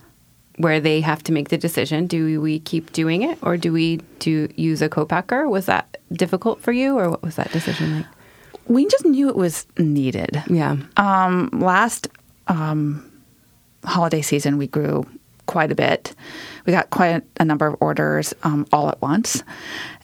where 0.60 0.80
they 0.80 1.00
have 1.00 1.22
to 1.24 1.32
make 1.32 1.48
the 1.48 1.58
decision: 1.58 2.06
do 2.06 2.40
we 2.40 2.60
keep 2.60 2.92
doing 2.92 3.22
it, 3.22 3.38
or 3.42 3.56
do 3.56 3.72
we 3.72 4.00
do 4.18 4.48
use 4.56 4.82
a 4.82 4.88
co-packer? 4.88 5.48
Was 5.48 5.66
that 5.66 5.96
difficult 6.12 6.60
for 6.60 6.72
you, 6.72 6.98
or 6.98 7.10
what 7.10 7.22
was 7.22 7.36
that 7.36 7.52
decision 7.52 7.96
like? 7.96 8.06
We 8.66 8.86
just 8.86 9.04
knew 9.04 9.28
it 9.28 9.36
was 9.36 9.66
needed. 9.78 10.42
Yeah. 10.48 10.76
Um, 10.96 11.50
last 11.52 12.08
um, 12.46 13.10
holiday 13.84 14.22
season, 14.22 14.58
we 14.58 14.68
grew 14.68 15.06
quite 15.46 15.72
a 15.72 15.74
bit. 15.74 16.14
We 16.66 16.72
got 16.72 16.90
quite 16.90 17.08
a, 17.08 17.22
a 17.40 17.44
number 17.44 17.66
of 17.66 17.76
orders 17.80 18.32
um, 18.44 18.66
all 18.72 18.88
at 18.88 19.02
once. 19.02 19.42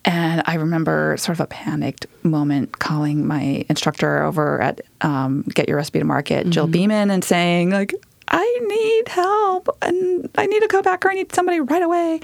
And 0.05 0.43
I 0.47 0.55
remember 0.55 1.17
sort 1.19 1.37
of 1.37 1.41
a 1.41 1.47
panicked 1.47 2.07
moment 2.25 2.79
calling 2.79 3.27
my 3.27 3.65
instructor 3.69 4.23
over 4.23 4.61
at 4.61 4.81
um, 5.01 5.43
Get 5.55 5.69
Your 5.69 5.77
Recipe 5.77 5.99
to 6.01 6.05
Market, 6.05 6.49
Jill 6.49 6.67
Beeman, 6.67 7.11
and 7.11 7.25
saying, 7.25 7.71
like, 7.71 7.93
I 8.29 8.61
need 8.67 9.09
help 9.09 9.69
and 9.83 10.29
I 10.37 10.47
need 10.47 10.63
a 10.63 10.69
co-packer. 10.69 11.11
I 11.11 11.15
need 11.15 11.33
somebody 11.35 11.61
right 11.61 11.83
away. 11.83 12.21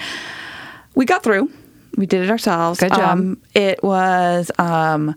We 0.94 1.04
got 1.04 1.22
through. 1.22 1.50
We 1.96 2.06
did 2.06 2.22
it 2.22 2.30
ourselves. 2.30 2.80
Good 2.80 2.90
job. 2.92 3.00
Um, 3.18 3.40
it 3.54 3.82
was 3.82 4.50
um, 4.58 5.14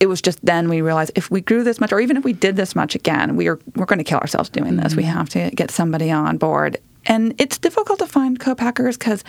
it 0.00 0.06
was 0.06 0.22
just 0.22 0.44
then 0.44 0.68
we 0.68 0.80
realized 0.80 1.12
if 1.14 1.30
we 1.30 1.40
grew 1.40 1.62
this 1.62 1.80
much, 1.80 1.92
or 1.92 2.00
even 2.00 2.16
if 2.16 2.24
we 2.24 2.32
did 2.32 2.56
this 2.56 2.74
much 2.74 2.94
again, 2.94 3.36
we 3.36 3.48
are 3.48 3.58
we're 3.74 3.84
going 3.84 3.98
to 3.98 4.04
kill 4.04 4.18
ourselves 4.18 4.48
doing 4.48 4.76
this. 4.76 4.94
We 4.94 5.02
have 5.02 5.28
to 5.30 5.50
get 5.50 5.70
somebody 5.70 6.10
on 6.10 6.38
board, 6.38 6.78
and 7.04 7.34
it's 7.38 7.58
difficult 7.58 7.98
to 7.98 8.06
find 8.06 8.40
co-packers 8.40 8.96
because 8.96 9.22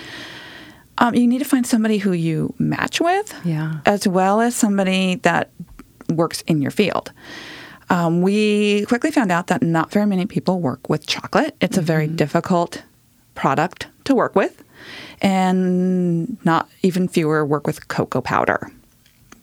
um, 0.99 1.13
you 1.15 1.27
need 1.27 1.39
to 1.39 1.45
find 1.45 1.65
somebody 1.67 1.97
who 1.97 2.13
you 2.13 2.53
match 2.59 3.01
with, 3.01 3.33
Yeah. 3.43 3.79
as 3.85 4.07
well 4.07 4.39
as 4.41 4.55
somebody 4.55 5.15
that 5.15 5.49
works 6.09 6.41
in 6.47 6.61
your 6.61 6.71
field. 6.71 7.11
Um, 7.89 8.21
we 8.21 8.85
quickly 8.85 9.11
found 9.11 9.31
out 9.31 9.47
that 9.47 9.61
not 9.61 9.91
very 9.91 10.05
many 10.05 10.25
people 10.25 10.59
work 10.59 10.89
with 10.89 11.07
chocolate. 11.07 11.55
It's 11.61 11.77
a 11.77 11.81
very 11.81 12.07
difficult 12.07 12.83
product 13.35 13.87
to 14.05 14.15
work 14.15 14.35
with, 14.35 14.63
and 15.21 16.43
not 16.45 16.69
even 16.81 17.07
fewer 17.07 17.45
work 17.45 17.65
with 17.65 17.87
cocoa 17.87 18.21
powder 18.21 18.71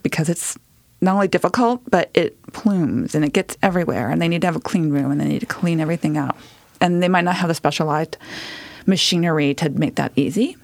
because 0.02 0.28
it's 0.28 0.58
not 1.00 1.14
only 1.14 1.28
difficult, 1.28 1.82
but 1.90 2.10
it 2.14 2.40
plumes 2.52 3.14
and 3.14 3.24
it 3.24 3.32
gets 3.32 3.56
everywhere, 3.62 4.10
and 4.10 4.20
they 4.20 4.28
need 4.28 4.40
to 4.42 4.46
have 4.46 4.56
a 4.56 4.60
clean 4.60 4.90
room 4.90 5.10
and 5.10 5.20
they 5.20 5.26
need 5.26 5.40
to 5.40 5.46
clean 5.46 5.80
everything 5.80 6.16
out. 6.16 6.36
And 6.80 7.02
they 7.02 7.08
might 7.08 7.24
not 7.24 7.36
have 7.36 7.48
the 7.48 7.54
specialized 7.54 8.16
machinery 8.86 9.54
to 9.54 9.70
make 9.70 9.94
that 9.96 10.12
easy. 10.16 10.56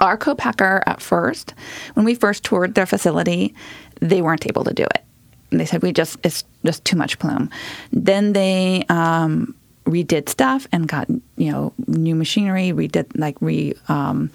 Our 0.00 0.16
co-packer 0.16 0.82
at 0.86 1.00
first, 1.00 1.54
when 1.94 2.04
we 2.04 2.14
first 2.14 2.44
toured 2.44 2.74
their 2.74 2.86
facility, 2.86 3.54
they 4.00 4.22
weren't 4.22 4.46
able 4.46 4.64
to 4.64 4.74
do 4.74 4.84
it. 4.84 5.04
They 5.50 5.64
said 5.64 5.82
we 5.82 5.92
just 5.92 6.18
it's 6.22 6.44
just 6.64 6.84
too 6.84 6.96
much 6.96 7.18
plume. 7.18 7.50
Then 7.92 8.32
they 8.32 8.84
um, 8.88 9.54
redid 9.84 10.28
stuff 10.28 10.68
and 10.72 10.86
got 10.86 11.08
you 11.36 11.50
know 11.52 11.72
new 11.86 12.14
machinery. 12.14 12.70
Redid 12.72 13.06
like 13.18 13.36
re 13.40 13.74
um, 13.88 14.30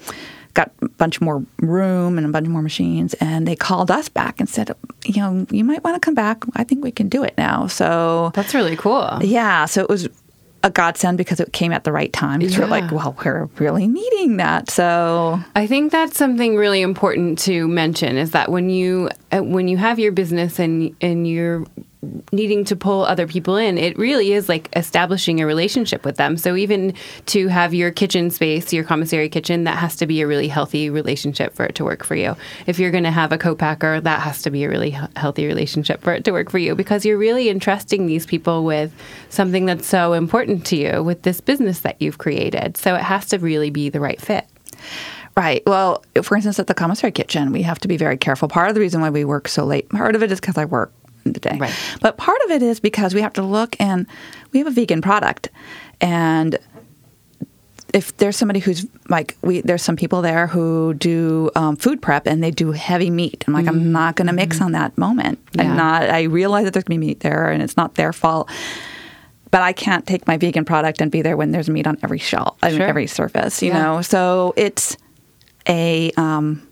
got 0.54 0.70
a 0.82 0.88
bunch 0.88 1.20
more 1.20 1.44
room 1.60 2.16
and 2.16 2.26
a 2.26 2.30
bunch 2.30 2.46
more 2.48 2.62
machines. 2.62 3.14
And 3.14 3.46
they 3.46 3.56
called 3.56 3.90
us 3.90 4.08
back 4.08 4.38
and 4.40 4.48
said, 4.48 4.70
you 5.04 5.20
know, 5.20 5.46
you 5.50 5.64
might 5.64 5.82
want 5.82 5.96
to 5.96 6.00
come 6.00 6.14
back. 6.14 6.44
I 6.54 6.62
think 6.64 6.82
we 6.84 6.92
can 6.92 7.08
do 7.08 7.24
it 7.24 7.34
now. 7.36 7.66
So 7.66 8.30
That's 8.34 8.54
really 8.54 8.76
cool. 8.76 9.18
yeah, 9.22 9.64
so 9.66 9.82
it 9.82 9.88
was 9.88 10.08
a 10.64 10.70
godsend 10.70 11.18
because 11.18 11.40
it 11.40 11.52
came 11.52 11.72
at 11.72 11.84
the 11.84 11.92
right 11.92 12.12
time. 12.12 12.40
Because 12.40 12.58
we're 12.58 12.66
like, 12.66 12.90
well, 12.90 13.14
we're 13.22 13.44
really 13.58 13.86
needing 13.86 14.38
that. 14.38 14.70
So 14.70 15.38
I 15.54 15.66
think 15.66 15.92
that's 15.92 16.16
something 16.16 16.56
really 16.56 16.80
important 16.80 17.38
to 17.40 17.68
mention 17.68 18.16
is 18.16 18.30
that 18.30 18.50
when 18.50 18.70
you 18.70 19.10
uh, 19.30 19.42
when 19.42 19.68
you 19.68 19.76
have 19.76 19.98
your 19.98 20.10
business 20.10 20.58
and 20.58 20.96
and 21.02 21.28
you're 21.28 21.66
needing 22.32 22.64
to 22.64 22.76
pull 22.76 23.04
other 23.04 23.26
people 23.26 23.56
in, 23.56 23.78
it 23.78 23.96
really 23.98 24.32
is 24.32 24.48
like 24.48 24.68
establishing 24.76 25.40
a 25.40 25.46
relationship 25.46 26.04
with 26.04 26.16
them. 26.16 26.36
So 26.36 26.56
even 26.56 26.94
to 27.26 27.48
have 27.48 27.74
your 27.74 27.90
kitchen 27.90 28.30
space, 28.30 28.72
your 28.72 28.84
commissary 28.84 29.28
kitchen, 29.28 29.64
that 29.64 29.78
has 29.78 29.96
to 29.96 30.06
be 30.06 30.20
a 30.20 30.26
really 30.26 30.48
healthy 30.48 30.90
relationship 30.90 31.54
for 31.54 31.64
it 31.64 31.74
to 31.76 31.84
work 31.84 32.04
for 32.04 32.14
you. 32.14 32.36
If 32.66 32.78
you're 32.78 32.90
going 32.90 33.04
to 33.04 33.10
have 33.10 33.32
a 33.32 33.38
co-packer, 33.38 34.00
that 34.00 34.20
has 34.20 34.42
to 34.42 34.50
be 34.50 34.64
a 34.64 34.68
really 34.68 34.90
he- 34.90 35.06
healthy 35.16 35.46
relationship 35.46 36.02
for 36.02 36.12
it 36.12 36.24
to 36.24 36.32
work 36.32 36.50
for 36.50 36.58
you 36.58 36.74
because 36.74 37.04
you're 37.04 37.18
really 37.18 37.48
entrusting 37.48 38.06
these 38.06 38.26
people 38.26 38.64
with 38.64 38.92
something 39.28 39.66
that's 39.66 39.86
so 39.86 40.12
important 40.12 40.66
to 40.66 40.76
you 40.76 41.02
with 41.02 41.22
this 41.22 41.40
business 41.40 41.80
that 41.80 42.00
you've 42.00 42.18
created. 42.18 42.76
So 42.76 42.94
it 42.94 43.02
has 43.02 43.26
to 43.26 43.38
really 43.38 43.70
be 43.70 43.88
the 43.88 44.00
right 44.00 44.20
fit. 44.20 44.46
Right. 45.36 45.62
Well, 45.66 46.04
for 46.22 46.36
instance, 46.36 46.60
at 46.60 46.68
the 46.68 46.74
commissary 46.74 47.10
kitchen, 47.10 47.50
we 47.50 47.62
have 47.62 47.80
to 47.80 47.88
be 47.88 47.96
very 47.96 48.16
careful. 48.16 48.46
Part 48.46 48.68
of 48.68 48.74
the 48.74 48.80
reason 48.80 49.00
why 49.00 49.10
we 49.10 49.24
work 49.24 49.48
so 49.48 49.64
late, 49.64 49.88
part 49.88 50.14
of 50.14 50.22
it 50.22 50.30
is 50.30 50.38
because 50.38 50.56
I 50.56 50.64
work 50.64 50.92
the 51.32 51.40
day. 51.40 51.56
Right. 51.58 51.74
But 52.00 52.16
part 52.16 52.38
of 52.44 52.50
it 52.50 52.62
is 52.62 52.80
because 52.80 53.14
we 53.14 53.22
have 53.22 53.32
to 53.34 53.42
look 53.42 53.76
and 53.80 54.06
we 54.52 54.58
have 54.58 54.66
a 54.68 54.70
vegan 54.70 55.00
product. 55.02 55.48
And 56.00 56.58
if 57.92 58.16
there's 58.16 58.36
somebody 58.36 58.58
who's 58.60 58.86
like, 59.08 59.36
we 59.42 59.60
there's 59.60 59.82
some 59.82 59.94
people 59.96 60.20
there 60.20 60.46
who 60.48 60.94
do 60.94 61.50
um, 61.54 61.76
food 61.76 62.02
prep 62.02 62.26
and 62.26 62.42
they 62.42 62.50
do 62.50 62.72
heavy 62.72 63.08
meat. 63.08 63.44
I'm 63.46 63.54
like, 63.54 63.68
I'm 63.68 63.92
not 63.92 64.16
going 64.16 64.26
to 64.26 64.32
mix 64.32 64.60
on 64.60 64.72
that 64.72 64.98
moment. 64.98 65.44
Mm-hmm. 65.46 65.60
Yeah. 65.60 65.70
I'm 65.70 65.76
not, 65.76 66.02
I 66.10 66.22
realize 66.24 66.64
that 66.64 66.72
there's 66.72 66.84
going 66.84 66.98
to 66.98 67.00
be 67.00 67.06
meat 67.06 67.20
there 67.20 67.50
and 67.50 67.62
it's 67.62 67.76
not 67.76 67.94
their 67.94 68.12
fault. 68.12 68.50
But 69.52 69.62
I 69.62 69.72
can't 69.72 70.04
take 70.04 70.26
my 70.26 70.36
vegan 70.36 70.64
product 70.64 71.00
and 71.00 71.12
be 71.12 71.22
there 71.22 71.36
when 71.36 71.52
there's 71.52 71.70
meat 71.70 71.86
on 71.86 71.96
every 72.02 72.18
shelf, 72.18 72.56
I 72.60 72.70
mean, 72.70 72.78
Sure. 72.78 72.86
every 72.88 73.06
surface, 73.06 73.62
you 73.62 73.68
Yeah. 73.68 73.82
know? 73.82 74.02
So 74.02 74.52
it's 74.56 74.96
a, 75.68 76.10
um, 76.16 76.66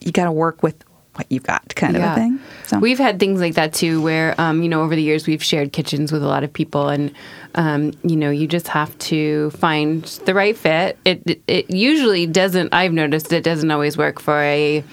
you 0.00 0.12
got 0.12 0.24
to 0.24 0.32
work 0.32 0.62
with 0.62 0.82
what 1.16 1.26
you've 1.30 1.42
got 1.42 1.74
kind 1.74 1.96
of 1.96 2.02
a 2.02 2.14
thing. 2.14 2.38
So 2.64 2.78
We've 2.78 2.98
had 2.98 3.18
things 3.18 3.40
like 3.40 3.54
that 3.54 3.72
too, 3.72 4.02
where 4.02 4.38
um, 4.40 4.62
you 4.62 4.68
know 4.68 4.82
over 4.82 4.94
the 4.94 5.02
years 5.02 5.26
we've 5.26 5.42
shared 5.42 5.72
kitchens 5.72 6.12
with 6.12 6.22
a 6.22 6.26
lot 6.26 6.44
of 6.44 6.52
people, 6.52 6.88
and 6.88 7.12
um, 7.54 7.92
you 8.02 8.16
know 8.16 8.30
you 8.30 8.46
just 8.46 8.68
have 8.68 8.96
to 8.98 9.50
find 9.52 10.04
the 10.26 10.34
right 10.34 10.56
fit. 10.56 10.98
It, 11.04 11.22
it 11.26 11.42
it 11.46 11.70
usually 11.70 12.26
doesn't. 12.26 12.72
I've 12.72 12.92
noticed 12.92 13.32
it 13.32 13.44
doesn't 13.44 13.70
always 13.70 13.96
work 13.96 14.20
for 14.20 14.40
a. 14.42 14.84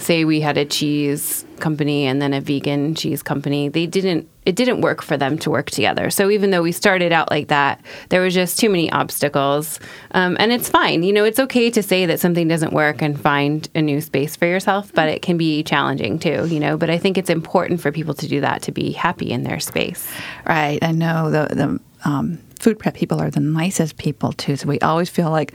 Say 0.00 0.24
we 0.24 0.40
had 0.40 0.56
a 0.56 0.64
cheese 0.64 1.44
company 1.58 2.06
and 2.06 2.22
then 2.22 2.32
a 2.32 2.40
vegan 2.40 2.94
cheese 2.94 3.22
company. 3.22 3.68
They 3.68 3.86
didn't. 3.86 4.28
It 4.48 4.56
didn't 4.56 4.80
work 4.80 5.02
for 5.02 5.18
them 5.18 5.36
to 5.40 5.50
work 5.50 5.70
together. 5.70 6.08
So 6.08 6.30
even 6.30 6.50
though 6.50 6.62
we 6.62 6.72
started 6.72 7.12
out 7.12 7.30
like 7.30 7.48
that, 7.48 7.84
there 8.08 8.22
was 8.22 8.32
just 8.32 8.58
too 8.58 8.70
many 8.70 8.90
obstacles. 8.90 9.78
Um, 10.12 10.38
and 10.40 10.52
it's 10.52 10.70
fine. 10.70 11.02
You 11.02 11.12
know, 11.12 11.24
it's 11.24 11.38
okay 11.38 11.70
to 11.70 11.82
say 11.82 12.06
that 12.06 12.18
something 12.18 12.48
doesn't 12.48 12.72
work 12.72 13.02
and 13.02 13.20
find 13.20 13.68
a 13.74 13.82
new 13.82 14.00
space 14.00 14.36
for 14.36 14.46
yourself, 14.46 14.90
but 14.94 15.10
it 15.10 15.20
can 15.20 15.36
be 15.36 15.62
challenging 15.64 16.18
too, 16.18 16.46
you 16.46 16.60
know. 16.60 16.78
But 16.78 16.88
I 16.88 16.96
think 16.96 17.18
it's 17.18 17.28
important 17.28 17.82
for 17.82 17.92
people 17.92 18.14
to 18.14 18.26
do 18.26 18.40
that 18.40 18.62
to 18.62 18.72
be 18.72 18.92
happy 18.92 19.30
in 19.30 19.42
their 19.42 19.60
space. 19.60 20.10
Right. 20.46 20.78
I 20.82 20.92
know 20.92 21.30
the 21.30 21.54
the 21.54 21.80
um, 22.08 22.38
food 22.58 22.78
prep 22.78 22.94
people 22.94 23.20
are 23.20 23.30
the 23.30 23.40
nicest 23.40 23.98
people 23.98 24.32
too. 24.32 24.56
So 24.56 24.66
we 24.66 24.80
always 24.80 25.10
feel 25.10 25.30
like 25.30 25.52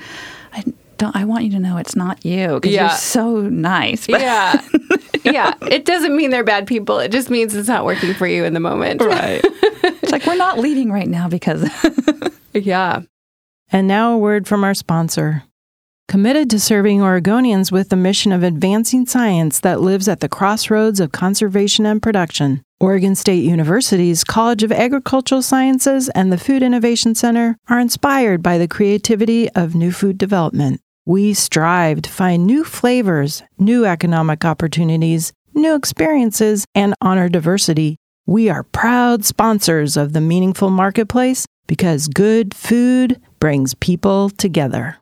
I 0.54 0.64
don't. 0.98 1.16
I 1.16 1.26
want 1.26 1.44
you 1.46 1.52
to 1.52 1.60
know 1.60 1.78
it's 1.78 1.96
not 1.96 2.24
you 2.26 2.56
because 2.56 2.72
Yeah. 2.72 2.90
you're 2.90 2.98
so 2.98 3.42
nice. 3.42 4.08
But, 4.08 4.22
Yeah. 4.22 4.62
yeah. 5.24 5.54
It 5.70 5.86
doesn't 5.86 6.16
mean 6.16 6.30
they're 6.30 6.44
bad 6.44 6.68
people. 6.68 7.00
It 7.00 7.12
just 7.12 7.30
means 7.30 7.56
it's 7.56 7.68
not 7.68 7.86
working 7.86 8.14
for 8.14 8.28
you 8.28 8.44
in 8.46 8.54
the 8.54 8.60
moment. 8.60 9.02
Right. 9.06 9.42
it's 9.44 10.12
like 10.12 10.26
we're 10.26 10.36
not 10.36 10.60
leaving 10.60 10.92
right 10.92 11.08
now 11.08 11.28
because 11.28 11.70
Yeah. 12.54 13.02
And 13.72 13.88
now 13.88 14.14
a 14.14 14.18
word 14.18 14.48
from 14.48 14.64
our 14.64 14.74
sponsor. 14.74 15.44
Committed 16.10 16.50
to 16.50 16.60
serving 16.60 17.00
Oregonians 17.00 17.72
with 17.72 17.90
the 17.90 17.96
mission 17.96 18.32
of 18.34 18.44
advancing 18.44 19.06
science 19.06 19.60
that 19.62 19.80
lives 19.82 20.08
at 20.08 20.20
the 20.20 20.28
crossroads 20.30 21.00
of 21.00 21.14
conservation 21.14 21.86
and 21.86 22.02
production, 22.02 22.62
Oregon 22.80 23.16
State 23.16 23.44
University's 23.44 24.24
College 24.26 24.64
of 24.64 24.72
Agricultural 24.72 25.42
Sciences 25.42 26.10
and 26.10 26.32
the 26.32 26.38
Food 26.38 26.62
Innovation 26.62 27.16
Center 27.16 27.58
are 27.70 27.80
inspired 27.80 28.44
by 28.44 28.58
the 28.58 28.68
creativity 28.68 29.50
of 29.52 29.74
new 29.76 29.92
food 29.94 30.18
development. 30.18 30.82
We 31.06 31.34
strive 31.34 32.02
to 32.04 32.10
find 32.10 32.48
new 32.48 32.64
flavors, 32.64 33.44
new 33.60 33.84
economic 33.84 34.46
opportunities, 34.46 35.34
new 35.54 35.76
experiences, 35.76 36.66
and 36.74 36.94
honor 37.02 37.28
diversity. 37.28 37.98
We 38.26 38.50
are 38.50 38.64
proud 38.64 39.26
sponsors 39.26 39.98
of 39.98 40.14
the 40.14 40.22
Meaningful 40.22 40.70
Marketplace 40.70 41.46
because 41.68 42.08
good 42.08 42.54
food 42.54 43.20
brings 43.42 43.74
people 43.74 44.30
together. 44.30 44.96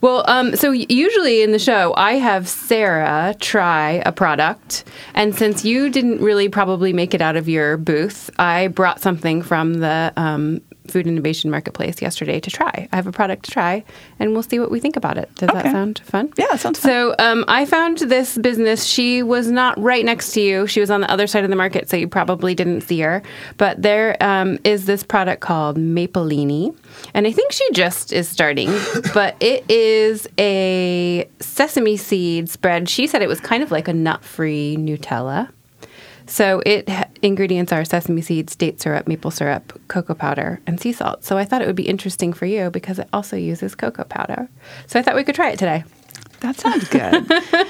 Well, 0.00 0.24
um, 0.28 0.54
so 0.54 0.70
usually 0.70 1.42
in 1.42 1.50
the 1.50 1.58
show, 1.58 1.92
I 1.96 2.12
have 2.12 2.48
Sarah 2.48 3.34
try 3.40 4.02
a 4.06 4.12
product. 4.12 4.84
And 5.14 5.34
since 5.34 5.64
you 5.64 5.90
didn't 5.90 6.20
really 6.20 6.48
probably 6.48 6.92
make 6.92 7.14
it 7.14 7.20
out 7.20 7.36
of 7.36 7.48
your 7.48 7.76
booth, 7.76 8.30
I 8.38 8.68
brought 8.68 9.00
something 9.00 9.42
from 9.42 9.74
the 9.74 10.12
um, 10.16 10.60
Food 10.90 11.06
Innovation 11.06 11.50
Marketplace 11.50 12.00
yesterday 12.00 12.40
to 12.40 12.50
try. 12.50 12.88
I 12.92 12.96
have 12.96 13.06
a 13.06 13.12
product 13.12 13.44
to 13.46 13.50
try, 13.50 13.84
and 14.18 14.32
we'll 14.32 14.42
see 14.42 14.58
what 14.58 14.70
we 14.70 14.80
think 14.80 14.96
about 14.96 15.18
it. 15.18 15.34
Does 15.36 15.48
that 15.52 15.64
sound 15.66 16.00
fun? 16.00 16.32
Yeah, 16.36 16.46
it 16.52 16.60
sounds 16.60 16.78
fun. 16.78 16.90
So 16.90 17.14
um, 17.18 17.44
I 17.48 17.64
found 17.64 17.98
this 17.98 18.38
business. 18.38 18.84
She 18.84 19.22
was 19.22 19.50
not 19.50 19.78
right 19.78 20.04
next 20.04 20.32
to 20.32 20.40
you. 20.40 20.66
She 20.66 20.80
was 20.80 20.90
on 20.90 21.00
the 21.00 21.10
other 21.10 21.26
side 21.26 21.44
of 21.44 21.50
the 21.50 21.56
market, 21.56 21.88
so 21.88 21.96
you 21.96 22.08
probably 22.08 22.54
didn't 22.54 22.82
see 22.82 23.00
her. 23.00 23.22
But 23.56 23.82
there 23.82 24.16
um, 24.22 24.58
is 24.64 24.86
this 24.86 25.02
product 25.02 25.40
called 25.40 25.76
Maplini, 25.76 26.74
and 27.14 27.26
I 27.26 27.32
think 27.32 27.52
she 27.52 27.68
just 27.72 28.12
is 28.12 28.28
starting. 28.28 28.68
but 29.14 29.36
it 29.40 29.68
is 29.70 30.28
a 30.38 31.28
sesame 31.40 31.96
seed 31.96 32.48
spread. 32.48 32.88
She 32.88 33.06
said 33.06 33.22
it 33.22 33.28
was 33.28 33.40
kind 33.40 33.62
of 33.62 33.70
like 33.70 33.88
a 33.88 33.92
nut-free 33.92 34.76
Nutella. 34.78 35.50
So 36.26 36.62
it 36.66 36.88
ingredients 37.22 37.72
are 37.72 37.84
sesame 37.84 38.20
seeds, 38.22 38.56
date 38.56 38.80
syrup, 38.80 39.06
maple 39.06 39.30
syrup, 39.30 39.80
cocoa 39.88 40.14
powder, 40.14 40.60
and 40.66 40.80
sea 40.80 40.92
salt. 40.92 41.24
So 41.24 41.38
I 41.38 41.44
thought 41.44 41.62
it 41.62 41.66
would 41.66 41.76
be 41.76 41.88
interesting 41.88 42.32
for 42.32 42.46
you 42.46 42.70
because 42.70 42.98
it 42.98 43.08
also 43.12 43.36
uses 43.36 43.74
cocoa 43.74 44.04
powder. 44.04 44.48
So 44.86 44.98
I 44.98 45.02
thought 45.02 45.14
we 45.16 45.24
could 45.24 45.34
try 45.34 45.50
it 45.50 45.58
today. 45.58 45.84
that 46.40 46.56
sounds 46.56 46.88
good. 46.88 47.14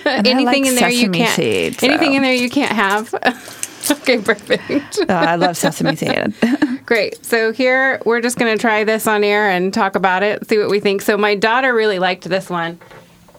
Anything 0.07 0.45
like 0.47 0.67
in 0.67 0.75
there 0.75 0.91
you 0.91 1.11
can't 1.11 1.35
seed, 1.35 1.81
so- 1.81 1.87
anything 1.87 2.15
in 2.15 2.23
there 2.23 2.35
you 2.35 2.51
can't 2.51 2.73
have. 2.73 3.15
okay, 3.91 4.19
perfect. 4.21 4.99
Uh, 5.01 5.13
I 5.13 5.37
love 5.37 5.57
sesame 5.57 5.95
seed. 5.97 6.35
Great. 6.87 7.25
So 7.25 7.53
here 7.53 8.01
we're 8.05 8.21
just 8.21 8.39
going 8.39 8.57
to 8.57 8.61
try 8.61 8.85
this 8.85 9.07
on 9.07 9.25
air 9.25 9.51
and 9.51 9.75
talk 9.75 9.97
about 9.97 10.23
it, 10.23 10.49
see 10.49 10.59
what 10.59 10.71
we 10.71 10.81
think. 10.81 11.03
So 11.03 11.17
my 11.17 11.35
daughter 11.35 11.75
really 11.75 11.99
liked 11.99 12.25
this 12.29 12.49
one. 12.49 12.79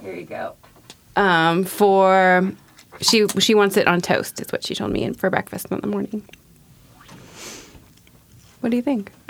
Here 0.02 0.14
you 0.14 0.26
go. 0.26 0.54
Um, 1.16 1.64
for 1.64 2.52
she 3.02 3.28
she 3.40 3.56
wants 3.56 3.78
it 3.78 3.88
on 3.88 4.02
toast 4.02 4.40
is 4.42 4.52
what 4.52 4.64
she 4.64 4.76
told 4.76 4.92
me 4.92 5.04
and 5.04 5.18
for 5.18 5.30
breakfast 5.30 5.68
in 5.72 5.80
the 5.80 5.88
morning. 5.88 6.24
What 8.62 8.70
do 8.72 8.76
you 8.76 8.82
think? 8.82 9.12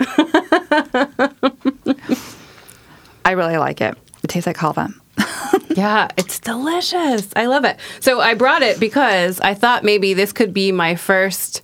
I 3.24 3.32
really 3.32 3.58
like 3.58 3.80
it. 3.80 3.96
It 4.22 4.28
tastes 4.28 4.46
like 4.46 4.56
halva. 4.56 4.92
Yeah, 5.76 6.08
it's 6.16 6.40
delicious. 6.40 7.28
I 7.36 7.46
love 7.46 7.64
it. 7.64 7.78
So 8.00 8.20
I 8.20 8.34
brought 8.34 8.62
it 8.62 8.80
because 8.80 9.38
I 9.38 9.54
thought 9.54 9.84
maybe 9.84 10.12
this 10.12 10.32
could 10.32 10.52
be 10.52 10.72
my 10.72 10.96
first 10.96 11.62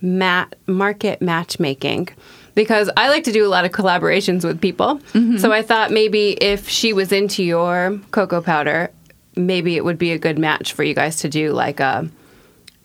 mat 0.00 0.54
market 0.68 1.20
matchmaking 1.20 2.10
because 2.54 2.90
I 2.96 3.08
like 3.08 3.24
to 3.24 3.32
do 3.32 3.44
a 3.44 3.48
lot 3.48 3.64
of 3.64 3.72
collaborations 3.72 4.44
with 4.44 4.60
people. 4.60 5.00
Mm-hmm. 5.14 5.38
So 5.38 5.50
I 5.50 5.62
thought 5.62 5.90
maybe 5.90 6.32
if 6.40 6.68
she 6.68 6.92
was 6.92 7.10
into 7.10 7.42
your 7.42 7.98
cocoa 8.12 8.40
powder, 8.40 8.90
maybe 9.36 9.76
it 9.76 9.84
would 9.84 9.98
be 9.98 10.12
a 10.12 10.18
good 10.18 10.38
match 10.38 10.72
for 10.72 10.82
you 10.82 10.94
guys 10.94 11.16
to 11.18 11.28
do 11.28 11.52
like 11.52 11.80
a 11.80 12.08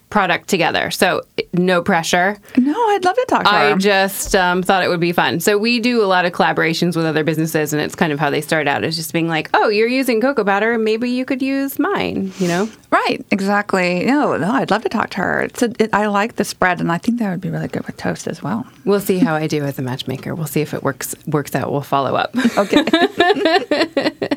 product 0.09 0.47
together. 0.47 0.91
So 0.91 1.23
no 1.51 1.81
pressure. 1.81 2.37
No, 2.57 2.71
I'd 2.71 3.03
love 3.03 3.15
to 3.17 3.25
talk 3.27 3.43
to 3.43 3.49
her. 3.49 3.55
I 3.55 3.69
her. 3.71 3.77
just 3.77 4.33
um, 4.33 4.63
thought 4.63 4.81
it 4.81 4.87
would 4.87 4.99
be 5.01 5.11
fun. 5.11 5.41
So 5.41 5.57
we 5.57 5.79
do 5.81 6.01
a 6.01 6.07
lot 6.07 6.23
of 6.23 6.31
collaborations 6.31 6.95
with 6.95 7.05
other 7.05 7.25
businesses, 7.25 7.73
and 7.73 7.81
it's 7.81 7.95
kind 7.95 8.13
of 8.13 8.19
how 8.19 8.29
they 8.29 8.39
start 8.39 8.65
out 8.65 8.85
is 8.85 8.95
just 8.95 9.11
being 9.11 9.27
like, 9.27 9.49
"Oh, 9.53 9.67
you're 9.67 9.89
using 9.89 10.21
cocoa 10.21 10.45
powder, 10.45 10.77
maybe 10.77 11.09
you 11.09 11.25
could 11.25 11.41
use 11.41 11.79
mine." 11.79 12.31
You 12.39 12.47
know? 12.47 12.69
Right, 12.91 13.25
exactly. 13.29 14.05
No, 14.05 14.37
no, 14.37 14.51
I'd 14.51 14.71
love 14.71 14.83
to 14.83 14.89
talk 14.89 15.09
to 15.11 15.17
her. 15.17 15.41
It's 15.41 15.61
a, 15.61 15.73
it, 15.83 15.89
I 15.93 16.07
like 16.07 16.37
the 16.37 16.45
spread, 16.45 16.79
and 16.79 16.91
I 16.91 16.97
think 16.97 17.19
that 17.19 17.29
would 17.29 17.41
be 17.41 17.49
really 17.49 17.67
good 17.67 17.85
with 17.85 17.97
toast 17.97 18.27
as 18.27 18.41
well. 18.41 18.65
We'll 18.85 19.01
see 19.01 19.19
how 19.19 19.35
I 19.35 19.47
do 19.47 19.65
as 19.65 19.77
a 19.79 19.81
matchmaker. 19.81 20.33
We'll 20.33 20.47
see 20.47 20.61
if 20.61 20.73
it 20.73 20.81
works 20.81 21.13
works 21.27 21.55
out. 21.55 21.73
We'll 21.73 21.81
follow 21.81 22.15
up. 22.15 22.33
Okay. 22.57 22.85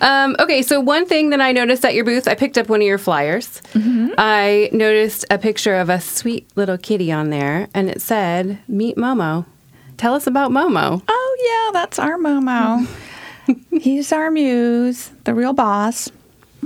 Um, 0.00 0.36
okay, 0.38 0.62
so 0.62 0.80
one 0.80 1.06
thing 1.06 1.30
that 1.30 1.40
I 1.40 1.52
noticed 1.52 1.84
at 1.84 1.94
your 1.94 2.04
booth, 2.04 2.28
I 2.28 2.34
picked 2.34 2.58
up 2.58 2.68
one 2.68 2.80
of 2.80 2.86
your 2.86 2.98
flyers. 2.98 3.62
I 3.74 4.68
noticed 4.72 5.24
a 5.30 5.38
picture 5.38 5.74
of 5.76 5.88
a 5.88 6.00
sweet 6.00 6.48
little 6.56 6.76
kitty 6.78 7.10
on 7.10 7.30
there, 7.30 7.68
and 7.74 7.88
it 7.88 8.00
said, 8.02 8.58
"Meet 8.68 8.96
Momo." 8.96 9.46
Tell 9.96 10.14
us 10.14 10.26
about 10.26 10.50
Momo. 10.50 11.02
oh 11.08 11.36
yeah, 11.72 11.72
that's 11.80 11.98
our 11.98 12.18
Momo. 12.18 12.86
He's 13.80 14.12
our 14.12 14.30
muse, 14.30 15.10
the 15.24 15.32
real 15.34 15.52
boss. 15.52 16.10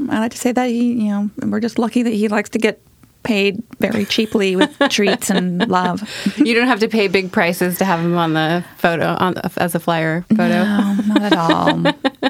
I 0.09 0.19
like 0.19 0.33
to 0.33 0.39
say 0.39 0.51
that 0.53 0.69
he, 0.69 0.93
you 0.95 1.09
know, 1.11 1.31
we're 1.43 1.61
just 1.61 1.79
lucky 1.79 2.03
that 2.03 2.13
he 2.15 2.29
likes 2.29 2.49
to 2.51 2.59
get 2.59 2.81
paid 3.23 3.63
very 3.79 4.07
cheaply 4.07 4.57
with 4.57 4.75
treats 4.89 5.29
and 5.29 5.69
love. 5.69 6.03
You 6.39 6.55
don't 6.55 6.69
have 6.69 6.81
to 6.81 6.89
pay 6.89 7.07
big 7.07 7.31
prices 7.33 7.77
to 7.79 7.85
have 7.85 8.03
them 8.03 8.17
on 8.17 8.33
the 8.33 8.65
photo 8.79 9.15
on 9.21 9.37
as 9.59 9.75
a 9.75 9.81
flyer 9.81 10.25
photo. 10.31 10.65
No, 10.65 10.95
not 11.07 11.23
at 11.23 11.33
all. 11.37 12.30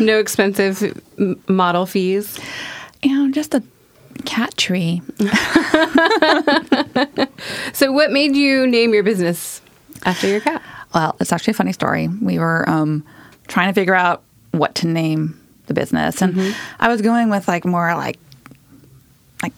No 0.00 0.18
expensive 0.18 1.00
model 1.48 1.86
fees. 1.86 2.38
you 3.02 3.14
know, 3.14 3.30
just 3.32 3.54
a 3.54 3.62
cat 4.24 4.56
tree. 4.56 5.02
So, 7.72 7.92
what 7.92 8.12
made 8.12 8.36
you 8.36 8.66
name 8.66 8.94
your 8.94 9.02
business 9.02 9.60
after 10.04 10.28
your 10.28 10.40
cat? 10.40 10.62
Well, 10.94 11.16
it's 11.20 11.32
actually 11.32 11.52
a 11.52 11.54
funny 11.54 11.72
story. 11.72 12.08
We 12.08 12.38
were 12.38 12.68
um, 12.68 13.04
trying 13.48 13.68
to 13.68 13.74
figure 13.74 13.94
out 13.94 14.22
what 14.52 14.74
to 14.76 14.86
name 14.86 15.40
the 15.66 15.74
business, 15.74 16.22
and 16.22 16.54
I 16.78 16.88
was 16.88 17.02
going 17.02 17.30
with 17.30 17.48
like 17.48 17.64
more 17.64 17.94
like 17.94 18.18
like 19.42 19.52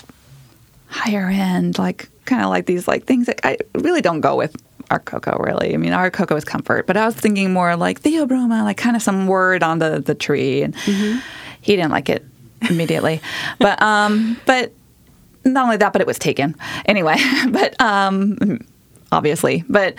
higher 0.89 1.29
end, 1.29 1.79
like 1.79 2.09
kind 2.25 2.43
of 2.43 2.49
like 2.49 2.67
these 2.67 2.89
like 2.89 3.05
things 3.05 3.27
that 3.27 3.41
I 3.45 3.59
really 3.75 4.01
don't 4.01 4.21
go 4.21 4.37
with 4.37 4.57
our 4.91 4.99
cocoa. 4.99 5.39
Really, 5.39 5.75
I 5.75 5.77
mean, 5.77 5.93
our 5.93 6.11
cocoa 6.11 6.37
is 6.37 6.45
comfort, 6.45 6.87
but 6.87 6.97
I 6.97 7.07
was 7.07 7.15
thinking 7.15 7.53
more 7.53 7.77
like 7.77 8.03
theobroma, 8.03 8.63
like 8.63 8.77
kind 8.77 8.97
of 8.97 9.03
some 9.03 9.27
word 9.27 9.63
on 9.63 9.79
the 9.79 10.01
the 10.01 10.15
tree, 10.15 10.63
and 10.63 10.75
he 11.61 11.77
didn't 11.77 11.91
like 11.91 12.09
it 12.09 12.25
immediately. 12.69 13.21
but 13.59 13.81
um, 13.83 14.41
but 14.47 14.73
not 15.45 15.65
only 15.65 15.77
that, 15.79 15.93
but 15.93 16.01
it 16.01 16.07
was 16.07 16.19
taken 16.19 16.55
anyway. 16.87 17.17
but 17.51 17.81
um, 17.81 18.61
obviously, 19.13 19.65
but 19.69 19.95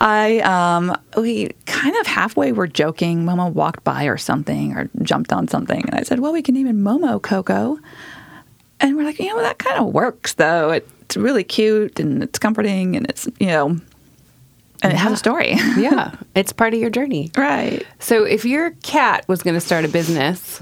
I 0.00 0.40
um, 0.40 0.96
we 1.16 1.50
kind 1.66 1.96
of 1.96 2.06
halfway 2.06 2.52
were 2.52 2.66
joking. 2.66 3.24
Momo 3.24 3.52
walked 3.52 3.84
by 3.84 4.04
or 4.04 4.16
something, 4.16 4.74
or 4.74 4.88
jumped 5.02 5.32
on 5.32 5.48
something, 5.48 5.82
and 5.82 5.94
I 5.94 6.02
said, 6.02 6.20
"Well, 6.20 6.32
we 6.32 6.42
can 6.42 6.54
name 6.54 6.66
it 6.66 6.76
Momo 6.76 7.20
Coco." 7.20 7.78
And 8.78 8.96
we're 8.96 9.04
like, 9.04 9.18
you 9.18 9.28
know, 9.28 9.40
that 9.40 9.58
kind 9.58 9.78
of 9.78 9.92
works 9.92 10.34
though. 10.34 10.70
It's 10.70 11.16
really 11.16 11.44
cute 11.44 11.98
and 11.98 12.22
it's 12.22 12.38
comforting 12.38 12.96
and 12.96 13.06
it's 13.08 13.26
you 13.38 13.46
know, 13.46 13.80
and 14.82 14.92
it 14.92 14.96
has 14.96 15.12
a 15.12 15.16
story. 15.16 15.54
Yeah, 15.76 16.12
it's 16.34 16.52
part 16.52 16.74
of 16.74 16.80
your 16.80 16.90
journey. 16.90 17.30
right. 17.36 17.84
So, 17.98 18.24
if 18.24 18.44
your 18.44 18.70
cat 18.82 19.26
was 19.28 19.42
going 19.42 19.54
to 19.54 19.60
start 19.60 19.84
a 19.84 19.88
business 19.88 20.60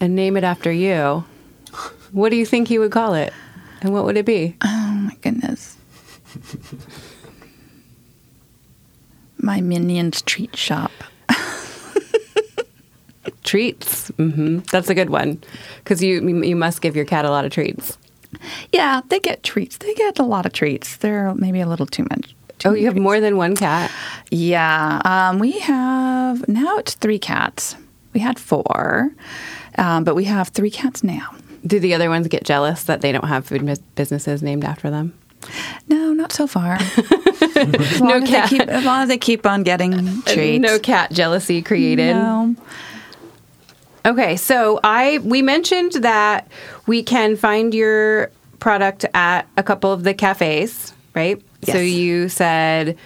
and 0.00 0.14
name 0.14 0.36
it 0.36 0.44
after 0.44 0.70
you, 0.72 1.24
what 2.12 2.30
do 2.30 2.36
you 2.36 2.46
think 2.46 2.70
you 2.70 2.80
would 2.80 2.92
call 2.92 3.14
it? 3.14 3.32
And 3.80 3.92
what 3.92 4.04
would 4.04 4.16
it 4.16 4.24
be? 4.26 4.56
Oh 4.62 5.00
my 5.04 5.14
goodness. 5.20 5.76
My 9.38 9.60
minions 9.60 10.22
treat 10.22 10.56
shop. 10.56 10.90
Treats. 13.42 14.08
hmm 14.16 14.58
That's 14.70 14.88
a 14.88 14.94
good 14.94 15.10
one 15.10 15.40
because 15.78 16.02
you 16.02 16.20
you 16.42 16.56
must 16.56 16.80
give 16.80 16.96
your 16.96 17.04
cat 17.04 17.24
a 17.24 17.30
lot 17.30 17.44
of 17.44 17.52
treats. 17.52 17.98
Yeah, 18.72 19.00
they 19.08 19.20
get 19.20 19.42
treats. 19.42 19.76
They 19.78 19.94
get 19.94 20.18
a 20.18 20.22
lot 20.24 20.46
of 20.46 20.52
treats. 20.52 20.96
They're 20.96 21.34
maybe 21.34 21.60
a 21.60 21.66
little 21.66 21.86
too 21.86 22.04
much. 22.10 22.34
Oh, 22.64 22.72
you 22.72 22.86
have 22.86 22.96
more 22.96 23.20
than 23.20 23.36
one 23.36 23.54
cat. 23.56 23.90
Yeah, 24.30 25.00
um, 25.04 25.38
we 25.38 25.58
have 25.60 26.48
now 26.48 26.78
it's 26.78 26.94
three 26.94 27.18
cats. 27.18 27.76
We 28.12 28.20
had 28.20 28.38
four, 28.38 29.10
um, 29.76 30.04
but 30.04 30.14
we 30.14 30.24
have 30.24 30.48
three 30.48 30.70
cats 30.70 31.02
now. 31.04 31.34
Do 31.66 31.80
the 31.80 31.94
other 31.94 32.08
ones 32.08 32.28
get 32.28 32.44
jealous 32.44 32.84
that 32.84 33.00
they 33.00 33.12
don't 33.12 33.26
have 33.26 33.46
food 33.46 33.64
bus- 33.66 33.78
businesses 33.94 34.42
named 34.42 34.64
after 34.64 34.90
them? 34.90 35.18
No, 35.88 36.12
not 36.12 36.32
so 36.32 36.46
far. 36.46 36.74
as, 36.80 38.00
No 38.00 38.16
as 38.18 38.28
cat. 38.28 38.48
Keep, 38.48 38.62
as 38.62 38.84
long 38.84 39.02
as 39.02 39.08
they 39.08 39.18
keep 39.18 39.46
on 39.46 39.62
getting 39.62 40.22
treats. 40.22 40.62
No 40.62 40.78
cat 40.78 41.12
jealousy 41.12 41.60
created. 41.62 42.14
No. 42.14 42.54
Okay, 44.06 44.36
so 44.36 44.80
I 44.84 45.18
we 45.18 45.42
mentioned 45.42 45.92
that 46.04 46.48
we 46.86 47.02
can 47.02 47.36
find 47.36 47.72
your 47.74 48.30
product 48.58 49.04
at 49.14 49.46
a 49.56 49.62
couple 49.62 49.92
of 49.92 50.04
the 50.04 50.14
cafes, 50.14 50.94
right? 51.14 51.42
So 51.72 51.78
you 51.78 52.28
said 52.28 52.96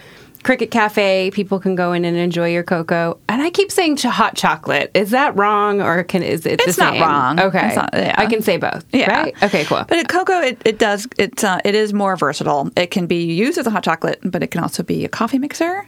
Cricket 0.45 0.71
Cafe, 0.71 1.31
people 1.33 1.59
can 1.59 1.75
go 1.75 1.93
in 1.93 2.05
and 2.05 2.17
enjoy 2.17 2.51
your 2.53 2.63
cocoa. 2.63 3.19
And 3.29 3.43
I 3.43 3.51
keep 3.51 3.73
saying 3.73 3.97
ch- 3.97 4.03
hot 4.05 4.37
chocolate. 4.37 4.91
Is 4.95 5.11
that 5.11 5.37
wrong 5.37 5.81
or 5.83 6.05
can 6.05 6.23
is 6.23 6.47
it 6.47 6.61
It's 6.61 6.79
not 6.79 6.99
wrong. 7.01 7.41
Okay. 7.41 7.67
It's 7.67 7.77
not- 7.77 7.91
yeah. 7.93 8.15
I 8.17 8.27
can 8.27 8.41
say 8.43 8.57
both. 8.57 8.85
Yeah. 8.93 9.11
Right? 9.11 9.43
Okay, 9.43 9.65
cool. 9.65 9.85
But 9.89 9.99
at 9.99 10.09
cocoa, 10.09 10.41
it, 10.41 10.63
it 10.65 10.79
does 10.79 11.09
it's 11.19 11.43
uh, 11.43 11.61
it 11.65 11.75
is 11.75 11.93
more 11.93 12.17
versatile. 12.17 12.71
It 12.77 12.91
can 12.93 13.07
be 13.07 13.25
used 13.35 13.59
as 13.59 13.67
a 13.67 13.71
hot 13.71 13.83
chocolate, 13.83 14.21
but 14.23 14.43
it 14.43 14.49
can 14.53 14.63
also 14.63 14.83
be 14.83 15.05
a 15.05 15.09
coffee 15.09 15.39
mixer. 15.39 15.87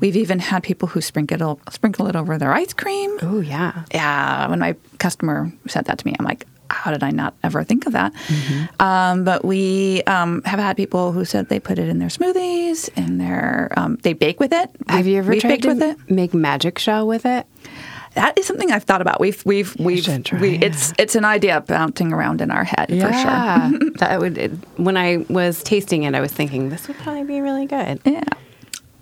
We've 0.00 0.16
even 0.16 0.40
had 0.40 0.62
people 0.62 0.88
who 0.88 1.00
sprinkle 1.00 1.52
it, 1.66 1.72
sprinkle 1.72 2.06
it 2.08 2.16
over 2.16 2.36
their 2.36 2.52
ice 2.52 2.74
cream. 2.74 3.16
oh 3.22 3.40
yeah. 3.40 3.84
Yeah, 3.94 4.48
when 4.48 4.58
my 4.58 4.74
customer 4.98 5.50
said 5.68 5.86
that 5.86 5.98
to 5.98 6.06
me, 6.06 6.14
I'm 6.18 6.24
like, 6.26 6.44
how 6.70 6.90
did 6.90 7.02
I 7.02 7.10
not 7.10 7.34
ever 7.42 7.64
think 7.64 7.86
of 7.86 7.92
that? 7.92 8.12
Mm-hmm. 8.14 8.82
Um, 8.82 9.24
but 9.24 9.44
we 9.44 10.02
um, 10.04 10.42
have 10.44 10.58
had 10.58 10.76
people 10.76 11.12
who 11.12 11.24
said 11.24 11.48
they 11.48 11.60
put 11.60 11.78
it 11.78 11.88
in 11.88 11.98
their 11.98 12.08
smoothies, 12.08 12.88
and 12.96 13.20
their 13.20 13.72
um, 13.76 13.96
they 14.02 14.12
bake 14.12 14.40
with 14.40 14.52
it. 14.52 14.70
Have 14.88 15.06
you 15.06 15.18
ever 15.18 15.30
We've 15.32 15.40
tried 15.40 15.50
baked 15.50 15.62
to 15.64 15.68
with 15.68 15.82
it? 15.82 16.10
make 16.10 16.34
magic 16.34 16.78
shell 16.78 17.06
with 17.06 17.26
it? 17.26 17.46
That 18.14 18.38
is 18.38 18.46
something 18.46 18.72
I've 18.72 18.84
thought 18.84 19.02
about. 19.02 19.20
We've 19.20 19.44
we've 19.44 19.76
we've 19.78 20.24
try 20.24 20.40
we, 20.40 20.54
it. 20.54 20.62
it's 20.64 20.92
it's 20.98 21.14
an 21.16 21.26
idea 21.26 21.60
bouncing 21.60 22.14
around 22.14 22.40
in 22.40 22.50
our 22.50 22.64
head 22.64 22.88
for 22.88 23.12
sure. 23.12 23.90
That 23.98 24.20
would 24.20 24.38
it, 24.38 24.52
when 24.76 24.96
I 24.96 25.24
was 25.28 25.62
tasting 25.62 26.04
it, 26.04 26.14
I 26.14 26.20
was 26.20 26.32
thinking 26.32 26.70
this 26.70 26.88
would 26.88 26.96
probably 26.98 27.24
be 27.24 27.40
really 27.40 27.66
good. 27.66 28.00
Yeah. 28.04 28.24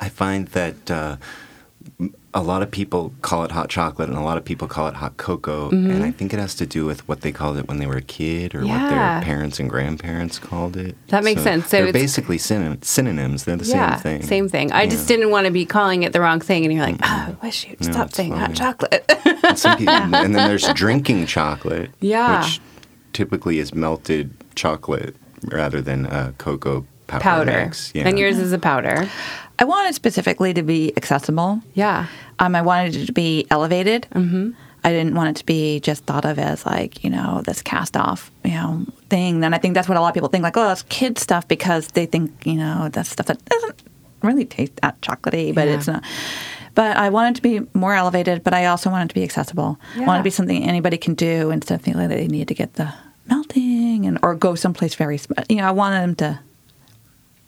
I 0.01 0.09
find 0.09 0.49
that 0.49 0.91
uh, 0.91 1.17
a 2.37 2.43
lot 2.43 2.63
of 2.63 2.71
people 2.71 3.15
call 3.23 3.45
it 3.45 3.53
hot 3.53 3.69
chocolate 3.69 4.09
and 4.09 4.19
a 4.19 4.21
lot 4.21 4.37
of 4.37 4.45
people 4.45 4.67
call 4.67 4.89
it 4.89 4.95
hot 4.95 5.17
cocoa. 5.17 5.71
And 5.71 6.03
I 6.03 6.11
think 6.11 6.35
it 6.35 6.41
has 6.41 6.57
to 6.57 6.67
do 6.67 6.85
with 6.85 7.07
what 7.09 7.21
they 7.21 7.31
called 7.31 7.57
it 7.59 7.69
when 7.69 7.79
they 7.79 7.87
were 7.87 7.97
a 7.97 8.03
kid 8.03 8.57
or 8.57 8.63
what 8.67 8.91
their 8.91 9.21
parents 9.23 9.61
and 9.61 9.71
grandparents 9.71 10.41
called 10.41 10.77
it. 10.77 10.97
That 11.09 11.23
makes 11.23 11.43
sense. 11.43 11.67
So 11.69 11.77
they're 11.79 11.87
it's- 11.87 12.03
basically 12.03 12.39
synon- 12.39 12.85
synonyms. 12.85 13.45
They're 13.45 13.57
the 13.57 13.65
yeah, 13.65 13.95
same 13.97 14.03
thing. 14.19 14.23
Same 14.29 14.49
thing. 14.49 14.73
I 14.73 14.89
just 14.89 15.07
didn't 15.07 15.31
want 15.31 15.47
to 15.47 15.53
be 15.53 15.65
calling 15.65 16.03
it 16.03 16.13
the 16.13 16.21
wrong 16.21 16.41
thing, 16.41 16.65
and 16.65 16.75
you're 16.75 16.85
like, 16.85 16.97
oh, 17.03 17.07
I 17.07 17.37
wish 17.41 17.69
you'd 17.69 17.81
No, 17.81 17.93
stop 17.93 18.13
saying 18.13 18.33
hot 18.33 18.55
chocolate. 18.55 19.05
And, 19.45 19.57
some 19.59 19.79
people, 19.79 19.95
and 19.95 20.35
then 20.35 20.49
there's 20.49 20.67
drinking 20.75 21.27
chocolate, 21.27 21.91
Yeah. 22.01 22.43
which 22.45 22.61
typically 23.13 23.61
is 23.61 23.73
melted 23.75 24.33
chocolate 24.57 25.15
rather 25.53 25.81
than 25.81 26.07
uh, 26.07 26.33
cocoa 26.39 26.85
powder. 27.07 27.23
powder. 27.23 27.65
mix. 27.65 27.93
Yeah. 27.95 28.09
And 28.09 28.19
yours 28.19 28.39
is 28.39 28.53
a 28.53 28.59
powder. 28.59 29.09
I 29.59 29.65
wanted 29.65 29.95
specifically 29.95 30.53
to 30.55 30.63
be 30.63 30.93
accessible. 30.97 31.61
Yeah. 31.75 32.07
Um, 32.39 32.55
I 32.57 32.63
wanted 32.63 32.97
it 32.97 33.07
to 33.07 33.13
be 33.13 33.47
elevated. 33.51 34.07
Mm-hmm. 34.15 34.51
I 34.87 34.91
didn't 34.91 35.15
want 35.15 35.31
it 35.31 35.37
to 35.41 35.47
be 35.47 35.81
just 35.81 36.05
thought 36.05 36.25
of 36.27 36.39
as 36.39 36.67
like 36.67 37.03
you 37.05 37.09
know 37.11 37.41
this 37.47 37.63
cast 37.63 37.97
off 37.97 38.31
you 38.45 38.51
know 38.53 38.85
thing. 39.09 39.43
And 39.45 39.55
I 39.55 39.59
think 39.59 39.75
that's 39.75 39.89
what 39.89 39.97
a 39.97 40.01
lot 40.01 40.09
of 40.09 40.15
people 40.15 40.29
think 40.29 40.43
like 40.43 40.57
oh 40.59 40.71
it's 40.73 40.83
kid 40.85 41.19
stuff 41.19 41.49
because 41.49 41.89
they 41.89 42.05
think 42.07 42.33
you 42.45 42.55
know 42.55 42.89
that's 42.93 43.09
stuff 43.11 43.27
that 43.27 43.43
doesn't 43.47 43.83
really 44.23 44.45
taste 44.45 44.77
that 44.83 45.01
chocolatey, 45.01 45.55
but 45.55 45.69
Yeah. 45.69 45.75
it's 45.75 45.87
not. 45.87 46.05
But 46.75 46.97
I 46.97 47.09
wanted 47.11 47.37
to 47.37 47.43
be 47.43 47.61
more 47.73 47.95
elevated, 47.95 48.43
but 48.43 48.53
I 48.53 48.67
also 48.67 48.91
wanted 48.91 49.09
to 49.11 49.15
be 49.15 49.23
accessible. 49.23 49.79
I 49.95 50.01
Yeah. 50.01 50.07
wanted 50.07 50.19
to 50.21 50.25
be 50.25 50.31
something 50.31 50.65
anybody 50.65 50.97
can 50.99 51.15
do 51.15 51.51
instead 51.51 51.77
of 51.77 51.83
feeling 51.83 52.09
like 52.09 52.19
they 52.19 52.27
need 52.27 52.49
to 52.49 52.55
get 52.55 52.75
the 52.75 52.93
melting 53.29 54.07
and 54.07 54.19
or 54.23 54.35
go 54.35 54.55
someplace 54.55 54.95
very. 54.97 55.17
sp- 55.17 55.47
You 55.49 55.57
know, 55.57 55.69
I 55.69 55.71
wanted 55.71 56.01
them 56.03 56.15
to 56.17 56.41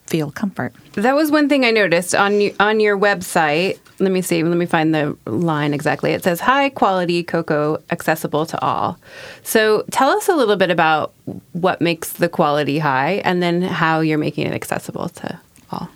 feel 0.06 0.30
comfort. 0.30 0.72
That 0.92 1.14
was 1.14 1.30
one 1.30 1.48
thing 1.48 1.64
I 1.64 1.70
noticed 1.70 2.14
on 2.14 2.50
on 2.60 2.80
your 2.80 2.98
website. 2.98 3.78
Let 3.98 4.12
me 4.12 4.20
see. 4.22 4.42
Let 4.42 4.56
me 4.56 4.66
find 4.66 4.94
the 4.94 5.16
line 5.26 5.72
exactly. 5.72 6.12
It 6.12 6.22
says 6.22 6.40
high 6.40 6.68
quality 6.68 7.22
cocoa 7.22 7.82
accessible 7.90 8.44
to 8.46 8.60
all. 8.60 8.98
So 9.42 9.84
tell 9.90 10.10
us 10.10 10.28
a 10.28 10.34
little 10.34 10.56
bit 10.56 10.70
about 10.70 11.14
what 11.52 11.80
makes 11.80 12.12
the 12.12 12.28
quality 12.28 12.78
high, 12.78 13.22
and 13.24 13.42
then 13.42 13.62
how 13.62 14.00
you're 14.00 14.18
making 14.18 14.46
it 14.46 14.52
accessible 14.52 15.08
to 15.08 15.40
all. 15.70 15.88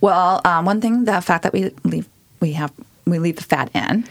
Well, 0.00 0.40
um, 0.44 0.64
one 0.64 0.80
thing, 0.80 1.04
the 1.04 1.20
fact 1.20 1.42
that 1.42 1.52
we 1.52 1.70
leave, 1.84 2.08
we 2.40 2.52
have, 2.52 2.72
we 3.04 3.18
leave 3.18 3.36
the 3.36 3.42
fat 3.42 3.70
in, 3.74 4.04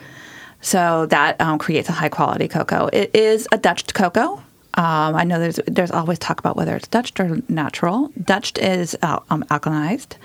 so 0.61 1.05
that 1.07 1.39
um, 1.41 1.59
creates 1.59 1.89
a 1.89 1.93
high 1.93 2.09
quality 2.09 2.47
cocoa. 2.47 2.89
It 2.91 3.15
is 3.15 3.47
a 3.51 3.57
Dutched 3.57 3.93
cocoa. 3.93 4.41
Um, 4.75 5.15
I 5.15 5.23
know 5.23 5.39
there's 5.39 5.59
there's 5.67 5.91
always 5.91 6.19
talk 6.19 6.39
about 6.39 6.55
whether 6.55 6.75
it's 6.75 6.87
Dutched 6.87 7.19
or 7.19 7.41
natural. 7.49 8.11
Dutched 8.23 8.57
is 8.57 8.97
uh, 9.01 9.19
um, 9.29 9.43
alkalized. 9.49 10.15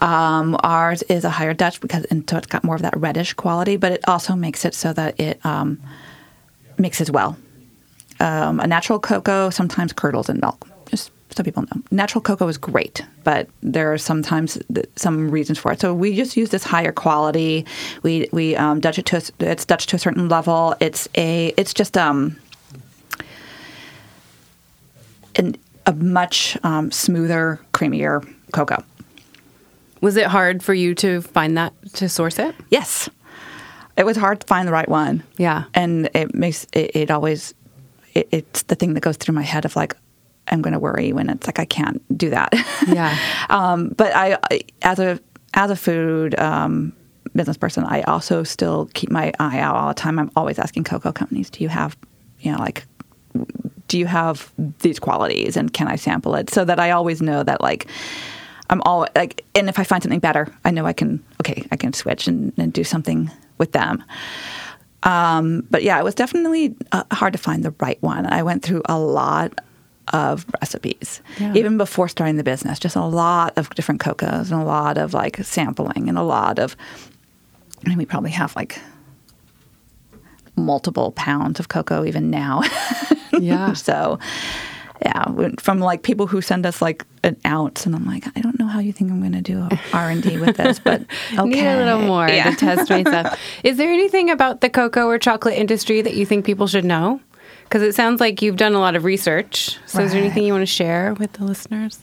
Um, 0.00 0.56
ours 0.62 1.02
is 1.02 1.24
a 1.24 1.30
higher 1.30 1.54
Dutch 1.54 1.80
because 1.80 2.04
and 2.06 2.28
so 2.28 2.36
it's 2.36 2.46
got 2.46 2.64
more 2.64 2.74
of 2.74 2.82
that 2.82 2.96
reddish 2.96 3.32
quality, 3.34 3.76
but 3.76 3.92
it 3.92 4.06
also 4.08 4.34
makes 4.34 4.64
it 4.64 4.74
so 4.74 4.92
that 4.92 5.18
it 5.18 5.44
um, 5.46 5.80
mixes 6.76 7.10
well. 7.10 7.36
Um, 8.20 8.60
a 8.60 8.66
natural 8.66 8.98
cocoa 8.98 9.50
sometimes 9.50 9.92
curdles 9.92 10.28
in 10.28 10.38
milk. 10.40 10.68
Just 10.90 11.10
so 11.30 11.42
people 11.42 11.62
know, 11.62 11.82
natural 11.90 12.20
cocoa 12.20 12.46
is 12.48 12.58
great, 12.58 13.00
but 13.24 13.48
there 13.62 13.90
are 13.92 13.98
sometimes 13.98 14.58
th- 14.74 14.86
some 14.96 15.30
reasons 15.30 15.58
for 15.58 15.72
it. 15.72 15.80
So 15.80 15.94
we 15.94 16.14
just 16.14 16.36
use 16.36 16.50
this 16.50 16.64
higher 16.64 16.92
quality. 16.92 17.64
We 18.02 18.28
we 18.32 18.54
um, 18.56 18.80
Dutch 18.80 18.98
it 18.98 19.06
to 19.06 19.16
a, 19.16 19.50
it's 19.50 19.64
Dutch 19.64 19.86
to 19.86 19.96
a 19.96 19.98
certain 19.98 20.28
level. 20.28 20.74
It's 20.80 21.08
a 21.14 21.54
it's 21.56 21.72
just 21.72 21.96
um 21.96 22.36
an, 25.36 25.56
a 25.86 25.92
much 25.92 26.56
um, 26.62 26.90
smoother, 26.90 27.60
creamier 27.72 28.26
cocoa. 28.52 28.84
Was 30.00 30.16
it 30.16 30.26
hard 30.26 30.62
for 30.62 30.74
you 30.74 30.94
to 30.96 31.22
find 31.22 31.56
that 31.56 31.72
to 31.94 32.08
source 32.08 32.38
it? 32.38 32.54
Yes, 32.70 33.08
it 33.96 34.04
was 34.04 34.16
hard 34.16 34.40
to 34.40 34.46
find 34.46 34.66
the 34.66 34.72
right 34.72 34.88
one. 34.88 35.22
Yeah. 35.36 35.64
and 35.74 36.10
it 36.14 36.34
makes 36.34 36.66
it, 36.72 36.96
it 36.96 37.10
always 37.10 37.54
it, 38.14 38.28
it's 38.30 38.62
the 38.64 38.74
thing 38.74 38.94
that 38.94 39.00
goes 39.00 39.16
through 39.16 39.34
my 39.34 39.42
head 39.42 39.64
of 39.64 39.76
like 39.76 39.96
I'm 40.48 40.60
going 40.60 40.72
to 40.72 40.80
worry 40.80 41.12
when 41.12 41.30
it's 41.30 41.46
like 41.46 41.58
I 41.58 41.64
can't 41.64 42.02
do 42.16 42.30
that. 42.30 42.52
Yeah. 42.86 43.16
um, 43.48 43.90
but 43.90 44.14
I, 44.14 44.38
I, 44.50 44.60
as 44.82 44.98
a 44.98 45.20
as 45.54 45.70
a 45.70 45.76
food 45.76 46.38
um, 46.38 46.92
business 47.34 47.56
person, 47.56 47.84
I 47.84 48.02
also 48.02 48.42
still 48.42 48.90
keep 48.94 49.10
my 49.10 49.32
eye 49.38 49.60
out 49.60 49.76
all 49.76 49.88
the 49.88 49.94
time. 49.94 50.18
I'm 50.18 50.30
always 50.36 50.58
asking 50.58 50.84
cocoa 50.84 51.12
companies, 51.12 51.50
do 51.50 51.62
you 51.62 51.68
have, 51.68 51.96
you 52.40 52.52
know, 52.52 52.58
like, 52.58 52.84
do 53.92 53.98
you 53.98 54.06
have 54.06 54.50
these 54.80 54.98
qualities 54.98 55.54
and 55.56 55.70
can 55.74 55.86
I 55.86 55.96
sample 55.96 56.34
it? 56.34 56.48
So 56.48 56.64
that 56.64 56.80
I 56.80 56.90
always 56.92 57.20
know 57.20 57.42
that 57.42 57.60
like 57.60 57.86
I'm 58.70 58.80
all 58.86 59.06
like, 59.14 59.44
and 59.54 59.68
if 59.68 59.78
I 59.78 59.84
find 59.84 60.02
something 60.02 60.18
better, 60.18 60.48
I 60.64 60.70
know 60.70 60.86
I 60.86 60.94
can, 60.94 61.22
okay, 61.42 61.66
I 61.70 61.76
can 61.76 61.92
switch 61.92 62.26
and, 62.26 62.54
and 62.56 62.72
do 62.72 62.84
something 62.84 63.30
with 63.58 63.72
them. 63.72 64.02
Um, 65.02 65.66
but 65.70 65.82
yeah, 65.82 65.98
it 66.00 66.04
was 66.04 66.14
definitely 66.14 66.74
uh, 66.90 67.02
hard 67.12 67.34
to 67.34 67.38
find 67.38 67.62
the 67.64 67.74
right 67.80 68.00
one. 68.02 68.24
I 68.24 68.42
went 68.42 68.62
through 68.62 68.80
a 68.86 68.98
lot 68.98 69.58
of 70.14 70.46
recipes, 70.62 71.20
Yeah. 71.38 71.52
even 71.54 71.76
before 71.76 72.08
starting 72.08 72.36
the 72.38 72.44
business. 72.44 72.78
Just 72.78 72.96
a 72.96 73.04
lot 73.04 73.52
of 73.58 73.68
different 73.74 74.00
cocos 74.00 74.50
and 74.50 74.58
a 74.62 74.64
lot 74.64 74.96
of 74.96 75.12
like 75.12 75.36
sampling 75.44 76.08
and 76.08 76.16
a 76.16 76.22
lot 76.22 76.58
of. 76.58 76.74
I 77.84 77.88
mean, 77.90 77.98
we 77.98 78.06
probably 78.06 78.30
have 78.30 78.56
like 78.56 78.80
multiple 80.56 81.12
pounds 81.12 81.60
of 81.60 81.68
cocoa 81.68 82.04
even 82.06 82.30
now. 82.30 82.62
Yeah. 83.42 83.72
so, 83.74 84.18
yeah, 85.04 85.24
from 85.58 85.80
like 85.80 86.02
people 86.02 86.26
who 86.28 86.40
send 86.40 86.64
us 86.64 86.80
like 86.80 87.04
an 87.24 87.36
ounce, 87.44 87.86
and 87.86 87.94
I'm 87.96 88.06
like, 88.06 88.24
I 88.36 88.40
don't 88.40 88.58
know 88.58 88.66
how 88.68 88.78
you 88.78 88.92
think 88.92 89.10
I'm 89.10 89.18
going 89.20 89.32
to 89.32 89.42
do 89.42 89.68
R 89.92 90.10
and 90.10 90.22
D 90.22 90.38
with 90.38 90.56
this, 90.56 90.78
but 90.78 91.02
okay, 91.32 91.42
Need 91.44 91.66
a 91.66 91.76
little 91.84 92.02
more 92.02 92.28
Yeah. 92.28 92.50
to 92.50 92.56
test 92.56 92.88
myself. 92.88 93.36
Is 93.64 93.76
there 93.78 93.90
anything 93.90 94.30
about 94.30 94.60
the 94.60 94.70
cocoa 94.70 95.06
or 95.06 95.18
chocolate 95.18 95.54
industry 95.58 96.02
that 96.02 96.14
you 96.14 96.24
think 96.24 96.44
people 96.44 96.66
should 96.68 96.84
know? 96.84 97.20
Because 97.64 97.82
it 97.82 97.94
sounds 97.94 98.20
like 98.20 98.42
you've 98.42 98.56
done 98.58 98.74
a 98.74 98.78
lot 98.80 98.94
of 98.94 99.04
research. 99.04 99.78
So, 99.86 100.02
is 100.02 100.12
there 100.12 100.20
anything 100.20 100.44
you 100.44 100.52
want 100.52 100.62
to 100.62 100.66
share 100.66 101.14
with 101.14 101.32
the 101.32 101.44
listeners? 101.44 101.98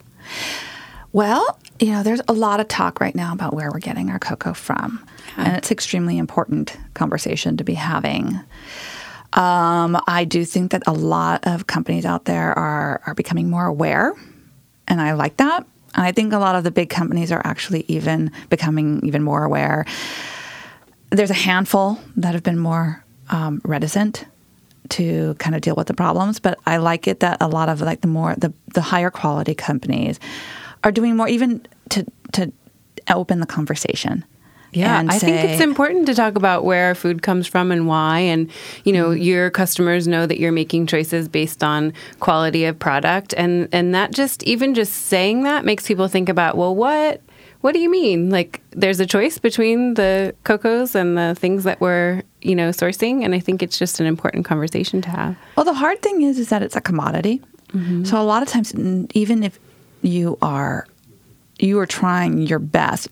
Well, 1.12 1.58
you 1.80 1.92
know, 1.92 2.04
there's 2.04 2.22
a 2.28 2.34
lot 2.34 2.60
of 2.60 2.68
talk 2.68 3.00
right 3.00 3.16
now 3.16 3.34
about 3.34 3.54
where 3.54 3.72
we're 3.72 3.80
getting 3.80 4.10
our 4.10 4.20
cocoa 4.20 4.54
from, 4.54 5.04
and 5.38 5.56
it's 5.56 5.72
extremely 5.72 6.18
important 6.18 6.76
conversation 6.96 7.56
to 7.58 7.64
be 7.64 7.74
having. 7.76 8.40
Um, 9.34 10.02
I 10.08 10.26
do 10.26 10.44
think 10.44 10.72
that 10.72 10.84
a 10.88 10.94
lot 10.94 11.46
of 11.46 11.68
companies 11.68 12.06
out 12.06 12.26
there 12.26 12.58
are 12.58 13.02
are 13.06 13.14
becoming 13.14 13.50
more 13.50 13.66
aware, 13.66 14.14
and 14.88 15.00
I 15.00 15.14
like 15.14 15.38
that. 15.38 15.66
And 15.96 16.06
I 16.06 16.12
think 16.12 16.34
a 16.34 16.40
lot 16.40 16.56
of 16.56 16.64
the 16.64 16.72
big 16.72 16.90
companies 16.90 17.32
are 17.32 17.42
actually 17.44 17.86
even 17.88 18.32
becoming 18.50 19.06
even 19.06 19.24
more 19.24 19.44
aware. 19.44 19.86
There's 21.12 21.32
a 21.32 21.36
handful 21.36 22.00
that 22.18 22.34
have 22.34 22.44
been 22.44 22.60
more 22.60 23.04
um, 23.30 23.62
reticent 23.64 24.26
to 24.90 25.36
kind 25.36 25.56
of 25.56 25.62
deal 25.62 25.76
with 25.76 25.88
the 25.88 25.94
problems, 25.94 26.40
but 26.40 26.58
I 26.66 26.78
like 26.78 27.08
it 27.08 27.20
that 27.20 27.38
a 27.42 27.48
lot 27.48 27.70
of 27.70 27.82
like 27.82 28.02
the 28.02 28.08
more 28.08 28.36
the, 28.36 28.54
the 28.74 28.82
higher 28.82 29.12
quality 29.12 29.54
companies 29.54 30.20
are 30.84 30.92
doing 30.92 31.16
more 31.16 31.28
even 31.28 31.66
to 31.90 32.06
to 32.34 32.52
open 33.10 33.40
the 33.40 33.46
conversation. 33.46 34.26
Yeah, 34.72 35.04
I 35.08 35.18
think 35.18 35.50
it's 35.50 35.62
important 35.62 36.06
to 36.08 36.14
talk 36.14 36.36
about 36.36 36.64
where 36.64 36.88
our 36.88 36.96
food 36.96 37.24
comes 37.24 37.48
from 37.48 37.72
and 37.72 37.88
why. 37.88 38.20
And, 38.20 38.52
you 38.84 38.94
know, 38.94 39.10
mm-hmm. 39.10 39.22
your 39.22 39.50
customers 39.50 40.08
know 40.08 40.28
that 40.28 40.40
you're 40.40 40.52
making 40.52 40.86
choices 40.86 41.28
based 41.28 41.64
on 41.64 41.92
quality 42.20 42.66
of 42.66 42.78
product. 42.78 43.34
And, 43.36 43.68
and 43.72 43.96
that 43.96 44.12
just, 44.12 44.44
even 44.44 44.76
just 44.76 44.94
saying 44.94 45.44
that 45.44 45.66
makes 45.66 45.88
people 45.88 46.08
think 46.08 46.30
about, 46.30 46.56
well, 46.56 46.76
what, 46.76 47.22
what 47.62 47.74
do 47.74 47.80
you 47.80 47.90
mean? 47.90 48.30
Like, 48.30 48.62
there's 48.70 49.00
a 49.00 49.06
choice 49.06 49.40
between 49.40 49.96
the 49.96 50.36
cocos 50.44 50.94
and 50.94 51.18
the 51.18 51.36
things 51.36 51.64
that 51.64 51.82
we're, 51.82 52.22
you 52.42 52.56
know, 52.56 52.70
sourcing. 52.70 53.26
And 53.26 53.34
I 53.34 53.40
think 53.40 53.64
it's 53.64 53.80
just 53.80 54.00
an 54.00 54.06
important 54.06 54.46
conversation 54.46 55.02
to 55.02 55.10
have. 55.10 55.36
Well, 55.56 55.66
the 55.66 55.74
hard 55.74 56.02
thing 56.02 56.22
is, 56.22 56.38
is 56.38 56.50
that 56.50 56.62
it's 56.62 56.76
a 56.76 56.82
commodity. 56.82 57.42
Mm-hmm. 57.74 58.06
So 58.06 58.22
a 58.22 58.24
lot 58.24 58.44
of 58.44 58.50
times, 58.50 58.74
even 59.14 59.44
if 59.44 59.60
you 60.02 60.38
are, 60.42 60.88
you 61.58 61.80
are 61.80 61.86
trying 61.86 62.42
your 62.42 62.60
best 62.60 63.10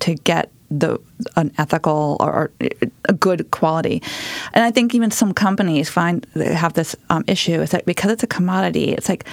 to 0.00 0.14
get 0.14 0.50
the 0.70 0.98
an 1.36 1.52
ethical 1.58 2.16
or, 2.20 2.32
or 2.32 2.50
a 3.08 3.12
good 3.12 3.50
quality, 3.50 4.02
and 4.52 4.64
I 4.64 4.70
think 4.70 4.94
even 4.94 5.10
some 5.10 5.32
companies 5.32 5.88
find 5.88 6.26
they 6.34 6.54
have 6.54 6.74
this 6.74 6.96
um, 7.10 7.24
issue 7.26 7.60
is 7.60 7.70
that 7.70 7.86
because 7.86 8.10
it's 8.10 8.22
a 8.22 8.26
commodity, 8.26 8.92
it's 8.92 9.08
like 9.08 9.24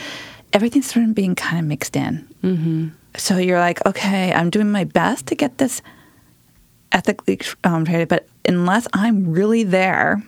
everything's 0.54 0.92
sort 0.92 1.06
of 1.06 1.16
being 1.16 1.36
kind 1.36 1.60
of 1.60 1.66
mixed 1.66 1.96
in. 1.96 2.28
Mm-hmm. 2.44 2.88
So 3.18 3.38
you're 3.38 3.60
like, 3.60 3.86
okay, 3.86 4.34
I'm 4.34 4.50
doing 4.50 4.72
my 4.72 4.84
best 4.84 5.28
to 5.28 5.36
get 5.36 5.58
this 5.58 5.82
ethically 6.92 7.40
um, 7.64 7.86
traded, 7.86 8.08
but 8.08 8.28
unless 8.46 8.88
I'm 8.94 9.32
really 9.32 9.64
there 9.64 10.22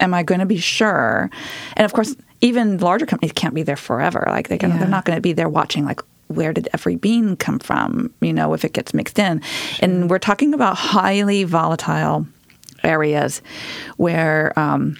am 0.00 0.12
I 0.12 0.22
going 0.22 0.40
to 0.40 0.46
be 0.46 0.58
sure? 0.58 1.30
And 1.76 1.84
of 1.84 1.92
course, 1.92 2.16
even 2.40 2.78
larger 2.78 3.06
companies 3.06 3.32
can't 3.32 3.54
be 3.54 3.62
there 3.62 3.76
forever. 3.76 4.24
Like 4.28 4.48
they 4.48 4.58
can, 4.58 4.70
Yeah. 4.70 4.78
they're 4.78 4.88
not 4.88 5.04
going 5.04 5.16
to 5.16 5.22
be 5.22 5.32
there 5.32 5.48
watching 5.48 5.84
like 5.84 6.00
where 6.34 6.52
did 6.52 6.68
every 6.72 6.96
bean 6.96 7.36
come 7.36 7.58
from? 7.58 8.12
You 8.20 8.32
know, 8.32 8.54
if 8.54 8.64
it 8.64 8.72
gets 8.72 8.94
mixed 8.94 9.18
in, 9.18 9.42
and 9.80 10.10
we're 10.10 10.18
talking 10.18 10.54
about 10.54 10.76
highly 10.76 11.44
volatile 11.44 12.26
areas 12.82 13.42
where. 13.96 14.58
Um, 14.58 14.96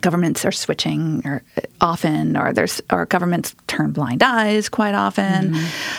governments 0.00 0.44
are 0.44 0.52
switching 0.52 1.20
or 1.26 1.42
often 1.80 2.36
or 2.36 2.52
there's 2.52 2.80
or 2.90 3.04
governments 3.06 3.54
turn 3.66 3.92
blind 3.92 4.22
eyes 4.22 4.70
quite 4.70 4.94
often 4.94 5.54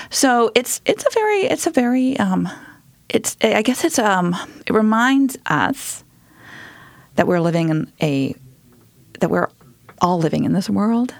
so 0.10 0.52
it's 0.56 0.82
it's 0.86 1.06
a 1.06 1.10
very 1.14 1.42
it's 1.42 1.68
a 1.68 1.70
very 1.70 2.18
um 2.18 2.50
it's 3.10 3.38
i 3.44 3.62
guess 3.62 3.84
it's 3.84 4.00
um 4.00 4.36
it 4.66 4.74
reminds 4.74 5.38
us 5.46 6.04
that 7.16 7.28
we're 7.28 7.40
living 7.40 7.70
in 7.70 7.92
a 8.02 8.36
that 9.20 9.30
we're 9.30 9.50
all 10.02 10.18
living 10.18 10.44
in 10.44 10.54
this 10.54 10.70
world 10.70 11.14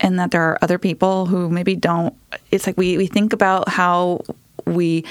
and 0.00 0.18
that 0.18 0.30
there 0.30 0.42
are 0.42 0.58
other 0.62 0.78
people 0.78 1.26
who 1.26 1.48
maybe 1.48 1.74
don't 1.74 2.14
it's 2.50 2.66
like 2.66 2.76
we, 2.76 2.96
we 2.96 3.06
think 3.06 3.32
about 3.32 3.68
how 3.68 4.22
we 4.66 5.04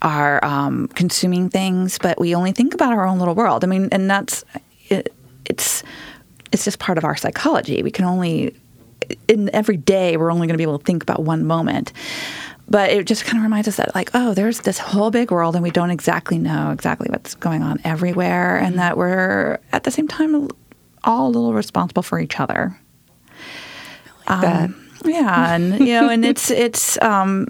are 0.00 0.44
um, 0.44 0.88
consuming 0.88 1.48
things 1.48 1.98
but 1.98 2.18
we 2.20 2.34
only 2.34 2.52
think 2.52 2.74
about 2.74 2.92
our 2.92 3.06
own 3.06 3.18
little 3.18 3.34
world. 3.34 3.64
I 3.64 3.66
mean 3.66 3.88
and 3.92 4.10
that's 4.10 4.44
it, 4.88 5.12
it's 5.44 5.82
it's 6.50 6.64
just 6.64 6.78
part 6.78 6.98
of 6.98 7.04
our 7.04 7.16
psychology. 7.16 7.82
We 7.82 7.90
can 7.90 8.04
only 8.04 8.54
in 9.28 9.50
every 9.54 9.76
day 9.76 10.16
we're 10.16 10.30
only 10.30 10.46
going 10.46 10.54
to 10.54 10.58
be 10.58 10.64
able 10.64 10.78
to 10.78 10.84
think 10.84 11.02
about 11.02 11.22
one 11.22 11.44
moment. 11.44 11.92
But 12.68 12.90
it 12.90 13.06
just 13.06 13.24
kind 13.24 13.38
of 13.38 13.42
reminds 13.42 13.68
us 13.68 13.76
that 13.76 13.94
like 13.94 14.10
oh 14.14 14.34
there's 14.34 14.60
this 14.60 14.78
whole 14.78 15.10
big 15.10 15.30
world 15.30 15.54
and 15.54 15.62
we 15.62 15.70
don't 15.70 15.90
exactly 15.90 16.38
know 16.38 16.70
exactly 16.70 17.08
what's 17.10 17.34
going 17.34 17.62
on 17.62 17.80
everywhere 17.84 18.56
and 18.56 18.78
that 18.78 18.96
we're 18.96 19.58
at 19.72 19.84
the 19.84 19.90
same 19.90 20.08
time 20.08 20.48
all 21.04 21.26
a 21.26 21.30
little 21.30 21.52
responsible 21.52 22.02
for 22.02 22.20
each 22.20 22.38
other 22.38 22.78
that. 24.28 24.64
um, 24.70 24.88
yeah 25.04 25.54
and 25.54 25.78
you 25.80 25.94
know 25.94 26.08
and 26.08 26.24
it's 26.24 26.50
it's 26.66 27.00
um 27.02 27.46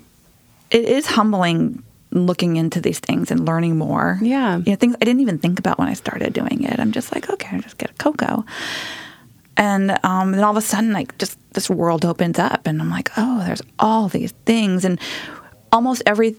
it 0.71 0.85
is 0.85 1.07
humbling 1.07 1.83
looking 2.11 2.57
into 2.57 2.79
these 2.81 2.99
things 2.99 3.31
and 3.31 3.47
learning 3.47 3.79
more. 3.79 4.19
Yeah. 4.21 4.59
you 4.59 4.73
know 4.73 4.77
things 4.77 4.95
i 5.01 5.05
didn't 5.05 5.21
even 5.21 5.39
think 5.39 5.59
about 5.59 5.79
when 5.79 5.89
i 5.89 5.95
started 5.95 6.33
doing 6.33 6.63
it. 6.65 6.79
I'm 6.79 6.93
just 6.93 7.13
like 7.15 7.31
okay 7.31 7.49
i'll 7.57 7.63
just 7.63 7.79
get 7.79 7.91
a 7.91 7.95
cocoa. 7.95 8.45
And 9.57 9.99
um, 10.03 10.33
then 10.33 10.43
all 10.43 10.51
of 10.51 10.57
a 10.57 10.63
sudden 10.63 10.93
like 10.93 11.17
just 11.19 11.39
this 11.53 11.69
world 11.69 12.05
opens 12.05 12.39
up 12.39 12.67
and 12.67 12.81
i'm 12.81 12.91
like 12.91 13.11
oh 13.17 13.43
there's 13.45 13.63
all 13.79 14.09
these 14.09 14.33
things. 14.47 14.85
And 14.85 14.99
almost 15.71 16.03
every 16.07 16.37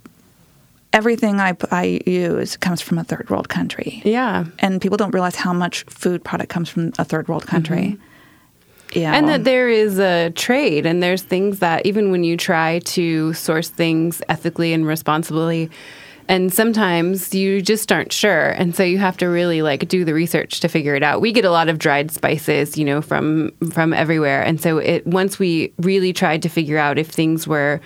everything 0.93 1.39
i, 1.39 1.55
I 1.71 2.01
use 2.05 2.55
comes 2.57 2.81
from 2.81 2.97
a 2.99 3.03
third 3.03 3.29
world 3.29 3.49
country. 3.49 4.01
Yeah. 4.05 4.45
and 4.59 4.79
people 4.81 4.97
don't 4.97 5.11
realize 5.13 5.35
how 5.35 5.53
much 5.53 5.83
food 5.85 6.23
product 6.23 6.49
comes 6.49 6.69
from 6.69 6.91
a 6.99 7.05
third 7.05 7.27
world 7.27 7.47
country 7.47 7.97
yeah. 8.93 9.13
And 9.13 9.27
that 9.27 9.43
there 9.43 9.69
is 9.69 9.99
a 9.99 10.31
trade, 10.31 10.85
and 10.85 11.01
there's 11.01 11.21
things 11.21 11.59
that 11.59 11.85
even 11.85 12.11
when 12.11 12.23
you 12.23 12.37
try 12.37 12.79
to 12.79 13.33
source 13.33 13.69
things 13.69 14.21
ethically 14.29 14.73
and 14.73 14.85
responsibly, 14.85 15.69
and 16.27 16.53
sometimes 16.53 17.35
you 17.35 17.61
just 17.61 17.91
aren't 17.91 18.13
sure, 18.13 18.49
and 18.51 18.75
so 18.75 18.83
you 18.83 18.97
have 18.97 19.17
to 19.17 19.25
really 19.25 19.61
like 19.61 19.87
do 19.87 20.05
the 20.05 20.13
research 20.13 20.61
to 20.61 20.67
figure 20.67 20.95
it 20.95 21.03
out. 21.03 21.21
We 21.21 21.31
get 21.31 21.45
a 21.45 21.51
lot 21.51 21.67
of 21.69 21.79
dried 21.79 22.11
spices, 22.11 22.77
you 22.77 22.85
know, 22.85 23.01
from 23.01 23.51
from 23.71 23.93
everywhere, 23.93 24.41
and 24.41 24.61
so 24.61 24.77
it 24.77 25.05
once 25.05 25.37
we 25.37 25.73
really 25.79 26.13
tried 26.13 26.41
to 26.43 26.49
figure 26.49 26.77
out 26.77 26.97
if 26.97 27.09
things 27.09 27.47
were 27.47 27.81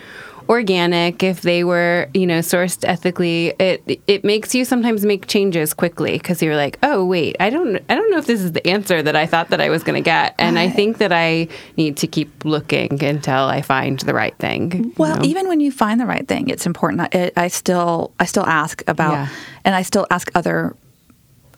organic, 0.49 1.23
if 1.23 1.41
they 1.41 1.63
were, 1.63 2.10
you 2.13 2.25
know, 2.25 2.39
sourced 2.39 2.83
ethically, 2.88 3.53
it 3.60 4.01
it 4.07 4.23
makes 4.23 4.53
you 4.55 4.65
sometimes 4.65 5.05
make 5.05 5.27
changes 5.27 5.73
quickly 5.73 6.13
because 6.13 6.41
you're 6.41 6.55
like, 6.55 6.77
oh 6.83 7.03
wait, 7.05 7.36
I 7.39 7.49
don't 7.49 7.77
I 7.89 7.95
don't 7.95 8.10
know 8.12 8.17
if 8.17 8.25
this 8.27 8.41
is 8.41 8.51
the 8.53 8.65
answer 8.67 9.01
that 9.03 9.15
I 9.15 9.26
thought 9.26 9.49
that 9.49 9.61
I 9.61 9.69
was 9.69 9.84
going 9.84 10.01
to 10.01 10.05
get, 10.05 10.36
and 10.39 10.57
I 10.57 10.69
think 10.69 10.97
that 10.99 11.11
I 11.11 11.47
need 11.78 11.97
to 11.97 12.07
keep 12.07 12.45
looking 12.45 13.03
until 13.03 13.43
I 13.45 13.61
find 13.61 13.99
the 13.99 14.13
right 14.13 14.36
thing. 14.38 14.93
Well, 14.97 15.17
know? 15.17 15.24
even 15.24 15.47
when 15.47 15.59
you 15.59 15.72
find 15.72 15.99
the 15.99 16.05
right 16.05 16.28
thing, 16.28 16.49
it's 16.49 16.65
important. 16.65 17.01
I, 17.13 17.32
I 17.36 17.47
still, 17.49 18.11
I 18.19 18.26
still 18.26 18.45
ask 18.45 18.84
about, 18.88 19.13
Yeah. 19.13 19.28
and 19.65 19.76
I 19.76 19.82
still 19.82 20.07
ask 20.11 20.30
other, 20.36 20.76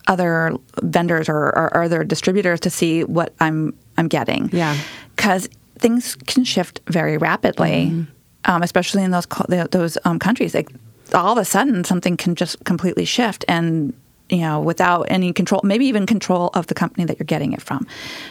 other 0.08 0.52
vendors 0.82 1.28
or, 1.28 1.36
or 1.56 1.82
other 1.82 2.04
distributors 2.04 2.60
to 2.60 2.70
see 2.70 3.04
what 3.04 3.32
I'm, 3.40 3.74
I'm 3.96 4.08
getting. 4.08 4.50
Yeah. 4.52 4.76
because 5.16 5.48
things 5.78 6.14
can 6.26 6.44
shift 6.44 6.80
very 6.88 7.16
rapidly, 7.16 7.86
Mm-hmm. 7.86 8.02
Um, 8.44 8.62
especially 8.62 9.02
in 9.02 9.10
those 9.10 9.26
those 9.70 9.98
um, 10.04 10.18
countries. 10.18 10.54
Like 10.54 10.70
all 11.14 11.32
of 11.32 11.38
a 11.38 11.44
sudden, 11.44 11.84
something 11.84 12.16
can 12.16 12.34
just 12.34 12.62
completely 12.64 13.04
shift, 13.04 13.44
and 13.48 13.92
you 14.30 14.38
know, 14.38 14.60
without 14.60 15.02
any 15.10 15.32
control, 15.32 15.60
maybe 15.64 15.86
even 15.86 16.06
control 16.06 16.50
of 16.54 16.68
the 16.68 16.74
company 16.74 17.04
that 17.04 17.18
you're 17.18 17.24
getting 17.24 17.52
it 17.52 17.60
from. 17.60 17.86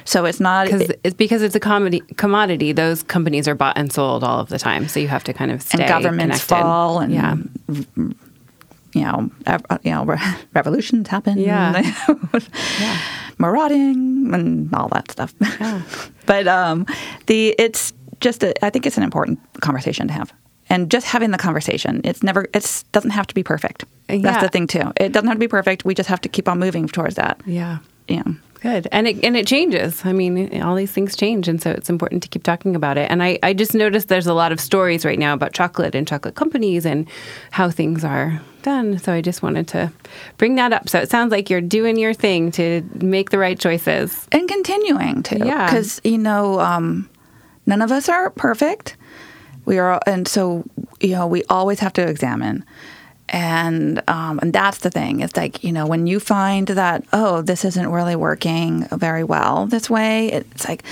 So 0.06 0.26
it's 0.26 0.40
not 0.40 0.66
because 0.66 0.92
it's 1.04 1.16
because 1.16 1.42
it's 1.42 1.56
a 1.56 1.60
commodity. 1.60 2.02
Commodity. 2.16 2.72
Those 2.72 3.04
companies 3.04 3.48
are 3.48 3.56
bought 3.56 3.78
and 3.78 3.92
sold 3.92 4.24
all 4.24 4.40
of 4.40 4.50
the 4.50 4.60
time, 4.60 4.88
so 4.88 5.00
you 5.00 5.10
have 5.10 5.24
to 5.26 5.34
kind 5.34 5.52
of 5.52 5.62
stay 5.62 5.84
and 5.84 5.90
governments 5.90 6.46
connected. 6.46 6.64
fall 6.64 7.00
and 7.00 7.14
yeah. 7.14 7.36
you 8.94 9.02
know, 9.02 9.30
you 9.84 9.92
know, 9.92 10.06
re- 10.06 10.36
revolutions 10.54 11.08
happen. 11.08 11.38
Yeah. 11.50 11.94
marauding 13.38 14.34
and 14.34 14.74
all 14.76 14.90
that 14.90 15.10
stuff. 15.12 15.34
but 16.26 16.48
um, 16.48 16.86
the 17.28 17.56
it's 17.58 17.94
just 18.20 18.44
a, 18.44 18.54
I 18.66 18.70
think 18.70 18.86
it's 18.86 18.98
an 18.98 19.04
important 19.04 19.40
conversation 19.62 20.08
to 20.08 20.14
have. 20.14 20.34
And 20.72 20.92
just 20.92 21.08
having 21.08 21.32
the 21.32 21.38
conversation, 21.38 22.02
it's 22.04 22.22
never, 22.22 22.48
it 22.54 22.84
doesn't 22.92 23.10
have 23.12 23.26
to 23.28 23.34
be 23.36 23.42
perfect. 23.44 23.86
Yeah. 24.08 24.18
That's 24.20 24.44
the 24.44 24.50
thing 24.50 24.68
too. 24.68 24.92
It 24.98 25.12
doesn't 25.12 25.28
have 25.28 25.36
to 25.38 25.40
be 25.40 25.48
perfect. 25.48 25.84
We 25.84 25.96
just 25.96 26.10
have 26.10 26.22
to 26.22 26.30
keep 26.30 26.48
on 26.48 26.60
moving 26.60 26.88
towards 26.88 27.16
that. 27.16 27.42
Yeah. 27.46 27.80
Yeah. 28.08 28.24
Good. 28.62 28.88
And 28.92 29.08
it 29.08 29.24
and 29.24 29.38
it 29.38 29.48
changes. 29.48 30.06
I 30.06 30.12
mean, 30.12 30.62
all 30.62 30.76
these 30.76 30.92
things 30.92 31.16
change 31.16 31.48
and 31.48 31.62
so 31.62 31.72
it's 31.72 31.90
important 31.90 32.22
to 32.24 32.30
keep 32.30 32.44
talking 32.44 32.76
about 32.76 32.98
it. 32.98 33.10
And 33.10 33.24
I, 33.24 33.40
I 33.42 33.54
just 33.54 33.74
noticed 33.74 34.10
there's 34.10 34.28
a 34.28 34.34
lot 34.34 34.52
of 34.52 34.60
stories 34.60 35.06
right 35.06 35.18
now 35.18 35.34
about 35.34 35.54
chocolate 35.54 35.96
and 35.96 36.06
chocolate 36.06 36.36
companies 36.36 36.86
and 36.86 37.08
how 37.52 37.70
things 37.72 38.04
are 38.04 38.42
done. 38.62 39.00
So 39.00 39.14
I 39.14 39.22
just 39.22 39.42
wanted 39.42 39.70
to 39.70 39.92
bring 40.38 40.56
that 40.56 40.74
up. 40.74 40.90
So 40.90 41.00
it 41.00 41.10
sounds 41.10 41.32
like 41.32 41.50
you're 41.50 41.62
doing 41.62 41.98
your 41.98 42.14
thing 42.14 42.52
to 42.52 42.84
make 42.96 43.30
the 43.30 43.38
right 43.38 43.58
choices. 43.58 44.28
and 44.34 44.48
continuing 44.50 45.24
to 45.24 45.38
Yeah. 45.38 45.66
because 45.68 46.02
you 46.04 46.18
know 46.18 46.60
um, 46.60 47.10
none 47.70 47.82
of 47.82 47.92
us 47.92 48.10
are 48.10 48.30
perfect. 48.32 48.98
We 49.66 49.78
are 49.80 50.00
and 50.06 50.28
so 50.28 50.66
you 51.00 51.12
know 51.16 51.28
we 51.28 51.44
always 51.50 51.80
have 51.80 51.94
to 51.94 52.02
examine. 52.08 52.66
And 53.32 54.02
um, 54.08 54.40
and 54.42 54.52
that's 54.52 54.80
the 54.80 54.90
thing. 54.90 55.22
It's 55.22 55.38
like 55.38 55.64
you 55.64 55.72
know 55.72 55.86
when 55.88 56.08
you 56.08 56.20
find 56.20 56.68
that 56.68 57.04
oh 57.14 57.42
this 57.42 57.64
isn't 57.64 57.90
really 57.92 58.16
working 58.16 58.88
very 58.92 59.24
well 59.24 59.68
this 59.68 59.90
way 59.90 60.32
it's 60.32 60.68
like 60.68 60.84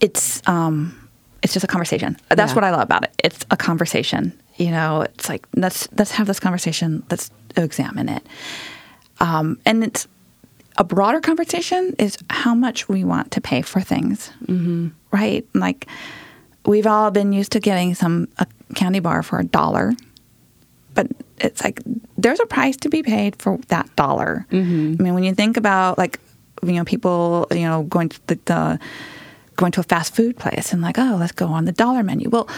it's 0.00 0.40
um 0.48 0.94
it's 1.42 1.52
just 1.52 1.64
a 1.64 1.68
conversation. 1.68 2.16
That's 2.30 2.52
Yeah. 2.52 2.54
what 2.54 2.64
i 2.64 2.70
love 2.70 2.82
about 2.82 3.04
it. 3.04 3.12
It's 3.22 3.44
a 3.50 3.56
conversation 3.56 4.32
you 4.56 4.70
know? 4.70 5.02
It's 5.02 5.28
like 5.28 5.46
let's 5.56 5.88
let's 5.98 6.12
have 6.12 6.26
this 6.26 6.40
conversation. 6.40 7.02
Let's 7.10 7.30
examine 7.56 8.08
it. 8.08 8.24
Um, 9.20 9.58
and 9.66 9.82
it's 9.84 10.06
a 10.76 10.84
broader 10.84 11.20
conversation 11.20 11.94
is 11.98 12.18
how 12.30 12.54
much 12.54 12.88
we 12.88 13.04
want 13.04 13.30
to 13.32 13.40
pay 13.40 13.62
for 13.62 13.80
things, 13.80 14.30
mm-hmm. 14.44 14.88
right? 15.12 15.46
Like 15.54 15.86
we've 16.66 16.86
all 16.86 17.10
been 17.10 17.32
used 17.32 17.52
to 17.52 17.60
getting 17.60 17.94
some 17.94 18.28
a 18.38 18.46
candy 18.74 19.00
bar 19.00 19.22
for 19.22 19.38
a 19.38 19.44
dollar, 19.44 19.92
but 20.94 21.08
it's 21.38 21.62
like 21.62 21.80
there's 22.18 22.40
a 22.40 22.46
price 22.46 22.76
to 22.78 22.88
be 22.88 23.02
paid 23.02 23.36
for 23.36 23.58
that 23.68 23.94
dollar. 23.96 24.46
Mm-hmm. 24.50 24.96
I 24.98 25.02
mean, 25.02 25.14
when 25.14 25.24
you 25.24 25.34
think 25.34 25.56
about 25.56 25.98
like 25.98 26.18
you 26.62 26.72
know 26.72 26.84
people 26.84 27.46
you 27.50 27.62
know 27.62 27.84
going 27.84 28.08
to 28.08 28.26
the, 28.26 28.38
the 28.46 28.78
going 29.56 29.72
to 29.72 29.80
a 29.80 29.84
fast 29.84 30.14
food 30.16 30.36
place 30.36 30.72
and 30.72 30.82
like 30.82 30.98
oh 30.98 31.16
let's 31.18 31.32
go 31.32 31.46
on 31.46 31.66
the 31.66 31.72
dollar 31.72 32.02
menu. 32.02 32.28
Well, 32.28 32.48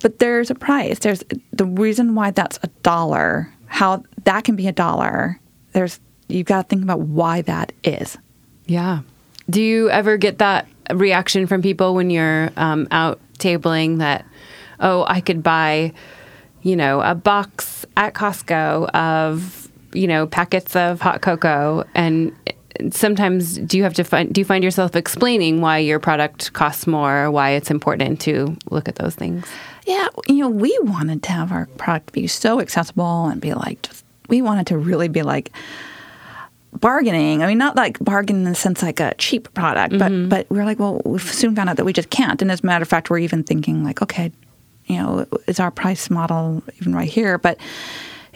but 0.00 0.18
there's 0.18 0.50
a 0.50 0.54
price. 0.56 0.98
There's 0.98 1.22
the 1.52 1.64
reason 1.64 2.14
why 2.16 2.32
that's 2.32 2.58
a 2.62 2.68
dollar. 2.82 3.52
How 3.66 4.02
that 4.24 4.44
can 4.44 4.56
be 4.56 4.66
a 4.66 4.72
dollar. 4.72 5.40
There's 5.72 6.00
you've 6.28 6.46
got 6.46 6.62
to 6.62 6.68
think 6.68 6.82
about 6.82 7.00
why 7.00 7.42
that 7.42 7.72
is. 7.84 8.18
Yeah. 8.66 9.00
Do 9.50 9.62
you 9.62 9.90
ever 9.90 10.16
get 10.16 10.38
that 10.38 10.66
reaction 10.92 11.46
from 11.46 11.62
people 11.62 11.94
when 11.94 12.10
you're 12.10 12.50
um, 12.56 12.88
out 12.90 13.20
tabling 13.38 13.98
that, 13.98 14.24
oh, 14.80 15.04
I 15.06 15.20
could 15.20 15.42
buy, 15.42 15.92
you 16.62 16.76
know, 16.76 17.00
a 17.00 17.14
box 17.14 17.84
at 17.96 18.14
Costco 18.14 18.88
of, 18.90 19.70
you 19.92 20.06
know, 20.06 20.26
packets 20.26 20.76
of 20.76 21.00
hot 21.00 21.20
cocoa 21.22 21.84
and 21.94 22.34
sometimes 22.90 23.58
do 23.58 23.76
you 23.76 23.82
have 23.82 23.94
to 23.94 24.02
find 24.02 24.32
do 24.32 24.40
you 24.40 24.44
find 24.46 24.64
yourself 24.64 24.96
explaining 24.96 25.60
why 25.60 25.76
your 25.76 26.00
product 26.00 26.52
costs 26.54 26.86
more 26.86 27.30
why 27.30 27.50
it's 27.50 27.70
important 27.70 28.18
to 28.18 28.56
look 28.70 28.88
at 28.88 28.96
those 28.96 29.14
things 29.14 29.46
Yeah, 29.86 30.08
you 30.26 30.36
know, 30.36 30.48
we 30.48 30.76
wanted 30.82 31.22
to 31.24 31.32
have 31.32 31.52
our 31.52 31.66
product 31.76 32.12
be 32.12 32.26
so 32.26 32.60
accessible 32.60 33.26
and 33.26 33.40
be 33.40 33.52
like 33.54 33.82
just 33.82 34.04
we 34.28 34.40
wanted 34.40 34.66
to 34.68 34.78
really 34.78 35.08
be 35.08 35.22
like 35.22 35.52
bargaining. 36.72 37.42
I 37.42 37.46
mean, 37.46 37.58
not 37.58 37.76
like 37.76 37.98
bargain 38.00 38.36
in 38.36 38.44
the 38.44 38.54
sense 38.54 38.82
like 38.82 39.00
a 39.00 39.14
cheap 39.18 39.52
product, 39.54 39.98
but 39.98 40.28
but 40.28 40.50
we're 40.50 40.64
like, 40.64 40.78
well, 40.78 41.00
we've 41.04 41.22
soon 41.22 41.54
found 41.54 41.68
out 41.68 41.76
that 41.76 41.84
we 41.84 41.92
just 41.92 42.10
can't. 42.10 42.40
And 42.42 42.50
as 42.50 42.62
a 42.62 42.66
matter 42.66 42.82
of 42.82 42.88
fact, 42.88 43.10
we're 43.10 43.18
even 43.18 43.44
thinking 43.44 43.84
like, 43.84 44.02
okay, 44.02 44.32
you 44.86 44.96
know, 44.96 45.26
is 45.46 45.60
our 45.60 45.70
price 45.70 46.10
model 46.10 46.62
even 46.76 46.94
right 46.94 47.08
here? 47.08 47.38
But 47.38 47.58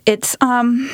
it's 0.07 0.37
um 0.41 0.89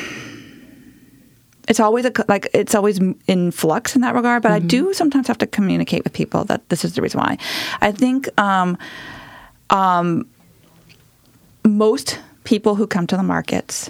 it's 1.67 1.79
always 1.79 2.05
a, 2.05 2.11
like 2.27 2.47
it's 2.53 2.75
always 2.75 2.99
in 3.27 3.51
flux 3.51 3.95
in 3.95 4.01
that 4.01 4.15
regard 4.15 4.43
but 4.43 4.51
i 4.51 4.59
do 4.59 4.93
sometimes 4.93 5.27
have 5.27 5.37
to 5.37 5.47
communicate 5.47 6.03
with 6.03 6.11
people 6.11 6.43
that 6.43 6.67
this 6.69 6.83
is 6.83 6.95
the 6.95 7.01
reason 7.01 7.19
why 7.19 7.37
i 7.81 7.91
think 7.91 8.27
um, 8.39 8.77
um, 9.69 10.27
most 11.65 12.19
people 12.43 12.75
who 12.75 12.85
come 12.85 13.07
to 13.07 13.15
the 13.15 13.23
markets 13.23 13.89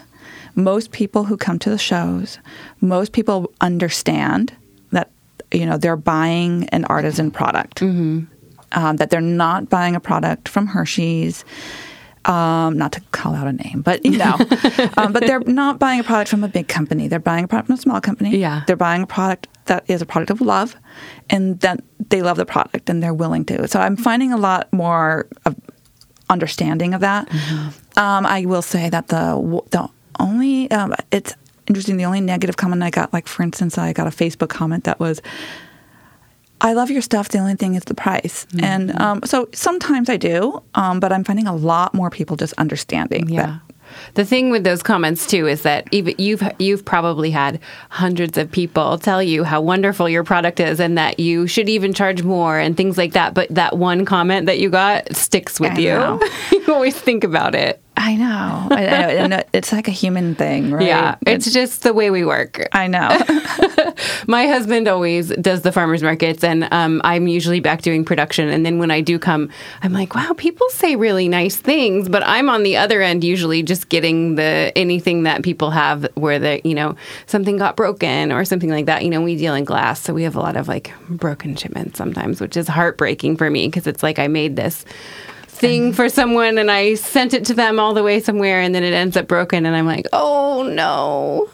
most 0.56 0.92
people 0.92 1.24
who 1.26 1.38
come 1.38 1.58
to 1.60 1.70
the 1.70 1.78
shows 1.78 2.40
most 2.82 3.12
people 3.12 3.52
understand 3.62 4.54
that 4.92 5.10
you 5.52 5.66
know 5.66 5.78
they're 5.78 5.96
buying 5.96 6.68
an 6.70 6.86
artisan 6.86 7.32
product 7.32 7.82
um, 8.72 8.96
that 8.98 9.10
they're 9.10 9.22
not 9.22 9.70
buying 9.70 9.96
a 9.96 10.00
product 10.00 10.48
from 10.50 10.68
hershey's 10.68 11.44
um, 12.26 12.78
not 12.78 12.94
to 12.94 13.02
call 13.12 13.36
out 13.36 13.48
a 13.48 13.52
name, 13.52 13.82
but 13.82 14.06
you 14.06 14.18
know, 14.18 14.38
um, 14.98 15.12
but 15.12 15.26
they're 15.28 15.42
not 15.42 15.78
buying 15.80 16.00
a 16.00 16.04
product 16.04 16.30
from 16.30 16.44
a 16.44 16.48
big 16.48 16.68
company. 16.68 17.08
They're 17.08 17.20
buying 17.20 17.44
a 17.44 17.48
product 17.48 17.68
from 17.68 17.74
a 17.76 17.82
small 17.82 18.00
company. 18.02 18.38
Yeah. 18.38 18.64
they're 18.66 18.78
buying 18.78 19.04
a 19.04 19.08
product 19.08 19.48
that 19.66 19.84
is 19.90 20.02
a 20.02 20.06
product 20.06 20.32
of 20.32 20.40
love, 20.42 20.76
and 21.30 21.60
that 21.62 21.82
they 22.10 22.22
love 22.22 22.38
the 22.38 22.46
product 22.46 22.90
and 22.90 23.02
they're 23.02 23.14
willing 23.14 23.46
to. 23.46 23.68
So 23.68 23.80
I'm 23.80 23.96
finding 23.96 24.32
a 24.32 24.38
lot 24.38 24.72
more 24.72 25.28
of 25.46 25.56
understanding 26.30 26.94
of 26.94 27.02
that. 27.02 27.30
Um, 27.98 28.26
I 28.26 28.46
will 28.46 28.62
say 28.62 28.90
that 28.90 29.08
the 29.08 29.62
the 29.72 29.90
only 30.20 30.70
um, 30.72 30.94
it's 31.12 31.34
interesting. 31.68 31.98
The 31.98 32.06
only 32.06 32.22
negative 32.22 32.58
comment 32.58 32.84
I 32.84 32.90
got, 32.90 33.14
like 33.14 33.28
for 33.28 33.44
instance, 33.44 33.78
I 33.78 33.94
got 33.94 34.08
a 34.08 34.12
Facebook 34.12 34.50
comment 34.50 34.84
that 34.86 35.00
was. 35.00 35.22
I 36.62 36.72
love 36.74 36.90
your 36.90 37.02
stuff. 37.02 37.28
The 37.30 37.40
only 37.40 37.56
thing 37.56 37.76
is 37.76 37.84
the 37.84 37.94
price, 37.94 38.48
and 38.62 38.98
um, 39.02 39.22
so 39.26 39.50
sometimes 39.54 40.10
I 40.10 40.16
do, 40.16 40.64
um, 40.76 41.02
but 41.02 41.12
I'm 41.12 41.26
finding 41.26 41.46
a 41.46 41.54
lot 41.56 41.94
more 41.94 42.10
people 42.10 42.38
just 42.38 42.54
understanding. 42.54 43.26
that- 43.26 43.34
Yeah. 43.34 43.58
The 44.16 44.24
thing 44.26 44.50
with 44.50 44.64
those 44.64 44.82
comments 44.82 45.28
too 45.28 45.46
is 45.46 45.64
that 45.64 45.88
even 45.92 46.16
you've 46.18 46.42
you've 46.58 46.84
probably 46.86 47.30
had 47.30 47.60
hundreds 47.90 48.38
of 48.40 48.50
people 48.50 48.98
tell 48.98 49.22
you 49.22 49.44
how 49.44 49.62
wonderful 49.62 50.08
your 50.10 50.24
product 50.24 50.60
is 50.60 50.80
and 50.80 50.98
that 50.98 51.20
you 51.20 51.46
should 51.48 51.70
even 51.70 51.94
charge 51.94 52.24
more 52.24 52.58
and 52.58 52.76
things 52.78 52.98
like 52.98 53.12
that. 53.12 53.34
But 53.36 53.54
that 53.54 53.78
one 53.78 54.06
comment 54.06 54.46
that 54.48 54.58
you 54.58 54.70
got 54.72 55.14
sticks 55.16 55.60
with 55.60 55.74
I 55.74 55.80
you. 55.80 56.20
you 56.66 56.74
always 56.74 56.96
think 56.96 57.24
about 57.24 57.54
it. 57.54 57.83
I 57.96 58.16
know, 58.16 58.68
I 58.72 59.28
know. 59.28 59.44
it's 59.54 59.72
like 59.72 59.88
a 59.88 59.92
human 59.92 60.36
thing, 60.36 60.72
right? 60.72 60.86
Yeah, 60.86 61.16
it's 61.28 61.52
just 61.54 61.84
the 61.84 61.94
way 61.94 62.10
we 62.10 62.26
work. 62.26 62.68
I 62.72 62.88
know. 62.88 63.08
My 64.28 64.48
husband 64.48 64.88
always 64.88 65.30
does 65.30 65.62
the 65.62 65.72
farmers 65.72 66.02
markets, 66.02 66.44
and 66.44 66.68
um, 66.72 67.02
I'm 67.04 67.28
usually 67.28 67.60
back 67.60 67.82
doing 67.82 68.04
production. 68.04 68.50
And 68.50 68.66
then 68.66 68.80
when 68.80 68.90
I 68.90 69.02
do 69.02 69.20
come, 69.20 69.50
I'm 69.84 69.94
like, 69.94 70.16
wow, 70.16 70.34
people 70.36 70.68
say 70.70 70.96
really 70.96 71.30
nice 71.30 71.56
things, 71.56 72.10
but 72.10 72.24
I'm 72.26 72.50
on 72.50 72.64
the 72.64 72.78
other 72.78 73.02
end, 73.02 73.24
usually 73.24 73.62
just 73.62 73.90
getting 73.90 74.36
the 74.36 74.72
anything 74.76 75.24
that 75.24 75.44
people 75.44 75.70
have 75.72 76.08
where 76.16 76.40
the 76.40 76.62
you 76.64 76.74
know 76.74 76.96
something 77.28 77.58
got 77.58 77.76
broken 77.76 78.32
or 78.32 78.44
something 78.44 78.70
like 78.70 78.88
that. 78.88 79.04
You 79.04 79.12
know, 79.12 79.22
we 79.22 79.36
deal 79.36 79.54
in 79.54 79.66
glass, 79.66 80.02
so 80.02 80.14
we 80.14 80.24
have 80.24 80.36
a 80.36 80.42
lot 80.42 80.56
of 80.56 80.68
like 80.68 80.92
broken 81.10 81.56
shipments 81.56 81.98
sometimes, 81.98 82.42
which 82.42 82.58
is 82.58 82.68
heartbreaking 82.68 83.38
for 83.38 83.50
me 83.50 83.68
because 83.68 83.86
it's 83.86 84.02
like 84.02 84.18
I 84.18 84.28
made 84.28 84.56
this 84.56 84.84
thing 85.64 85.94
for 85.94 86.10
someone 86.10 86.58
and 86.58 86.70
I 86.70 86.96
sent 86.96 87.34
it 87.34 87.46
to 87.46 87.54
them 87.54 87.80
all 87.80 87.94
the 87.94 88.04
way 88.04 88.20
somewhere 88.20 88.60
and 88.60 88.76
then 88.76 88.84
it 88.84 88.94
ends 88.94 89.16
up 89.16 89.28
broken 89.28 89.66
and 89.66 89.76
I'm 89.76 89.86
like, 89.86 90.08
oh 90.12 90.64
no. 90.64 91.50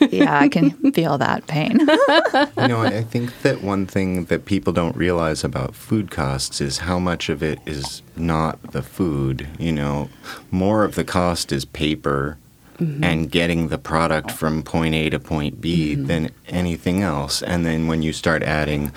yeah, 0.10 0.38
I 0.38 0.48
can 0.48 0.70
feel 0.92 1.16
that 1.18 1.46
pain. 1.46 1.80
you 1.80 2.68
know, 2.68 2.82
I 2.82 3.02
think 3.02 3.42
that 3.42 3.62
one 3.62 3.86
thing 3.86 4.26
that 4.26 4.44
people 4.44 4.72
don't 4.72 4.96
realize 4.96 5.44
about 5.44 5.74
food 5.74 6.10
costs 6.10 6.60
is 6.60 6.78
how 6.78 6.98
much 6.98 7.28
of 7.28 7.42
it 7.42 7.58
is 7.66 8.02
not 8.16 8.72
the 8.72 8.82
food. 8.82 9.48
You 9.58 9.72
know, 9.72 10.10
more 10.50 10.84
of 10.84 10.94
the 10.94 11.04
cost 11.04 11.52
is 11.52 11.64
paper 11.64 12.36
mm-hmm. 12.78 13.02
and 13.02 13.30
getting 13.30 13.68
the 13.68 13.78
product 13.78 14.30
from 14.30 14.62
point 14.62 14.94
A 14.94 15.10
to 15.10 15.18
point 15.18 15.60
B 15.60 15.94
mm-hmm. 15.94 16.06
than 16.06 16.30
anything 16.48 17.02
else. 17.02 17.42
And 17.42 17.64
then 17.64 17.86
when 17.86 18.02
you 18.02 18.12
start 18.12 18.42
adding 18.42 18.92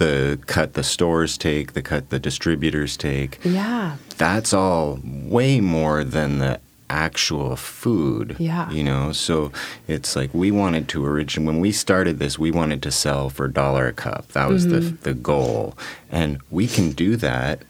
the 0.00 0.38
cut 0.46 0.72
the 0.72 0.82
stores 0.82 1.36
take, 1.36 1.74
the 1.74 1.82
cut 1.82 2.08
the 2.08 2.18
distributors 2.18 2.96
take, 2.96 3.38
yeah. 3.44 3.96
that's 4.16 4.54
all 4.54 4.98
way 5.04 5.60
more 5.60 6.02
than 6.04 6.38
the 6.38 6.58
actual 6.88 7.54
food. 7.54 8.34
Yeah. 8.38 8.70
You 8.70 8.82
know, 8.82 9.12
so 9.12 9.52
it's 9.86 10.16
like 10.16 10.32
we 10.32 10.50
wanted 10.50 10.88
to 10.88 11.04
origin 11.04 11.44
when 11.44 11.60
we 11.60 11.70
started 11.70 12.18
this, 12.18 12.38
we 12.38 12.50
wanted 12.50 12.82
to 12.82 12.90
sell 12.90 13.28
for 13.28 13.44
a 13.44 13.52
dollar 13.52 13.88
a 13.88 13.92
cup. 13.92 14.28
That 14.28 14.48
was 14.48 14.68
the 14.68 14.80
mm-hmm. 14.80 15.02
the 15.02 15.14
goal. 15.14 15.76
And 16.10 16.40
we 16.50 16.66
can 16.66 16.92
do 16.92 17.16
that 17.16 17.62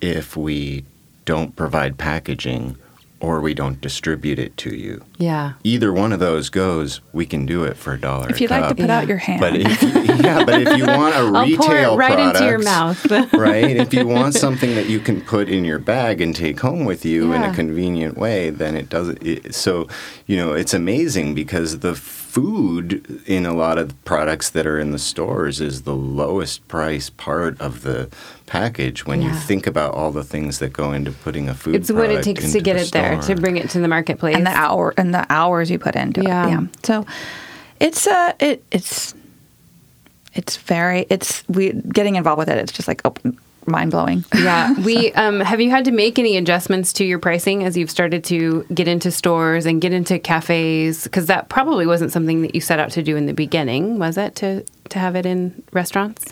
if 0.00 0.36
we 0.36 0.84
don't 1.24 1.54
provide 1.54 1.98
packaging 1.98 2.76
or 3.18 3.40
we 3.40 3.54
don't 3.54 3.80
distribute 3.80 4.38
it 4.38 4.56
to 4.58 4.74
you. 4.74 5.02
Yeah. 5.16 5.54
Either 5.64 5.92
one 5.92 6.12
of 6.12 6.20
those 6.20 6.50
goes, 6.50 7.00
we 7.12 7.24
can 7.24 7.46
do 7.46 7.64
it 7.64 7.76
for 7.76 7.94
a 7.94 8.00
dollar. 8.00 8.28
If 8.28 8.36
a 8.36 8.40
you'd 8.40 8.50
like 8.50 8.64
to 8.64 8.68
cup. 8.68 8.76
put 8.76 8.90
out 8.90 9.08
your 9.08 9.16
hand. 9.16 9.40
But 9.40 9.56
if 9.56 9.82
you, 9.82 9.88
yeah, 10.22 10.44
but 10.44 10.62
if 10.62 10.76
you 10.76 10.86
want 10.86 11.14
a 11.14 11.18
I'll 11.18 11.32
pour 11.32 11.44
it 11.44 11.78
retail 11.78 11.96
right 11.96 12.18
into 12.18 12.44
your 12.44 12.58
mouth. 12.58 13.10
right? 13.32 13.76
If 13.76 13.94
you 13.94 14.06
want 14.06 14.34
something 14.34 14.74
that 14.74 14.88
you 14.88 15.00
can 15.00 15.22
put 15.22 15.48
in 15.48 15.64
your 15.64 15.78
bag 15.78 16.20
and 16.20 16.36
take 16.36 16.60
home 16.60 16.84
with 16.84 17.04
you 17.04 17.32
in 17.32 17.42
a 17.42 17.54
convenient 17.54 18.18
way, 18.18 18.50
then 18.50 18.76
it 18.76 18.90
does 18.90 19.08
it. 19.08 19.54
So, 19.54 19.88
you 20.26 20.36
know, 20.36 20.52
it's 20.52 20.74
amazing 20.74 21.34
because 21.34 21.78
the 21.78 21.94
food 22.36 23.22
in 23.26 23.46
a 23.46 23.54
lot 23.54 23.78
of 23.78 23.94
products 24.04 24.50
that 24.50 24.66
are 24.66 24.78
in 24.78 24.90
the 24.92 24.98
stores 24.98 25.58
is 25.58 25.82
the 25.84 25.94
lowest 25.96 26.68
price 26.68 27.08
part 27.08 27.58
of 27.62 27.80
the 27.80 28.10
package 28.44 29.06
when 29.06 29.22
you 29.22 29.32
think 29.32 29.66
about 29.66 29.94
all 29.94 30.10
the 30.12 30.22
things 30.22 30.58
that 30.58 30.70
go 30.70 30.92
into 30.92 31.10
putting 31.10 31.48
a 31.48 31.54
food 31.54 31.74
It's 31.74 31.90
what 31.90 32.10
it 32.10 32.22
takes 32.22 32.52
to 32.52 32.60
get 32.60 32.74
the 32.74 32.82
it 32.82 32.92
there, 32.92 33.18
to 33.22 33.34
bring 33.36 33.56
it 33.56 33.70
to 33.70 33.80
the 33.80 33.88
marketplace. 33.88 34.36
and 34.36 34.44
the 34.46 34.50
hour 34.50 34.92
and 34.98 35.14
the 35.14 35.24
hours 35.30 35.70
you 35.70 35.78
put 35.78 35.96
into 35.96 36.20
Yeah. 36.24 36.46
it. 36.46 36.50
Yeah. 36.50 36.60
So 36.82 37.06
it's 37.80 38.06
uh 38.06 38.34
it 38.38 38.62
it's 38.70 39.14
it's 40.34 40.58
very 40.58 41.06
it's 41.08 41.42
we 41.48 41.72
getting 41.72 42.16
involved 42.16 42.38
with 42.40 42.50
it. 42.50 42.58
It's 42.58 42.72
just 42.72 42.86
like 42.86 43.00
oh, 43.06 43.14
mind 43.66 43.90
blowing. 43.90 44.24
yeah. 44.34 44.74
We 44.86 45.12
um, 45.14 45.40
have 45.40 45.60
you 45.60 45.70
had 45.70 45.84
to 45.86 45.90
make 45.90 46.18
any 46.18 46.36
adjustments 46.36 46.92
to 46.94 47.04
your 47.04 47.18
pricing 47.18 47.64
as 47.64 47.76
you've 47.76 47.90
started 47.90 48.22
to 48.24 48.64
get 48.72 48.88
into 48.88 49.10
stores 49.10 49.66
and 49.66 49.80
get 49.80 49.92
into 49.92 50.18
cafes? 50.18 51.04
Because 51.04 51.26
that 51.26 51.48
probably 51.48 51.86
wasn't 51.86 52.12
something 52.12 52.42
that 52.42 52.54
you 52.54 52.60
set 52.60 52.78
out 52.78 52.90
to 52.92 53.02
do 53.02 53.16
in 53.16 53.26
the 53.26 53.34
beginning, 53.34 53.98
was 53.98 54.16
it? 54.16 54.36
To 54.36 54.64
to 54.90 54.98
have 54.98 55.16
it 55.16 55.26
in 55.26 55.62
restaurants? 55.72 56.24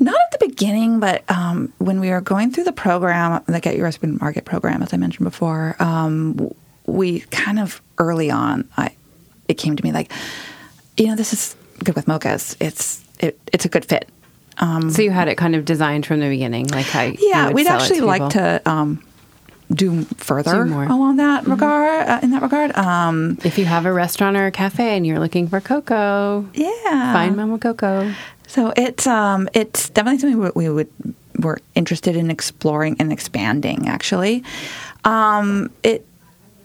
Not 0.00 0.14
at 0.14 0.38
the 0.38 0.46
beginning, 0.46 1.00
but 1.00 1.28
um, 1.28 1.72
when 1.78 1.98
we 1.98 2.10
were 2.10 2.20
going 2.20 2.52
through 2.52 2.64
the 2.64 2.72
program, 2.72 3.42
the 3.46 3.58
Get 3.58 3.74
Your 3.74 3.84
Recipe 3.84 4.06
Market 4.06 4.44
program, 4.44 4.80
as 4.82 4.94
I 4.94 4.96
mentioned 4.96 5.24
before, 5.24 5.74
um, 5.80 6.52
we 6.86 7.20
kind 7.20 7.58
of 7.58 7.82
early 7.98 8.30
on, 8.30 8.68
I 8.76 8.94
it 9.48 9.54
came 9.54 9.74
to 9.76 9.82
me 9.82 9.92
like, 9.92 10.12
you 10.96 11.06
know, 11.08 11.16
this 11.16 11.32
is 11.32 11.56
good 11.82 11.96
with 11.96 12.06
mochas. 12.06 12.56
It's 12.60 13.02
it, 13.18 13.40
it's 13.52 13.64
a 13.64 13.68
good 13.68 13.84
fit. 13.84 14.08
So 14.58 15.02
you 15.02 15.10
had 15.10 15.28
it 15.28 15.36
kind 15.36 15.54
of 15.54 15.64
designed 15.64 16.06
from 16.06 16.20
the 16.20 16.28
beginning, 16.28 16.66
like 16.68 16.86
how 16.86 17.02
Yeah, 17.18 17.50
we'd 17.50 17.66
actually 17.66 18.00
like 18.00 18.30
to 18.32 18.60
um, 18.68 19.02
do 19.72 20.02
further 20.16 20.64
Do 20.64 20.70
more. 20.70 20.82
Mm-hmm. 20.82 20.90
along 20.92 21.16
that 21.16 21.46
regard. 21.46 22.08
Uh, 22.08 22.20
in 22.22 22.30
that 22.30 22.42
regard, 22.42 22.76
um, 22.76 23.38
If 23.44 23.58
you 23.58 23.66
have 23.66 23.86
a 23.86 23.92
restaurant 23.92 24.36
or 24.36 24.46
a 24.46 24.50
cafe 24.50 24.96
and 24.96 25.06
you're 25.06 25.20
looking 25.20 25.46
for 25.48 25.60
cocoa, 25.60 26.48
yeah, 26.54 27.12
find 27.12 27.36
Momo 27.36 27.60
Coco. 27.60 28.12
So 28.46 28.72
it's 28.76 29.06
um 29.06 29.48
it's 29.52 29.90
definitely 29.90 30.18
something 30.20 30.40
we, 30.40 30.50
we 30.54 30.68
would 30.70 30.88
we're 31.38 31.58
interested 31.74 32.16
in 32.16 32.30
exploring 32.30 32.96
and 32.98 33.12
expanding. 33.12 33.86
Actually, 33.88 34.42
um, 35.04 35.70
it 35.82 36.04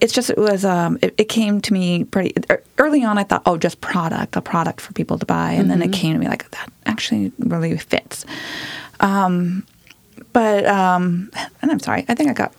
it's 0.00 0.12
just 0.12 0.30
it 0.30 0.38
was 0.38 0.64
um 0.64 0.98
it, 1.02 1.14
it 1.16 1.28
came 1.28 1.60
to 1.62 1.72
me 1.72 2.04
pretty 2.04 2.34
early 2.78 3.04
on. 3.04 3.18
I 3.18 3.24
thought 3.24 3.42
oh 3.46 3.56
just 3.56 3.80
product 3.80 4.36
a 4.36 4.40
product 4.40 4.80
for 4.80 4.92
people 4.92 5.18
to 5.18 5.26
buy, 5.26 5.52
and 5.52 5.70
then 5.70 5.82
it 5.82 5.92
came 5.92 6.12
to 6.14 6.18
me 6.18 6.28
like 6.28 6.50
that 6.50 6.72
actually 6.86 7.32
really 7.38 7.76
fits. 7.78 8.24
Um, 9.00 9.66
but 10.32 10.66
um, 10.66 11.30
and 11.62 11.70
I'm 11.70 11.80
sorry, 11.80 12.04
I 12.08 12.14
think 12.14 12.30
I 12.30 12.32
got 12.32 12.52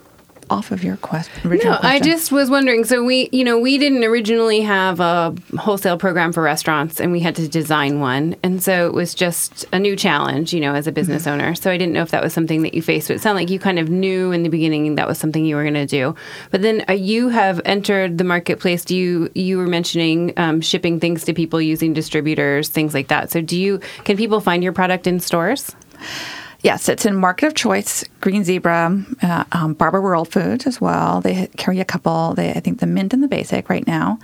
off 0.49 0.71
of 0.71 0.83
your 0.83 0.97
question. 0.97 1.47
Original 1.49 1.73
No, 1.73 1.79
I 1.81 1.99
just 1.99 2.31
was 2.31 2.49
wondering. 2.49 2.83
So 2.83 3.03
we, 3.03 3.29
you 3.31 3.43
know, 3.43 3.59
we 3.59 3.77
didn't 3.77 4.03
originally 4.03 4.61
have 4.61 4.99
a 4.99 5.35
wholesale 5.57 5.97
program 5.97 6.33
for 6.33 6.43
restaurants, 6.43 6.99
and 6.99 7.11
we 7.11 7.19
had 7.19 7.35
to 7.37 7.47
design 7.47 7.99
one, 7.99 8.35
and 8.43 8.61
so 8.61 8.87
it 8.87 8.93
was 8.93 9.13
just 9.15 9.65
a 9.73 9.79
new 9.79 9.95
challenge, 9.95 10.53
you 10.53 10.59
know, 10.59 10.73
as 10.73 10.87
a 10.87 10.91
business 10.91 11.23
Mm-hmm. 11.23 11.31
owner. 11.41 11.55
So 11.55 11.71
I 11.71 11.77
didn't 11.77 11.93
know 11.93 12.01
if 12.01 12.11
that 12.11 12.23
was 12.23 12.33
something 12.33 12.61
that 12.63 12.73
you 12.73 12.81
faced. 12.81 13.07
But 13.07 13.15
it 13.15 13.21
sounded 13.21 13.41
like 13.41 13.49
you 13.49 13.59
kind 13.59 13.79
of 13.79 13.89
knew 13.89 14.31
in 14.31 14.43
the 14.43 14.49
beginning 14.49 14.95
that 14.95 15.07
was 15.07 15.17
something 15.17 15.45
you 15.45 15.55
were 15.55 15.63
going 15.63 15.73
to 15.75 15.85
do. 15.85 16.13
But 16.51 16.61
then 16.61 16.83
uh, 16.89 16.93
you 16.93 17.29
have 17.29 17.61
entered 17.65 18.17
the 18.17 18.23
marketplace. 18.23 18.83
Do 18.85 18.95
you? 18.95 19.29
You 19.33 19.57
were 19.57 19.67
mentioning 19.67 20.33
um, 20.37 20.61
shipping 20.61 20.99
things 20.99 21.23
to 21.25 21.33
people 21.33 21.61
using 21.61 21.93
distributors, 21.93 22.69
things 22.69 22.93
like 22.93 23.07
that. 23.07 23.31
So 23.31 23.41
do 23.41 23.59
you? 23.59 23.79
Can 24.03 24.17
people 24.17 24.39
find 24.41 24.63
your 24.63 24.73
product 24.73 25.07
in 25.07 25.19
stores? 25.19 25.71
Yes, 26.61 26.89
it's 26.89 27.05
in 27.05 27.15
Market 27.15 27.47
of 27.47 27.53
Choice, 27.55 28.03
Green 28.21 28.43
Zebra, 28.43 29.03
uh, 29.21 29.43
um, 29.51 29.75
Barbur 29.75 30.01
World 30.01 30.31
Foods 30.31 30.65
as 30.65 30.81
well. 30.81 31.21
They 31.21 31.47
carry 31.57 31.79
a 31.79 31.85
couple. 31.85 32.33
They, 32.33 32.51
I 32.51 32.59
think 32.59 32.79
the 32.79 32.87
Mint 32.87 33.13
and 33.13 33.21
the 33.21 33.27
Basic 33.27 33.69
right 33.69 33.85
now. 33.85 34.19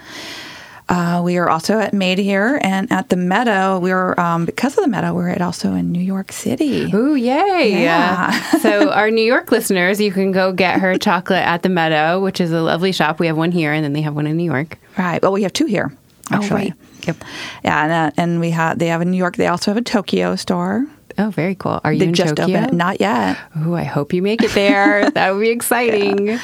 Uh, 0.90 1.22
we 1.24 1.38
are 1.38 1.50
also 1.50 1.80
at 1.80 1.94
Made 1.94 2.18
here 2.18 2.60
and 2.64 2.92
at 2.92 3.08
the 3.10 3.16
Meadow. 3.16 3.80
We're 3.80 4.20
um, 4.20 4.46
because 4.46 4.78
of 4.78 4.84
the 4.84 4.90
Meadow. 4.90 5.14
We're 5.14 5.30
at 5.30 5.42
also 5.42 5.74
in 5.74 5.92
New 5.92 6.02
York 6.02 6.34
City. 6.34 6.92
Ooh, 6.94 7.16
yay! 7.16 7.82
Yeah. 7.82 8.32
so, 8.60 8.90
our 8.90 9.10
New 9.10 9.24
York 9.24 9.52
listeners, 9.52 10.02
you 10.02 10.12
can 10.12 10.34
go 10.34 10.52
get 10.52 10.82
her 10.82 10.98
chocolate 10.98 11.46
at 11.46 11.64
the 11.64 11.70
Meadow, 11.70 12.20
which 12.20 12.42
is 12.42 12.52
a 12.52 12.62
lovely 12.62 12.92
shop. 12.92 13.20
We 13.20 13.28
have 13.28 13.38
one 13.38 13.52
here, 13.52 13.72
and 13.72 13.86
then 13.86 13.94
they 13.94 14.02
have 14.02 14.16
one 14.16 14.28
in 14.28 14.36
New 14.36 14.44
York. 14.44 14.78
Right. 14.98 15.22
Well, 15.22 15.32
we 15.32 15.44
have 15.44 15.54
two 15.54 15.66
here 15.66 15.96
actually. 16.32 16.56
right. 16.56 16.74
Yep. 17.08 17.18
Yeah, 17.64 17.84
and, 17.84 17.92
uh, 17.92 18.12
and 18.18 18.40
we 18.40 18.52
have 18.52 18.78
they 18.80 18.88
have 18.88 19.02
in 19.02 19.12
New 19.12 19.18
York. 19.18 19.36
They 19.36 19.48
also 19.48 19.72
have 19.72 19.78
a 19.78 19.82
Tokyo 19.82 20.36
store. 20.36 20.86
Oh, 21.18 21.30
very 21.30 21.56
cool. 21.56 21.80
Are 21.84 21.94
you 21.94 22.04
in 22.04 22.14
just 22.14 22.36
Tokyo? 22.36 22.60
opened. 22.60 22.78
Not 22.78 23.00
yet. 23.00 23.38
Oh, 23.58 23.74
I 23.74 23.84
hope 23.84 24.14
you 24.14 24.22
make 24.22 24.42
it 24.44 24.52
there. 24.52 25.10
that 25.12 25.32
would 25.34 25.42
be 25.42 25.50
exciting. 25.50 26.40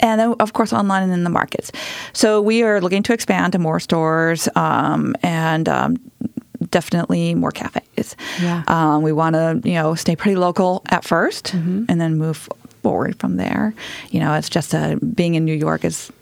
and 0.00 0.20
then 0.20 0.34
of 0.40 0.52
course 0.52 0.72
online 0.72 1.02
and 1.04 1.12
in 1.12 1.24
the 1.24 1.30
markets. 1.30 1.70
So 2.12 2.40
we 2.42 2.62
are 2.62 2.80
looking 2.80 3.02
to 3.04 3.12
expand 3.12 3.52
to 3.52 3.58
more 3.58 3.80
stores 3.80 4.48
um, 4.56 5.14
and 5.22 5.68
um, 5.68 5.96
definitely 6.70 7.34
more 7.34 7.50
cafes. 7.50 8.16
Yeah. 8.40 8.64
Um, 8.68 9.02
we 9.02 9.12
want 9.12 9.34
to 9.34 9.60
you 9.64 9.74
know 9.74 9.94
stay 9.94 10.16
pretty 10.16 10.36
local 10.36 10.82
at 10.90 11.02
1st 11.04 11.54
and 11.88 12.00
then 12.00 12.16
move 12.18 12.48
forward 12.82 13.18
from 13.18 13.36
there. 13.36 13.74
You 14.10 14.20
know, 14.20 14.34
it's 14.34 14.48
just 14.50 14.74
a, 14.74 14.98
being 15.14 15.34
in 15.36 15.44
New 15.44 15.54
York 15.54 15.84
is 15.84 16.12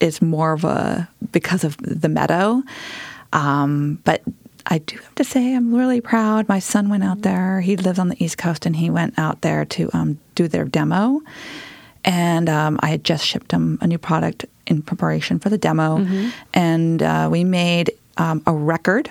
is 0.00 0.22
more 0.22 0.52
of 0.52 0.64
a 0.64 1.08
because 1.30 1.62
of 1.64 1.76
the 1.78 2.08
meadow, 2.08 2.62
um, 3.32 3.98
but. 4.04 4.22
I 4.66 4.78
do 4.78 4.96
have 4.98 5.14
to 5.16 5.24
say, 5.24 5.54
I'm 5.54 5.74
really 5.74 6.00
proud. 6.00 6.48
My 6.48 6.58
son 6.58 6.88
went 6.88 7.04
out 7.04 7.22
there. 7.22 7.60
He 7.60 7.76
lives 7.76 7.98
on 7.98 8.08
the 8.08 8.22
East 8.22 8.38
Coast, 8.38 8.66
and 8.66 8.76
he 8.76 8.90
went 8.90 9.18
out 9.18 9.40
there 9.40 9.64
to 9.64 9.90
um, 9.92 10.18
do 10.34 10.48
their 10.48 10.64
demo 10.64 11.20
and 12.04 12.48
um, 12.48 12.78
I 12.82 12.88
had 12.88 13.04
just 13.04 13.26
shipped 13.26 13.52
him 13.52 13.78
a 13.80 13.86
new 13.86 13.98
product 13.98 14.46
in 14.66 14.82
preparation 14.82 15.38
for 15.38 15.48
the 15.50 15.58
demo, 15.58 15.98
and 16.54 17.02
uh, 17.02 17.28
we 17.30 17.44
made 17.44 17.92
um, 18.16 18.42
a 18.46 18.52
record 18.52 19.10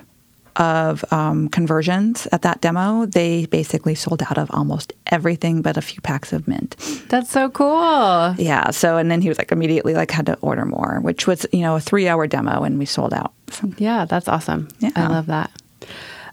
of 0.55 1.03
um, 1.11 1.49
conversions 1.49 2.27
at 2.31 2.41
that 2.43 2.61
demo. 2.61 3.05
They 3.05 3.45
basically 3.47 3.95
sold 3.95 4.21
out 4.23 4.37
of 4.37 4.49
almost 4.51 4.93
everything 5.07 5.61
but 5.61 5.77
a 5.77 5.81
few 5.81 6.01
packs 6.01 6.33
of 6.33 6.47
mint. 6.47 6.75
That's 7.09 7.29
so 7.29 7.49
cool. 7.49 8.35
Yeah. 8.37 8.71
So 8.71 8.97
and 8.97 9.09
then 9.09 9.21
he 9.21 9.29
was 9.29 9.37
like 9.37 9.51
immediately 9.51 9.93
like 9.93 10.11
had 10.11 10.25
to 10.27 10.37
order 10.41 10.65
more, 10.65 10.99
which 11.01 11.27
was 11.27 11.45
you 11.51 11.61
know 11.61 11.75
a 11.75 11.79
three 11.79 12.07
hour 12.07 12.27
demo, 12.27 12.63
and 12.63 12.79
we 12.79 12.85
sold 12.85 13.13
out. 13.13 13.33
So, 13.49 13.71
Yeah, 13.77 14.05
that's 14.05 14.27
awesome. 14.27 14.67
Yeah. 14.79 14.91
I 14.95 15.07
love 15.07 15.27
that. 15.27 15.51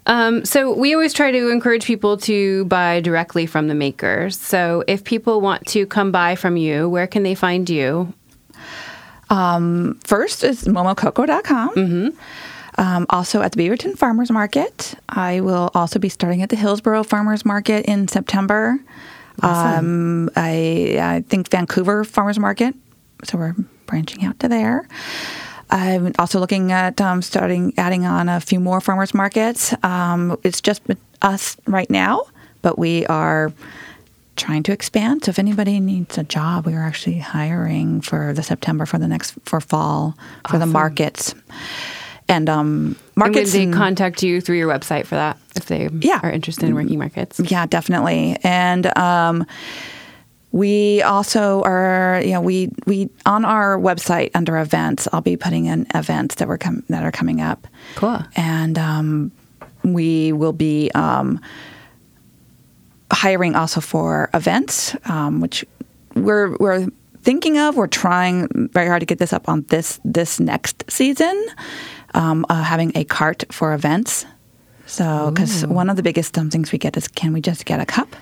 Um, 0.05 0.45
so 0.45 0.73
we 0.73 0.93
always 0.93 1.13
try 1.13 1.31
to 1.31 1.49
encourage 1.49 1.85
people 1.85 2.15
to 2.19 2.63
buy 2.65 3.01
directly 3.01 3.45
from 3.45 3.67
the 3.67 3.75
makers. 3.75 4.39
So 4.39 4.83
if 4.87 5.03
people 5.03 5.41
want 5.41 5.65
to 5.67 5.85
come 5.85 6.13
buy 6.13 6.35
from 6.35 6.55
you, 6.55 6.87
where 6.87 7.07
can 7.07 7.23
they 7.23 7.35
find 7.35 7.69
you? 7.69 8.13
First 10.05 10.43
is 10.43 10.63
momococo.com. 10.63 11.75
Mm-hmm. 11.75 12.09
Um, 12.79 13.07
also 13.09 13.41
at 13.41 13.53
the 13.53 13.59
Beaverton 13.59 13.97
Farmers 13.97 14.29
Market. 14.29 14.93
I 15.09 15.41
will 15.41 15.71
also 15.73 15.97
be 15.97 16.09
starting 16.09 16.43
at 16.43 16.49
the 16.49 16.55
Hillsboro 16.55 17.03
Farmers 17.03 17.43
Market 17.43 17.85
in 17.85 18.07
September. 18.07 18.79
Um, 19.41 20.29
I, 20.35 20.97
I 20.99 21.23
think 21.27 21.49
Vancouver 21.49 22.03
Farmers 22.03 22.39
Market. 22.39 22.75
So 23.23 23.37
we're 23.37 23.55
branching 23.87 24.25
out 24.25 24.39
to 24.41 24.47
there. 24.47 24.87
I'm 25.69 26.13
also 26.17 26.39
looking 26.39 26.71
at 26.71 27.01
um, 27.01 27.21
starting 27.21 27.73
adding 27.77 28.05
on 28.05 28.29
a 28.29 28.39
few 28.39 28.59
more 28.59 28.79
farmers 28.79 29.13
markets. 29.13 29.73
Um, 29.83 30.39
it's 30.43 30.61
just 30.61 30.81
us 31.21 31.57
right 31.65 31.89
now, 31.89 32.23
but 32.61 32.79
we 32.79 33.05
are 33.07 33.51
trying 34.37 34.63
to 34.63 34.71
expand. 34.71 35.25
So 35.25 35.31
if 35.31 35.39
anybody 35.39 35.79
needs 35.79 36.17
a 36.17 36.23
job, 36.23 36.65
we 36.65 36.73
are 36.73 36.83
actually 36.83 37.19
hiring 37.19 38.01
for 38.01 38.33
the 38.33 38.43
September 38.43 38.85
for 38.85 38.97
the 38.97 39.07
next 39.07 39.33
for 39.43 39.59
fall 39.59 40.15
for 40.47 40.57
the 40.57 40.65
markets. 40.65 41.35
And 42.29 42.49
um, 42.49 42.67
And 42.67 42.89
would 42.89 43.15
markets. 43.15 43.53
they 43.53 43.63
and- 43.63 43.73
contact 43.73 44.21
you 44.23 44.41
through 44.41 44.57
your 44.57 44.67
website 44.69 45.05
for 45.05 45.15
that 45.15 45.37
if 45.55 45.65
they 45.67 45.89
Yeah. 46.01 46.19
are 46.23 46.29
interested 46.31 46.65
in 46.67 46.75
working 46.75 46.99
markets? 46.99 47.39
Yeah, 47.39 47.65
definitely. 47.65 48.37
And 48.43 48.85
um, 48.97 49.45
we 50.51 51.01
also 51.03 51.61
are, 51.63 52.21
you 52.23 52.31
know, 52.33 52.41
we 52.41 52.69
we 52.85 53.09
on 53.25 53.45
our 53.45 53.77
website 53.77 54.31
under 54.35 54.57
events. 54.57 55.07
I'll 55.13 55.21
be 55.21 55.37
putting 55.37 55.65
in 55.65 55.87
events 55.95 56.35
that 56.35 56.47
were 56.47 56.57
com- 56.57 56.83
that 56.89 57.03
are 57.03 57.11
coming 57.11 57.39
up. 57.41 57.65
Cool. 57.95 58.19
And 58.35 58.77
um, 58.77 59.31
we 59.83 60.31
will 60.33 60.53
be 60.53 60.91
um, 60.95 61.39
hiring 63.11 63.55
also 63.55 63.79
for 63.81 64.29
events, 64.33 64.95
um, 65.05 65.39
which 65.41 65.65
we're 66.15 66.55
we're 66.57 66.87
thinking 67.23 67.57
of. 67.57 67.75
We're 67.75 67.87
trying 67.87 68.69
very 68.73 68.87
hard 68.87 68.99
to 69.01 69.05
get 69.05 69.19
this 69.19 69.33
up 69.33 69.47
on 69.49 69.63
this 69.69 69.99
this 70.03 70.39
next 70.39 70.83
season. 70.89 71.45
Um, 72.17 72.45
uh, 72.49 72.63
having 72.63 72.91
a 72.95 73.03
cart 73.03 73.43
for 73.51 73.73
events. 73.73 74.25
So, 74.87 75.31
because 75.31 75.65
one 75.67 75.87
of 75.89 75.97
the 75.97 76.03
biggest 76.03 76.33
things 76.33 76.71
we 76.71 76.79
get 76.79 76.97
is, 76.97 77.07
can 77.07 77.31
we 77.31 77.41
just 77.41 77.65
get 77.65 77.79
a 77.79 77.85
cup? 77.85 78.15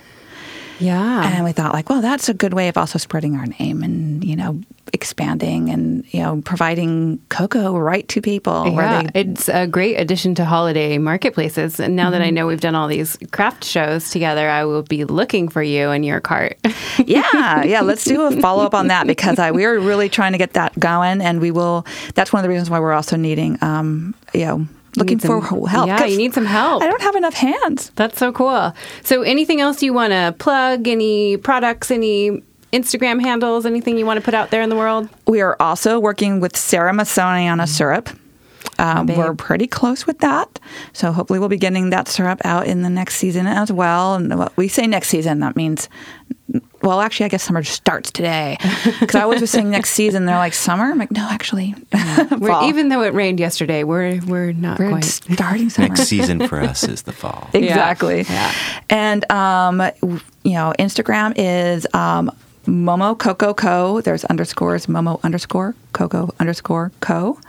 Yeah. 0.80 1.30
And 1.30 1.44
we 1.46 1.52
thought, 1.52 1.74
like, 1.74 1.90
well, 1.90 2.02
that's 2.02 2.30
a 2.30 2.34
good 2.34 2.54
way 2.54 2.68
of 2.68 2.78
also 2.78 2.98
spreading 2.98 3.36
our 3.36 3.46
name 3.46 3.84
and 3.84 4.24
you 4.24 4.36
know, 4.36 4.62
expanding 4.94 5.70
and 5.70 6.06
you 6.14 6.22
know 6.22 6.42
providing 6.46 7.20
cocoa 7.30 7.78
right 7.78 8.08
to 8.10 8.22
people. 8.22 8.68
Yeah, 8.68 9.04
they, 9.04 9.22
it's 9.22 9.50
a 9.50 9.68
great 9.68 9.96
addition 9.96 10.36
to 10.36 10.46
holiday 10.46 10.98
marketplaces. 10.98 11.80
And 11.80 11.96
now 11.96 12.04
mm-hmm. 12.04 12.12
that 12.12 12.22
I 12.22 12.26
mm-hmm. 12.26 12.36
know 12.36 12.48
we've 12.48 12.62
done 12.62 12.76
all 12.76 12.88
these 12.88 13.18
craft 13.32 13.64
shows 13.64 14.10
together, 14.10 14.50
I 14.50 14.66
will 14.66 14.84
be 14.84 15.06
looking 15.06 15.50
for 15.50 15.62
you 15.62 15.90
and 15.90 16.06
your 16.06 16.20
cart. 16.20 16.58
yeah, 17.06 17.64
yeah. 17.64 17.82
Let's 17.82 18.06
do 18.06 18.22
a 18.24 18.32
follow 18.42 18.66
up 18.66 18.74
on 18.74 18.88
that 18.88 19.08
because 19.08 19.40
I, 19.40 19.52
we 19.52 19.66
are 19.66 19.80
really 19.80 20.10
trying 20.10 20.32
to 20.34 20.38
get 20.38 20.54
that 20.54 20.78
going, 20.80 21.22
and 21.22 21.40
we 21.40 21.52
will. 21.52 21.86
That's 22.16 22.34
one 22.34 22.40
of 22.40 22.44
the 22.44 22.50
reasons 22.50 22.70
why 22.70 22.80
we're 22.80 22.94
also 22.94 23.16
needing, 23.16 23.58
um, 23.62 24.16
you 24.34 24.46
know 24.46 24.68
looking 24.98 25.20
some, 25.20 25.42
for 25.42 25.68
help. 25.68 25.88
Yeah, 25.88 26.06
you 26.06 26.18
need 26.18 26.34
some 26.34 26.46
help. 26.46 26.84
I 26.84 26.88
don't 26.88 27.02
have 27.02 27.16
enough 27.16 27.34
hands. 27.34 27.92
That's 27.96 28.18
so 28.18 28.32
cool. 28.32 28.74
So, 29.04 29.22
anything 29.22 29.62
else 29.62 29.82
you 29.84 29.94
want 29.94 30.12
to 30.12 30.36
plug? 30.38 30.88
Any 30.88 31.38
products? 31.38 31.92
Any 31.92 32.42
Instagram 32.72 33.22
handles? 33.22 33.66
Anything 33.66 33.98
you 33.98 34.06
want 34.06 34.20
to 34.20 34.24
put 34.24 34.34
out 34.34 34.52
there 34.52 34.62
in 34.62 34.70
the 34.70 34.76
world? 34.76 35.10
We 35.28 35.42
are 35.42 35.56
also 35.60 36.00
working 36.00 36.40
with 36.40 36.56
Sarah 36.58 36.94
Masoni 36.94 37.52
on 37.52 37.60
a 37.60 37.68
syrup. 37.68 38.10
Um, 38.78 39.08
we're 39.08 39.34
pretty 39.34 39.68
close 39.68 40.06
with 40.06 40.20
that. 40.20 40.60
So 40.92 41.12
hopefully 41.12 41.40
we'll 41.40 41.50
be 41.50 41.58
getting 41.58 41.92
that 41.92 42.08
syrup 42.08 42.42
out 42.44 42.68
in 42.68 42.82
the 42.82 42.90
next 42.90 43.16
season 43.16 43.48
as 43.48 43.72
well. 43.72 44.16
And 44.16 44.38
what 44.38 44.56
we 44.58 44.68
say 44.68 44.86
next 44.86 45.08
season, 45.10 45.40
that 45.40 45.56
means, 45.56 45.88
well, 46.82 47.02
actually, 47.02 47.26
I 47.26 47.30
guess 47.30 47.44
summer 47.44 47.64
starts 47.64 48.12
today. 48.12 48.58
Because 49.00 49.16
I 49.16 49.22
always 49.22 49.42
was 49.42 49.52
saying 49.52 49.70
next 49.70 49.92
season. 49.92 50.26
They're 50.26 50.38
like, 50.38 50.54
summer? 50.54 50.86
I'm 50.86 50.98
like, 50.98 51.12
no, 51.12 51.28
actually, 51.30 51.76
even 52.64 52.90
though 52.90 53.02
it 53.02 53.14
rained 53.14 53.40
yesterday, 53.40 53.84
we're, 53.84 54.20
we're 54.26 54.52
not 54.54 54.80
we're 54.80 54.90
quite. 54.90 55.04
starting 55.04 55.70
summer. 55.72 55.90
Next 55.90 56.04
season 56.04 56.48
for 56.48 56.62
us 56.62 56.84
is 56.84 57.04
the 57.04 57.12
fall. 57.12 57.50
exactly. 57.54 58.22
Yeah. 58.22 58.54
And, 58.90 59.30
um, 59.32 59.82
you 60.44 60.54
know, 60.54 60.74
Instagram 60.80 61.34
is 61.36 61.86
um, 61.94 62.32
Momo 62.66 63.18
Coco 63.18 63.54
Co. 63.54 64.02
There's 64.02 64.24
underscores 64.26 64.86
Momo 64.88 65.22
underscore 65.24 65.76
Coco 65.94 66.34
underscore 66.40 66.92
Co. 67.02 67.40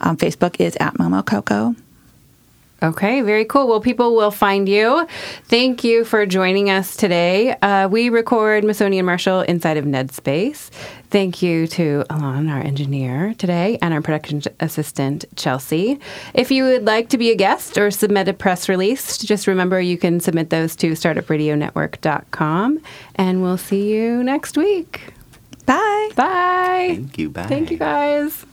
Um, 0.00 0.16
Facebook 0.16 0.56
is 0.58 0.76
at 0.80 0.94
Momo 0.94 1.24
Coco. 1.24 1.74
Okay, 2.82 3.20
very 3.20 3.44
cool. 3.44 3.68
Well, 3.68 3.80
people 3.80 4.16
will 4.16 4.30
find 4.30 4.66
you. 4.66 5.06
Thank 5.44 5.84
you 5.84 6.04
for 6.04 6.24
joining 6.24 6.70
us 6.70 6.96
today. 6.96 7.54
Uh, 7.60 7.88
we 7.88 8.08
record 8.08 8.64
Masoni 8.64 8.96
and 8.96 9.04
Marshall 9.04 9.42
inside 9.42 9.76
of 9.76 9.84
Ned 9.84 10.12
Space. 10.12 10.70
Thank 11.10 11.42
you 11.42 11.66
to 11.68 12.04
Alon, 12.08 12.48
our 12.48 12.60
engineer 12.60 13.34
today, 13.36 13.76
and 13.82 13.92
our 13.92 14.00
production 14.00 14.42
assistant, 14.60 15.26
Chelsea. 15.36 15.98
If 16.32 16.50
you 16.50 16.64
would 16.64 16.86
like 16.86 17.10
to 17.10 17.18
be 17.18 17.30
a 17.30 17.34
guest 17.34 17.76
or 17.76 17.90
submit 17.90 18.28
a 18.28 18.32
press 18.32 18.68
release, 18.68 19.18
just 19.18 19.46
remember 19.46 19.80
you 19.80 19.98
can 19.98 20.20
submit 20.20 20.48
those 20.48 20.74
to 20.76 20.92
startupradionetwork.com, 20.92 22.80
and 23.16 23.42
we'll 23.42 23.58
see 23.58 23.92
you 23.92 24.22
next 24.22 24.56
week. 24.56 25.12
Bye. 25.66 26.10
Bye. 26.16 26.92
Thank 26.94 27.18
you. 27.18 27.28
Bye. 27.28 27.46
Thank 27.46 27.70
you, 27.70 27.76
guys. 27.76 28.46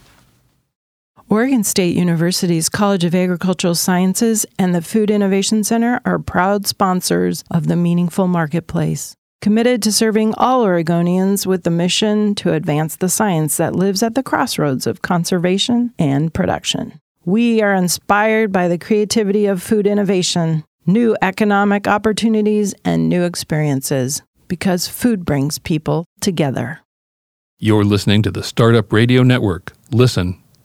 Oregon 1.29 1.61
State 1.65 1.97
University's 1.97 2.69
College 2.69 3.03
of 3.03 3.13
Agricultural 3.13 3.75
Sciences 3.75 4.45
and 4.57 4.73
the 4.73 4.81
Food 4.81 5.11
Innovation 5.11 5.61
Center 5.61 5.99
are 6.05 6.19
proud 6.19 6.65
sponsors 6.65 7.43
of 7.51 7.67
the 7.67 7.75
Meaningful 7.75 8.29
Marketplace, 8.29 9.13
committed 9.41 9.83
to 9.83 9.91
serving 9.91 10.33
all 10.35 10.65
Oregonians 10.65 11.45
with 11.45 11.63
the 11.63 11.69
mission 11.69 12.33
to 12.35 12.53
advance 12.53 12.95
the 12.95 13.09
science 13.09 13.57
that 13.57 13.75
lives 13.75 14.01
at 14.01 14.15
the 14.15 14.23
crossroads 14.23 14.87
of 14.87 15.01
conservation 15.01 15.93
and 15.99 16.33
production. 16.33 16.97
We 17.25 17.61
are 17.61 17.75
inspired 17.75 18.53
by 18.53 18.69
the 18.69 18.77
creativity 18.77 19.47
of 19.47 19.61
food 19.61 19.85
innovation, 19.85 20.63
new 20.85 21.17
economic 21.21 21.89
opportunities, 21.89 22.73
and 22.85 23.09
new 23.09 23.23
experiences 23.23 24.21
because 24.47 24.87
food 24.87 25.25
brings 25.25 25.59
people 25.59 26.05
together. 26.21 26.79
You're 27.59 27.83
listening 27.83 28.21
to 28.21 28.31
the 28.31 28.43
Startup 28.43 28.93
Radio 28.93 29.23
Network. 29.23 29.73
Listen 29.91 30.41